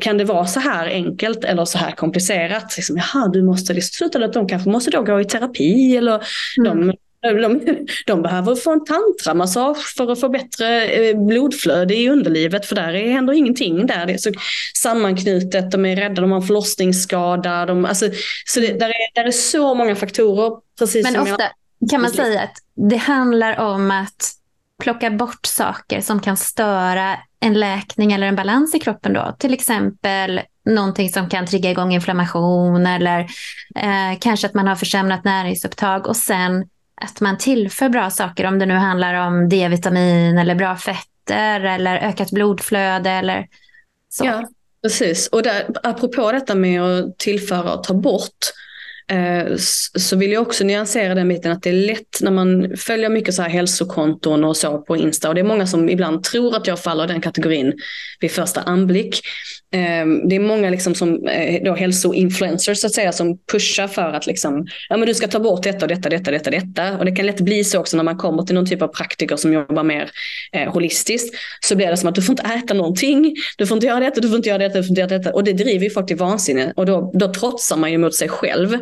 [0.00, 2.76] kan det vara så här enkelt eller så här komplicerat?
[2.76, 6.22] Liksom, jaha, du måste liksom, sluta att de kanske måste då gå i terapi eller
[6.58, 6.86] mm.
[6.86, 12.66] de, de, de, behöver få en tantramassage för att få bättre eh, blodflöde i underlivet
[12.66, 14.06] för där är ändå ingenting där.
[14.06, 14.30] Det är så
[14.76, 17.66] sammanknutet, de är rädda, de har en förlossningsskada.
[17.66, 18.06] De, alltså,
[18.46, 20.52] så det, där, är, där är så många faktorer.
[20.78, 21.42] Precis Men ofta
[21.78, 21.90] jag...
[21.90, 22.56] kan man säga att
[22.90, 24.36] det handlar om att
[24.82, 29.36] plocka bort saker som kan störa en läkning eller en balans i kroppen då.
[29.38, 33.20] Till exempel någonting som kan trigga igång inflammation eller
[33.76, 36.68] eh, kanske att man har försämrat näringsupptag och sen
[37.00, 41.96] att man tillför bra saker om det nu handlar om D-vitamin eller bra fetter eller
[41.96, 43.46] ökat blodflöde eller
[44.08, 44.24] så.
[44.24, 44.48] Ja,
[44.82, 45.26] precis.
[45.26, 48.52] Och där, apropå detta med att tillföra och ta bort
[49.10, 49.56] Eh,
[49.98, 53.34] så vill jag också nyansera den biten att det är lätt när man följer mycket
[53.34, 56.66] så här hälsokonton och så på Insta och det är många som ibland tror att
[56.66, 57.72] jag faller i den kategorin
[58.20, 59.20] vid första anblick.
[59.76, 64.12] Ehm, det är många liksom som eh, då hälsoinfluencers så att säga som pushar för
[64.12, 66.98] att liksom, ja, men du ska ta bort detta och detta, detta, detta, detta.
[66.98, 69.36] Och det kan lätt bli så också när man kommer till någon typ av praktiker
[69.36, 70.10] som jobbar mer
[70.52, 71.34] eh, holistiskt.
[71.60, 74.20] Så blir det som att du får inte äta någonting, du får inte göra detta,
[74.20, 75.32] du får inte göra detta, du får inte göra detta.
[75.32, 76.72] Och det driver ju folk till vansinne.
[76.76, 78.78] Och då, då trotsar man ju mot sig själv.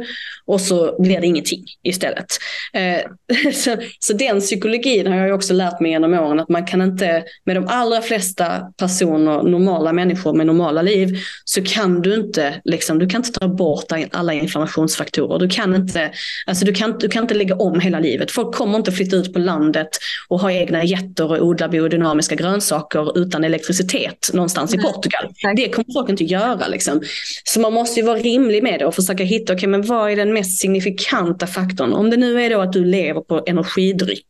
[0.46, 2.26] Och så blir det ingenting istället.
[2.72, 6.82] Eh, så, så den psykologin har jag också lärt mig genom åren att man kan
[6.82, 12.60] inte, med de allra flesta personer, normala människor med normala liv så kan du inte,
[12.64, 15.38] liksom, du kan inte ta bort alla inflammationsfaktorer.
[15.38, 16.12] Du kan, inte,
[16.46, 18.30] alltså, du, kan, du kan inte lägga om hela livet.
[18.30, 19.88] Folk kommer inte flytta ut på landet
[20.28, 25.32] och ha egna jätter och odla biodynamiska grönsaker utan elektricitet någonstans i Portugal.
[25.56, 26.68] Det kommer folk inte göra.
[26.68, 27.02] Liksom.
[27.44, 30.16] Så man måste ju vara rimlig med det och försöka hitta, okay, men vad är
[30.16, 31.92] den mest signifikanta faktorn?
[31.92, 34.28] Om det nu är då att du lever på energidryck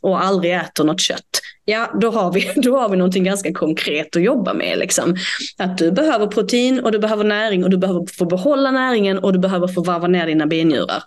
[0.00, 4.16] och aldrig äter något kött, ja då har vi, då har vi någonting ganska konkret
[4.16, 4.78] att jobba med.
[4.78, 5.16] Liksom.
[5.58, 9.32] Att du behöver protein och du behöver näring och du behöver få behålla näringen och
[9.32, 11.02] du behöver få varva ner dina benjurar.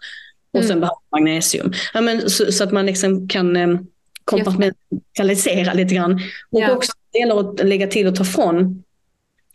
[0.53, 0.67] Och mm.
[0.67, 1.73] sen behöver du magnesium.
[1.93, 3.77] Ja, men, så, så, att man liksom kan eh,
[4.25, 6.13] kompartmentalisera lite grann.
[6.51, 6.71] Och ja.
[6.71, 8.83] också det gäller att lägga till och ta från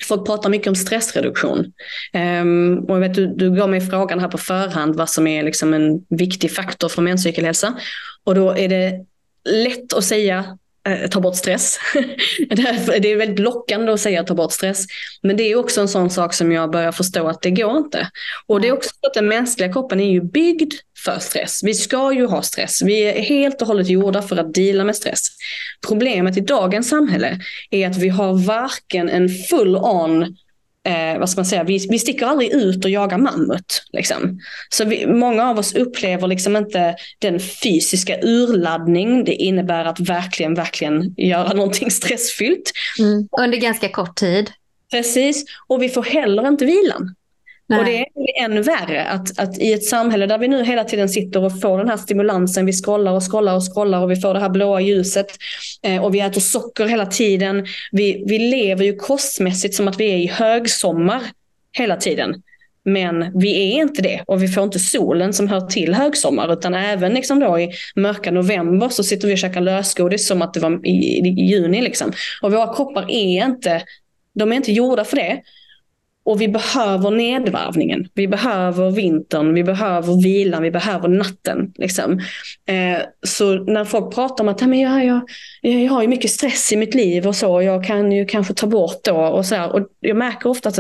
[0.05, 1.73] Folk pratar mycket om stressreduktion.
[2.43, 5.43] Um, och jag vet, du, du gav mig frågan här på förhand vad som är
[5.43, 7.75] liksom en viktig faktor för menscykelhälsa.
[8.25, 9.05] Och då är det
[9.45, 10.59] lätt att säga
[10.89, 11.79] Eh, ta bort stress.
[12.49, 14.87] det är väldigt lockande att säga ta bort stress.
[15.23, 18.11] Men det är också en sån sak som jag börjar förstå att det går inte.
[18.47, 20.75] Och det är också att den mänskliga kroppen är ju byggd
[21.05, 21.61] för stress.
[21.65, 22.83] Vi ska ju ha stress.
[22.83, 25.29] Vi är helt och hållet gjorda för att dela med stress.
[25.89, 27.41] Problemet i dagens samhälle
[27.71, 30.37] är att vi har varken en full on
[30.89, 33.83] eh, vad ska man säga, vi, vi sticker aldrig ut och jagar mammut.
[33.93, 34.41] Liksom.
[34.69, 40.55] Så vi, många av oss upplever liksom inte den fysiska urladdning det innebär att verkligen,
[40.55, 42.73] verkligen göra någonting stressfyllt.
[42.99, 43.29] Mm.
[43.41, 44.51] Under ganska kort tid.
[44.91, 47.15] Precis, och vi får heller inte vilan.
[47.69, 47.79] Nej.
[47.79, 51.09] Och det är ännu värre att, att i ett samhälle där vi nu hela tiden
[51.09, 54.35] sitter och får den här stimulansen, vi scrollar och scrollar och scrollar och vi får
[54.35, 55.27] det här blåa ljuset
[55.83, 57.67] eh, och vi äter socker hela tiden.
[57.93, 61.23] Vi, vi lever ju kostmässigt som att vi är i högsommar
[61.73, 62.43] hela tiden.
[62.85, 66.75] Men vi är inte det och vi får inte solen som hör till högsommar utan
[66.75, 70.61] även liksom då i mörka november så sitter vi och käkar lösgodis som att det
[70.61, 71.83] var i, i juni.
[71.83, 72.13] Liksom.
[72.43, 73.83] Och våra kroppar är inte,
[74.35, 75.43] de är inte gjorda för det.
[76.29, 78.09] Och vi behöver nedvarvningen.
[78.15, 81.73] Vi behöver vintern, vi behöver vilan, vi behöver natten.
[81.77, 82.21] Liksom.
[82.67, 85.21] Eh, så när folk pratar om att men jag, jag,
[85.61, 88.67] jag har ju mycket stress i mitt liv och så, jag kan ju kanske ta
[88.67, 89.73] bort då och så här.
[89.73, 90.79] Och jag märker ofta att,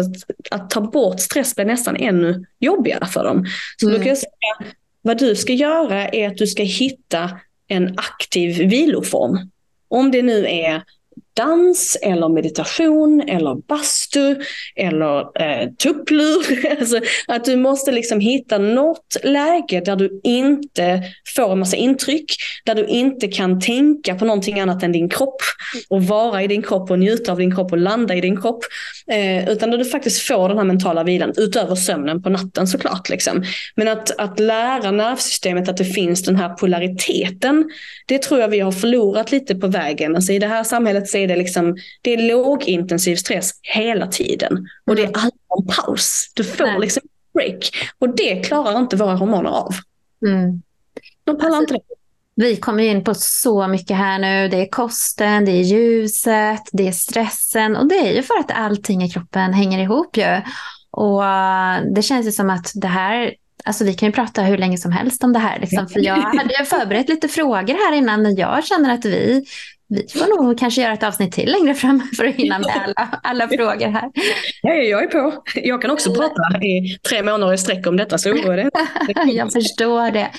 [0.50, 3.46] att ta bort stress blir nästan ännu jobbigare för dem.
[3.80, 3.98] Så mm.
[3.98, 4.72] då kan jag säga,
[5.02, 7.30] vad du ska göra är att du ska hitta
[7.68, 9.50] en aktiv viloform.
[9.88, 10.82] Om det nu är
[11.38, 14.36] dans eller meditation eller bastu
[14.76, 16.66] eller eh, tupplur.
[16.80, 21.02] alltså, att du måste liksom hitta något läge där du inte
[21.36, 25.42] får en massa intryck, där du inte kan tänka på någonting annat än din kropp
[25.88, 28.64] och vara i din kropp och njuta av din kropp och landa i din kropp.
[29.10, 33.08] Eh, utan där du faktiskt får den här mentala vilan utöver sömnen på natten såklart.
[33.08, 33.44] Liksom.
[33.74, 37.70] Men att, att lära nervsystemet att det finns den här polariteten,
[38.06, 40.16] det tror jag vi har förlorat lite på vägen.
[40.16, 44.68] Alltså, I det här samhället så är det, liksom, det är lågintensiv stress hela tiden.
[44.86, 45.20] Och det är mm.
[45.20, 46.32] aldrig en paus.
[46.34, 46.80] Du får Nej.
[46.80, 47.02] liksom
[47.34, 47.70] break.
[47.98, 49.74] Och det klarar inte våra hormoner av.
[50.26, 50.62] Mm.
[51.24, 51.94] De pallar alltså, inte det.
[52.44, 54.48] Vi kommer in på så mycket här nu.
[54.48, 58.50] Det är kosten, det är ljuset, det är stressen och det är ju för att
[58.50, 60.40] allting i kroppen hänger ihop ju.
[60.90, 63.34] Och uh, det känns ju som att det här
[63.64, 65.58] Alltså vi kan ju prata hur länge som helst om det här.
[65.60, 69.44] Liksom, för jag hade ju förberett lite frågor här innan, men jag känner att vi
[69.88, 73.20] vi får nog kanske göra ett avsnitt till längre fram för att hinna med alla,
[73.22, 74.10] alla frågor här.
[74.62, 75.42] Ja, jag är på.
[75.54, 78.70] Jag kan också prata i tre månader i sträck om detta, så oroa det
[79.32, 80.30] Jag förstår det.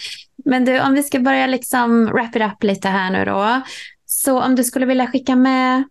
[0.46, 3.62] Men du, om vi ska börja liksom wrap it up lite här nu då.
[4.06, 5.84] Så om du skulle vilja skicka med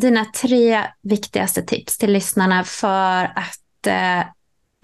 [0.00, 4.26] dina tre viktigaste tips till lyssnarna för att eh,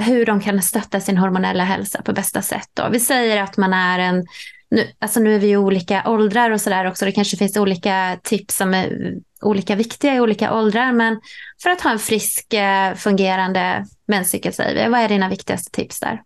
[0.07, 2.69] hur de kan stötta sin hormonella hälsa på bästa sätt.
[2.74, 2.89] Då.
[2.93, 4.27] Vi säger att man är en
[4.70, 7.05] nu, alltså nu är vi ju olika åldrar och sådär också.
[7.05, 10.92] Det kanske finns olika tips som är olika viktiga i olika åldrar.
[10.92, 11.20] Men
[11.62, 14.90] för att ha en frisk, eh, fungerande menscykel, säger vi.
[14.90, 16.22] Vad är dina viktigaste tips där?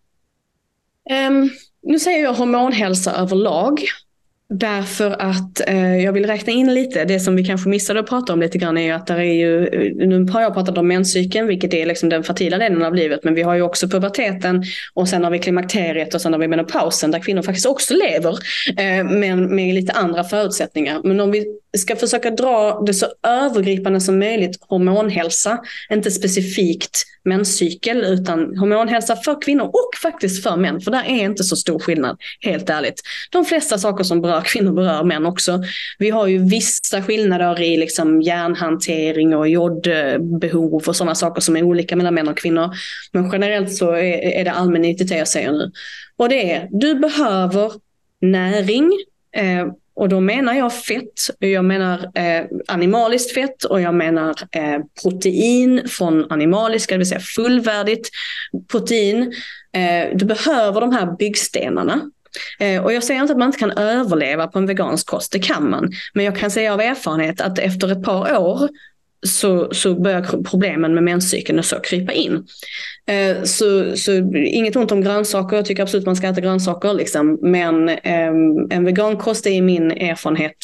[1.29, 1.51] Um,
[1.83, 3.81] nu säger jag hormonhälsa överlag.
[4.49, 8.33] Därför att eh, jag vill räkna in lite, det som vi kanske missade att prata
[8.33, 11.47] om lite grann är att där är ju, eh, nu har jag pratat om menscykeln,
[11.47, 14.65] vilket är liksom den fertila delen av livet, men vi har ju också puberteten
[14.95, 18.39] och sen har vi klimakteriet och sen har vi menopausen där kvinnor faktiskt också lever,
[18.77, 21.01] eh, men med lite andra förutsättningar.
[21.05, 21.47] Men om vi
[21.79, 25.59] ska försöka dra det så övergripande som möjligt, hormonhälsa,
[25.91, 30.81] inte specifikt menscykel utan hormonhälsa för kvinnor och faktiskt för män.
[30.81, 33.01] För där är inte så stor skillnad, helt ärligt.
[33.31, 35.63] De flesta saker som berör kvinnor berör män också.
[35.99, 41.63] Vi har ju vissa skillnader i liksom järnhantering och jodbehov och sådana saker som är
[41.63, 42.71] olika mellan män och kvinnor.
[43.13, 45.73] Men generellt så är, är det allmängiltigt det jag säger nu.
[46.17, 47.73] Och det är, du behöver
[48.21, 48.93] näring,
[49.37, 54.79] eh, och då menar jag fett, jag menar eh, animaliskt fett och jag menar eh,
[55.03, 58.09] protein från animaliska, det vill säga fullvärdigt
[58.71, 59.33] protein.
[59.73, 62.11] Eh, du behöver de här byggstenarna.
[62.59, 65.39] Eh, och jag säger inte att man inte kan överleva på en vegansk kost, det
[65.39, 65.93] kan man.
[66.15, 68.69] Men jag kan säga av erfarenhet att efter ett par år
[69.25, 72.47] så, så börjar problemen med menscykeln och så krypa in.
[73.07, 76.95] Eh, så, så inget ont om grönsaker, jag tycker absolut man ska äta grönsaker.
[76.95, 77.39] Liksom.
[77.43, 78.33] Men eh,
[78.71, 80.57] en vegankost är i min erfarenhet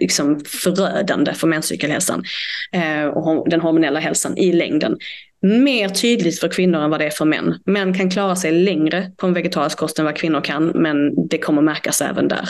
[0.00, 2.24] liksom förödande för menscykelhälsan
[2.72, 4.96] eh, och den hormonella hälsan i längden.
[5.42, 7.54] Mer tydligt för kvinnor än vad det är för män.
[7.66, 11.38] Män kan klara sig längre på en vegetarisk kost än vad kvinnor kan, men det
[11.38, 12.48] kommer märkas även där.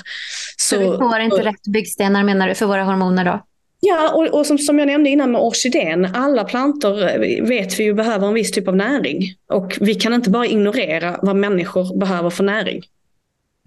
[0.56, 3.44] Så, så vi får inte rätt byggstenar menar du för våra hormoner då?
[3.80, 7.84] Ja, och, och som, som jag nämnde innan med orkidén, alla plantor eh, vet vi
[7.84, 9.34] ju behöver en viss typ av näring.
[9.52, 12.82] Och vi kan inte bara ignorera vad människor behöver för näring.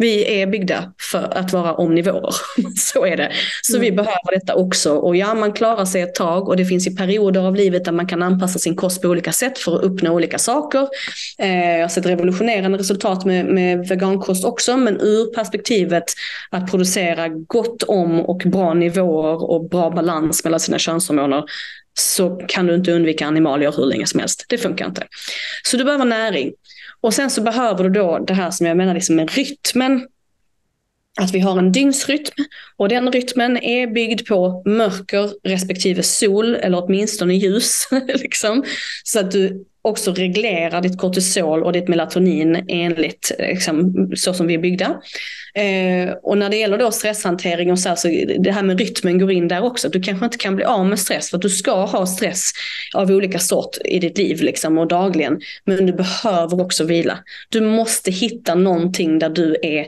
[0.04, 2.36] Vi är byggda för att vara omnivåer.
[2.78, 3.32] Så är det.
[3.62, 3.82] Så mm.
[3.82, 4.96] vi behöver detta också.
[4.96, 7.92] Och ja, man klarar sig ett tag och det finns ju perioder av livet där
[7.92, 10.88] man kan anpassa sin kost på olika sätt för att uppnå olika saker.
[11.40, 16.04] Eh, jag har sett revolutionerande resultat med, med vegankost också, men ur perspektivet
[16.50, 21.44] att producera gott om och bra nivåer och bra balans mellan sina könshormoner
[22.00, 24.46] så kan du inte undvika animalier hur länge som helst.
[24.50, 25.08] Det funkar inte.
[25.64, 26.52] Så du behöver näring.
[27.04, 30.08] Och sen så behöver du då det här som jag menar liksom med rytmen.
[31.22, 32.44] Att vi har en dygnsrytm
[32.78, 37.88] och den rytmen är byggd på mörker respektive sol eller åtminstone ljus.
[38.08, 38.64] liksom.
[39.04, 44.48] Så att du också reglerar ditt kortisol och ditt melatonin enligt eh, liksom, så som
[44.48, 45.02] vi är byggda.
[45.56, 48.08] Eh, och när det gäller då stresshantering och så, här, så
[48.40, 49.90] det här med rytmen går in där också.
[49.90, 52.52] Du kanske inte kan bli av med stress för att du ska ha stress
[52.94, 55.42] av olika sort i ditt liv liksom, och dagligen.
[55.66, 57.20] Men du behöver också vila.
[57.50, 59.88] Du måste hitta någonting där du är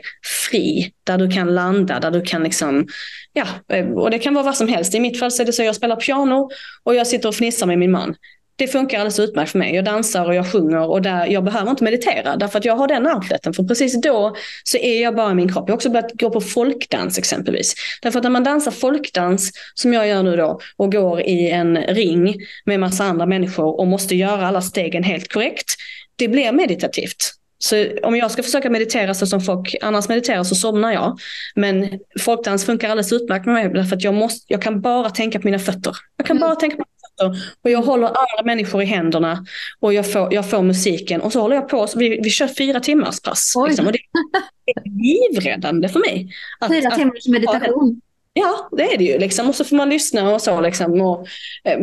[0.50, 2.86] fri, där du kan landa, där du kan liksom
[3.32, 3.46] Ja,
[3.76, 4.94] eh, och det kan vara vad som helst.
[4.94, 6.50] I mitt fall så är det så att jag spelar piano
[6.84, 8.14] och jag sitter och fnissar med min man
[8.56, 9.74] det funkar alldeles utmärkt för mig.
[9.74, 12.88] Jag dansar och jag sjunger och där, jag behöver inte meditera därför att jag har
[12.88, 13.54] den outleten.
[13.54, 15.64] För precis då så är jag bara i min kropp.
[15.66, 17.74] Jag har också börjat gå på folkdans exempelvis.
[18.02, 21.76] Därför att när man dansar folkdans, som jag gör nu då, och går i en
[21.76, 22.34] ring
[22.64, 25.74] med massa andra människor och måste göra alla stegen helt korrekt,
[26.16, 27.32] det blir meditativt.
[27.58, 31.18] Så om jag ska försöka meditera så som folk annars mediterar så somnar jag.
[31.54, 35.40] Men folkdans funkar alldeles utmärkt med mig därför att jag, måste, jag kan bara tänka
[35.40, 35.96] på mina fötter.
[36.16, 36.48] Jag kan mm.
[36.48, 36.84] bara tänka på
[37.16, 39.44] fötter och jag håller andra människor i händerna
[39.80, 41.86] och jag får, jag får musiken och så håller jag på.
[41.96, 43.54] Vi, vi kör fyra timmars pass.
[43.68, 43.98] Liksom, och det
[44.66, 46.30] är livräddande för mig.
[46.60, 48.00] Att, fyra timmars meditation.
[48.38, 49.18] Ja, det är det ju.
[49.18, 49.48] Liksom.
[49.48, 51.26] Och så får man lyssna och så liksom, och
[51.64, 51.78] eh,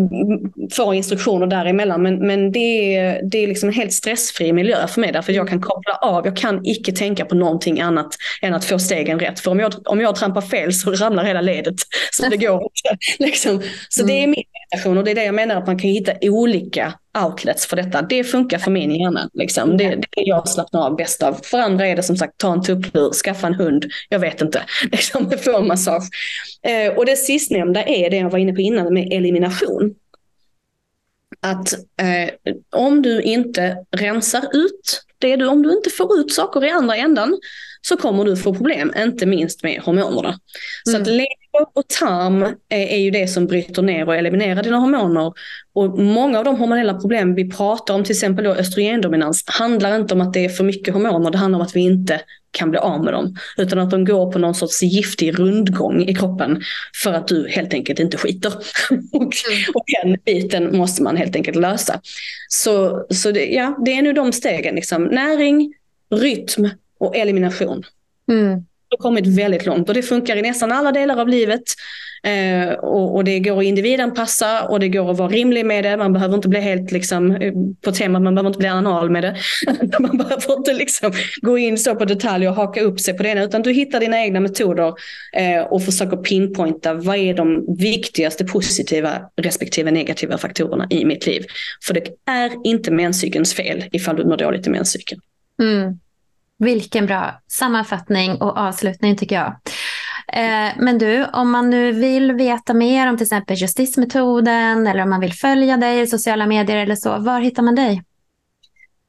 [0.71, 2.01] få instruktioner däremellan.
[2.01, 5.11] Men, men det, är, det är liksom en helt stressfri miljö för mig.
[5.11, 6.25] Därför jag kan koppla av.
[6.25, 9.39] Jag kan icke tänka på någonting annat än att få stegen rätt.
[9.39, 11.75] För om jag, om jag trampar fel så ramlar hela ledet.
[12.11, 13.05] Så det går inte.
[13.19, 13.61] Liksom.
[13.89, 14.31] Så det är mm.
[14.31, 17.75] min meditation och det är det jag menar att man kan hitta olika outlets för
[17.75, 18.01] detta.
[18.01, 19.29] Det funkar för min hjärna.
[19.33, 19.77] Liksom.
[19.77, 21.39] Det, det är jag slappnar av bäst av.
[21.43, 24.63] För andra är det som sagt ta en tupplur, skaffa en hund, jag vet inte.
[24.91, 26.03] Liksom, få en massage.
[26.63, 29.95] Eh, och det sistnämnda är det jag var inne på innan med elimination.
[31.41, 32.29] Att eh,
[32.71, 36.95] om du inte rensar ut det du, om du inte får ut saker i andra
[36.95, 37.39] ändan
[37.81, 40.29] så kommer du få problem, inte minst med hormonerna.
[40.29, 40.39] Mm.
[40.83, 44.77] Så att lever och tarm är, är, ju det som bryter ner och eliminerar dina
[44.77, 45.33] hormoner.
[45.73, 50.13] Och många av de hormonella problem vi pratar om, till exempel då östrogendominans, handlar inte
[50.13, 52.21] om att det är för mycket hormoner, det handlar om att vi inte
[52.51, 53.35] kan bli av med dem.
[53.57, 56.61] Utan att de går på någon sorts giftig rundgång i kroppen
[57.03, 58.53] för att du helt enkelt inte skiter.
[59.11, 59.63] och, mm.
[59.73, 62.01] och den biten måste man helt enkelt lösa.
[62.49, 64.75] Så, så det, ja, det är nu de stegen.
[64.75, 65.03] Liksom.
[65.03, 65.73] Näring,
[66.15, 66.69] rytm
[66.99, 67.83] och elimination.
[68.31, 71.63] Mm har kommit väldigt långt och det funkar i nästan alla delar av livet.
[72.25, 75.97] Eh, och, och, det går att individanpassa och det går att vara rimlig med det.
[75.97, 79.23] Man behöver inte bli helt liksom, eh, på temat, man behöver inte bli anal med
[79.23, 79.37] det.
[79.99, 81.11] man behöver inte liksom
[81.41, 83.43] gå in så på detaljer och haka upp sig på det.
[83.43, 84.93] Utan du hittar dina egna metoder
[85.33, 91.45] eh, och försöker pinpointa vad är de viktigaste positiva respektive negativa faktorerna i mitt liv.
[91.87, 95.21] För det är inte menscykelns fel ifall du mår dåligt i menscykeln.
[95.61, 95.99] Mm.
[96.59, 99.55] Vilken bra sammanfattning och avslutning tycker jag.
[100.33, 105.09] Eh, men du, om man nu vill veta mer om till exempel justismetoden eller om
[105.09, 108.03] man vill följa dig i sociala medier eller så, var hittar man dig?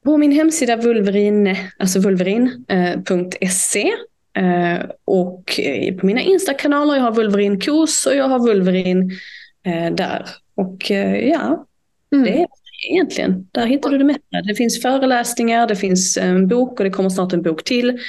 [0.05, 3.93] På min hemsida vulverin, alltså vulverin.se
[4.37, 5.59] eh, eh, och
[5.99, 9.11] på mina Insta-kanaler, jag har vulverin kos och jag har vulverin
[9.91, 10.25] där.
[10.55, 10.91] Och
[11.21, 11.65] ja,
[12.13, 12.25] mm.
[12.25, 12.47] det är
[12.91, 13.47] egentligen.
[13.51, 14.41] Där hittar du det mesta.
[14.47, 17.99] Det finns föreläsningar, det finns en bok och det kommer snart en bok till.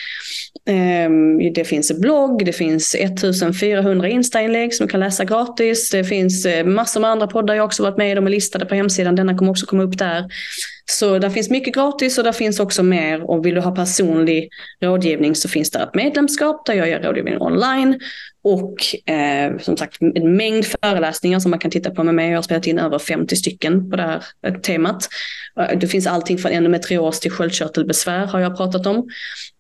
[0.69, 5.91] Ehm, det finns en blogg, det finns 1400 Insta-inlägg som du kan läsa gratis.
[5.91, 8.67] Det finns eh, massor med andra poddar jag också varit med i, de är listade
[8.67, 9.17] på hemsidan.
[9.17, 10.25] Denna kommer också komma upp där.
[10.91, 13.31] Så där finns mycket gratis och där finns också mer.
[13.31, 14.49] Och vill du ha personlig
[14.83, 18.01] rådgivning så finns det ett medlemskap där jag gör rådgivning online.
[18.49, 22.31] Och eh, som sagt en mängd föreläsningar som man kan titta på med mig.
[22.31, 25.09] Jag har spelat in över 50 stycken på det här eh, temat.
[25.61, 29.09] Eh, det finns allting från endometrios till sköldkörtelbesvär har jag pratat om.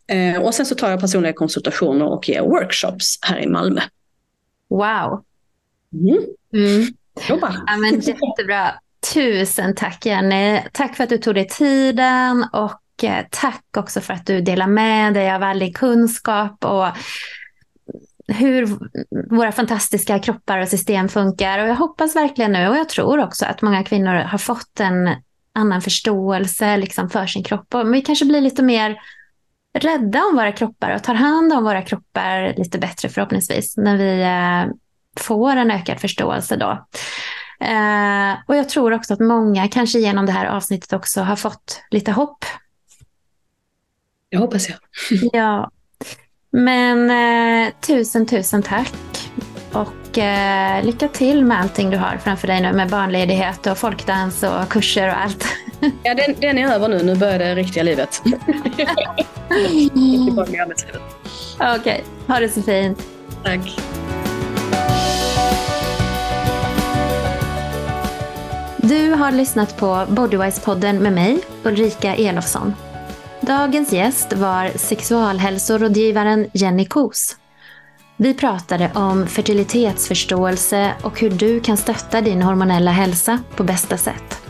[0.08, 3.80] Eh, och sen så tar jag personliga konsultationer och ger workshops här i Malmö.
[4.68, 5.24] Wow.
[5.92, 6.24] Mm.
[6.54, 6.86] Mm.
[7.28, 8.74] Ja, men jättebra.
[9.14, 10.60] Tusen tack Jenny.
[10.72, 14.66] Tack för att du tog dig tiden och eh, tack också för att du delar
[14.66, 16.86] med dig av all din kunskap och
[18.28, 18.78] hur
[19.36, 21.59] våra fantastiska kroppar och system funkar.
[21.59, 25.09] Och jag hoppas verkligen nu, och jag tror också att många kvinnor har fått en
[25.53, 27.74] annan förståelse liksom för sin kropp.
[27.74, 28.98] Och vi kanske blir lite mer
[29.78, 34.23] rädda om våra kroppar och tar hand om våra kroppar lite bättre förhoppningsvis när vi
[34.23, 34.74] eh,
[35.20, 36.70] får en ökad förståelse då.
[37.61, 41.82] Eh, och jag tror också att många kanske genom det här avsnittet också har fått
[41.90, 42.44] lite hopp.
[44.31, 44.78] Det hoppas jag.
[45.32, 45.70] ja.
[46.56, 48.94] Men eh, tusen, tusen tack.
[49.72, 54.42] Och eh, lycka till med allting du har framför dig nu med barnledighet och folkdans
[54.42, 55.46] och kurser och allt.
[56.02, 57.02] Ja, den, den är över nu.
[57.02, 58.22] Nu börjar det riktiga livet.
[61.60, 62.00] Okej, okay.
[62.28, 63.02] ha det så fint.
[63.44, 63.80] Tack.
[68.76, 72.74] Du har lyssnat på Bodywise-podden med mig, Ulrika Elofsson.
[73.47, 77.36] Dagens gäst var sexualhälsorådgivaren Jenny Kos.
[78.16, 84.43] Vi pratade om fertilitetsförståelse och hur du kan stötta din hormonella hälsa på bästa sätt.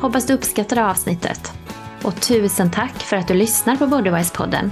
[0.00, 1.52] Hoppas du uppskattade avsnittet.
[2.02, 4.70] Och tusen tack för att du lyssnar på Bodywise-podden.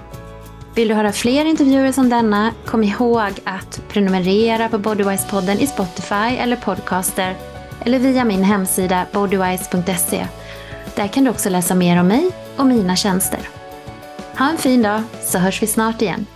[0.74, 6.37] Vill du höra fler intervjuer som denna, kom ihåg att prenumerera på Bodywise-podden i Spotify
[6.39, 7.37] eller Podcaster
[7.85, 10.27] eller via min hemsida bodywise.se.
[10.95, 12.31] Där kan du också läsa mer om mig
[12.61, 13.49] och mina tjänster.
[14.39, 16.27] Ha en fin dag så hörs vi snart igen.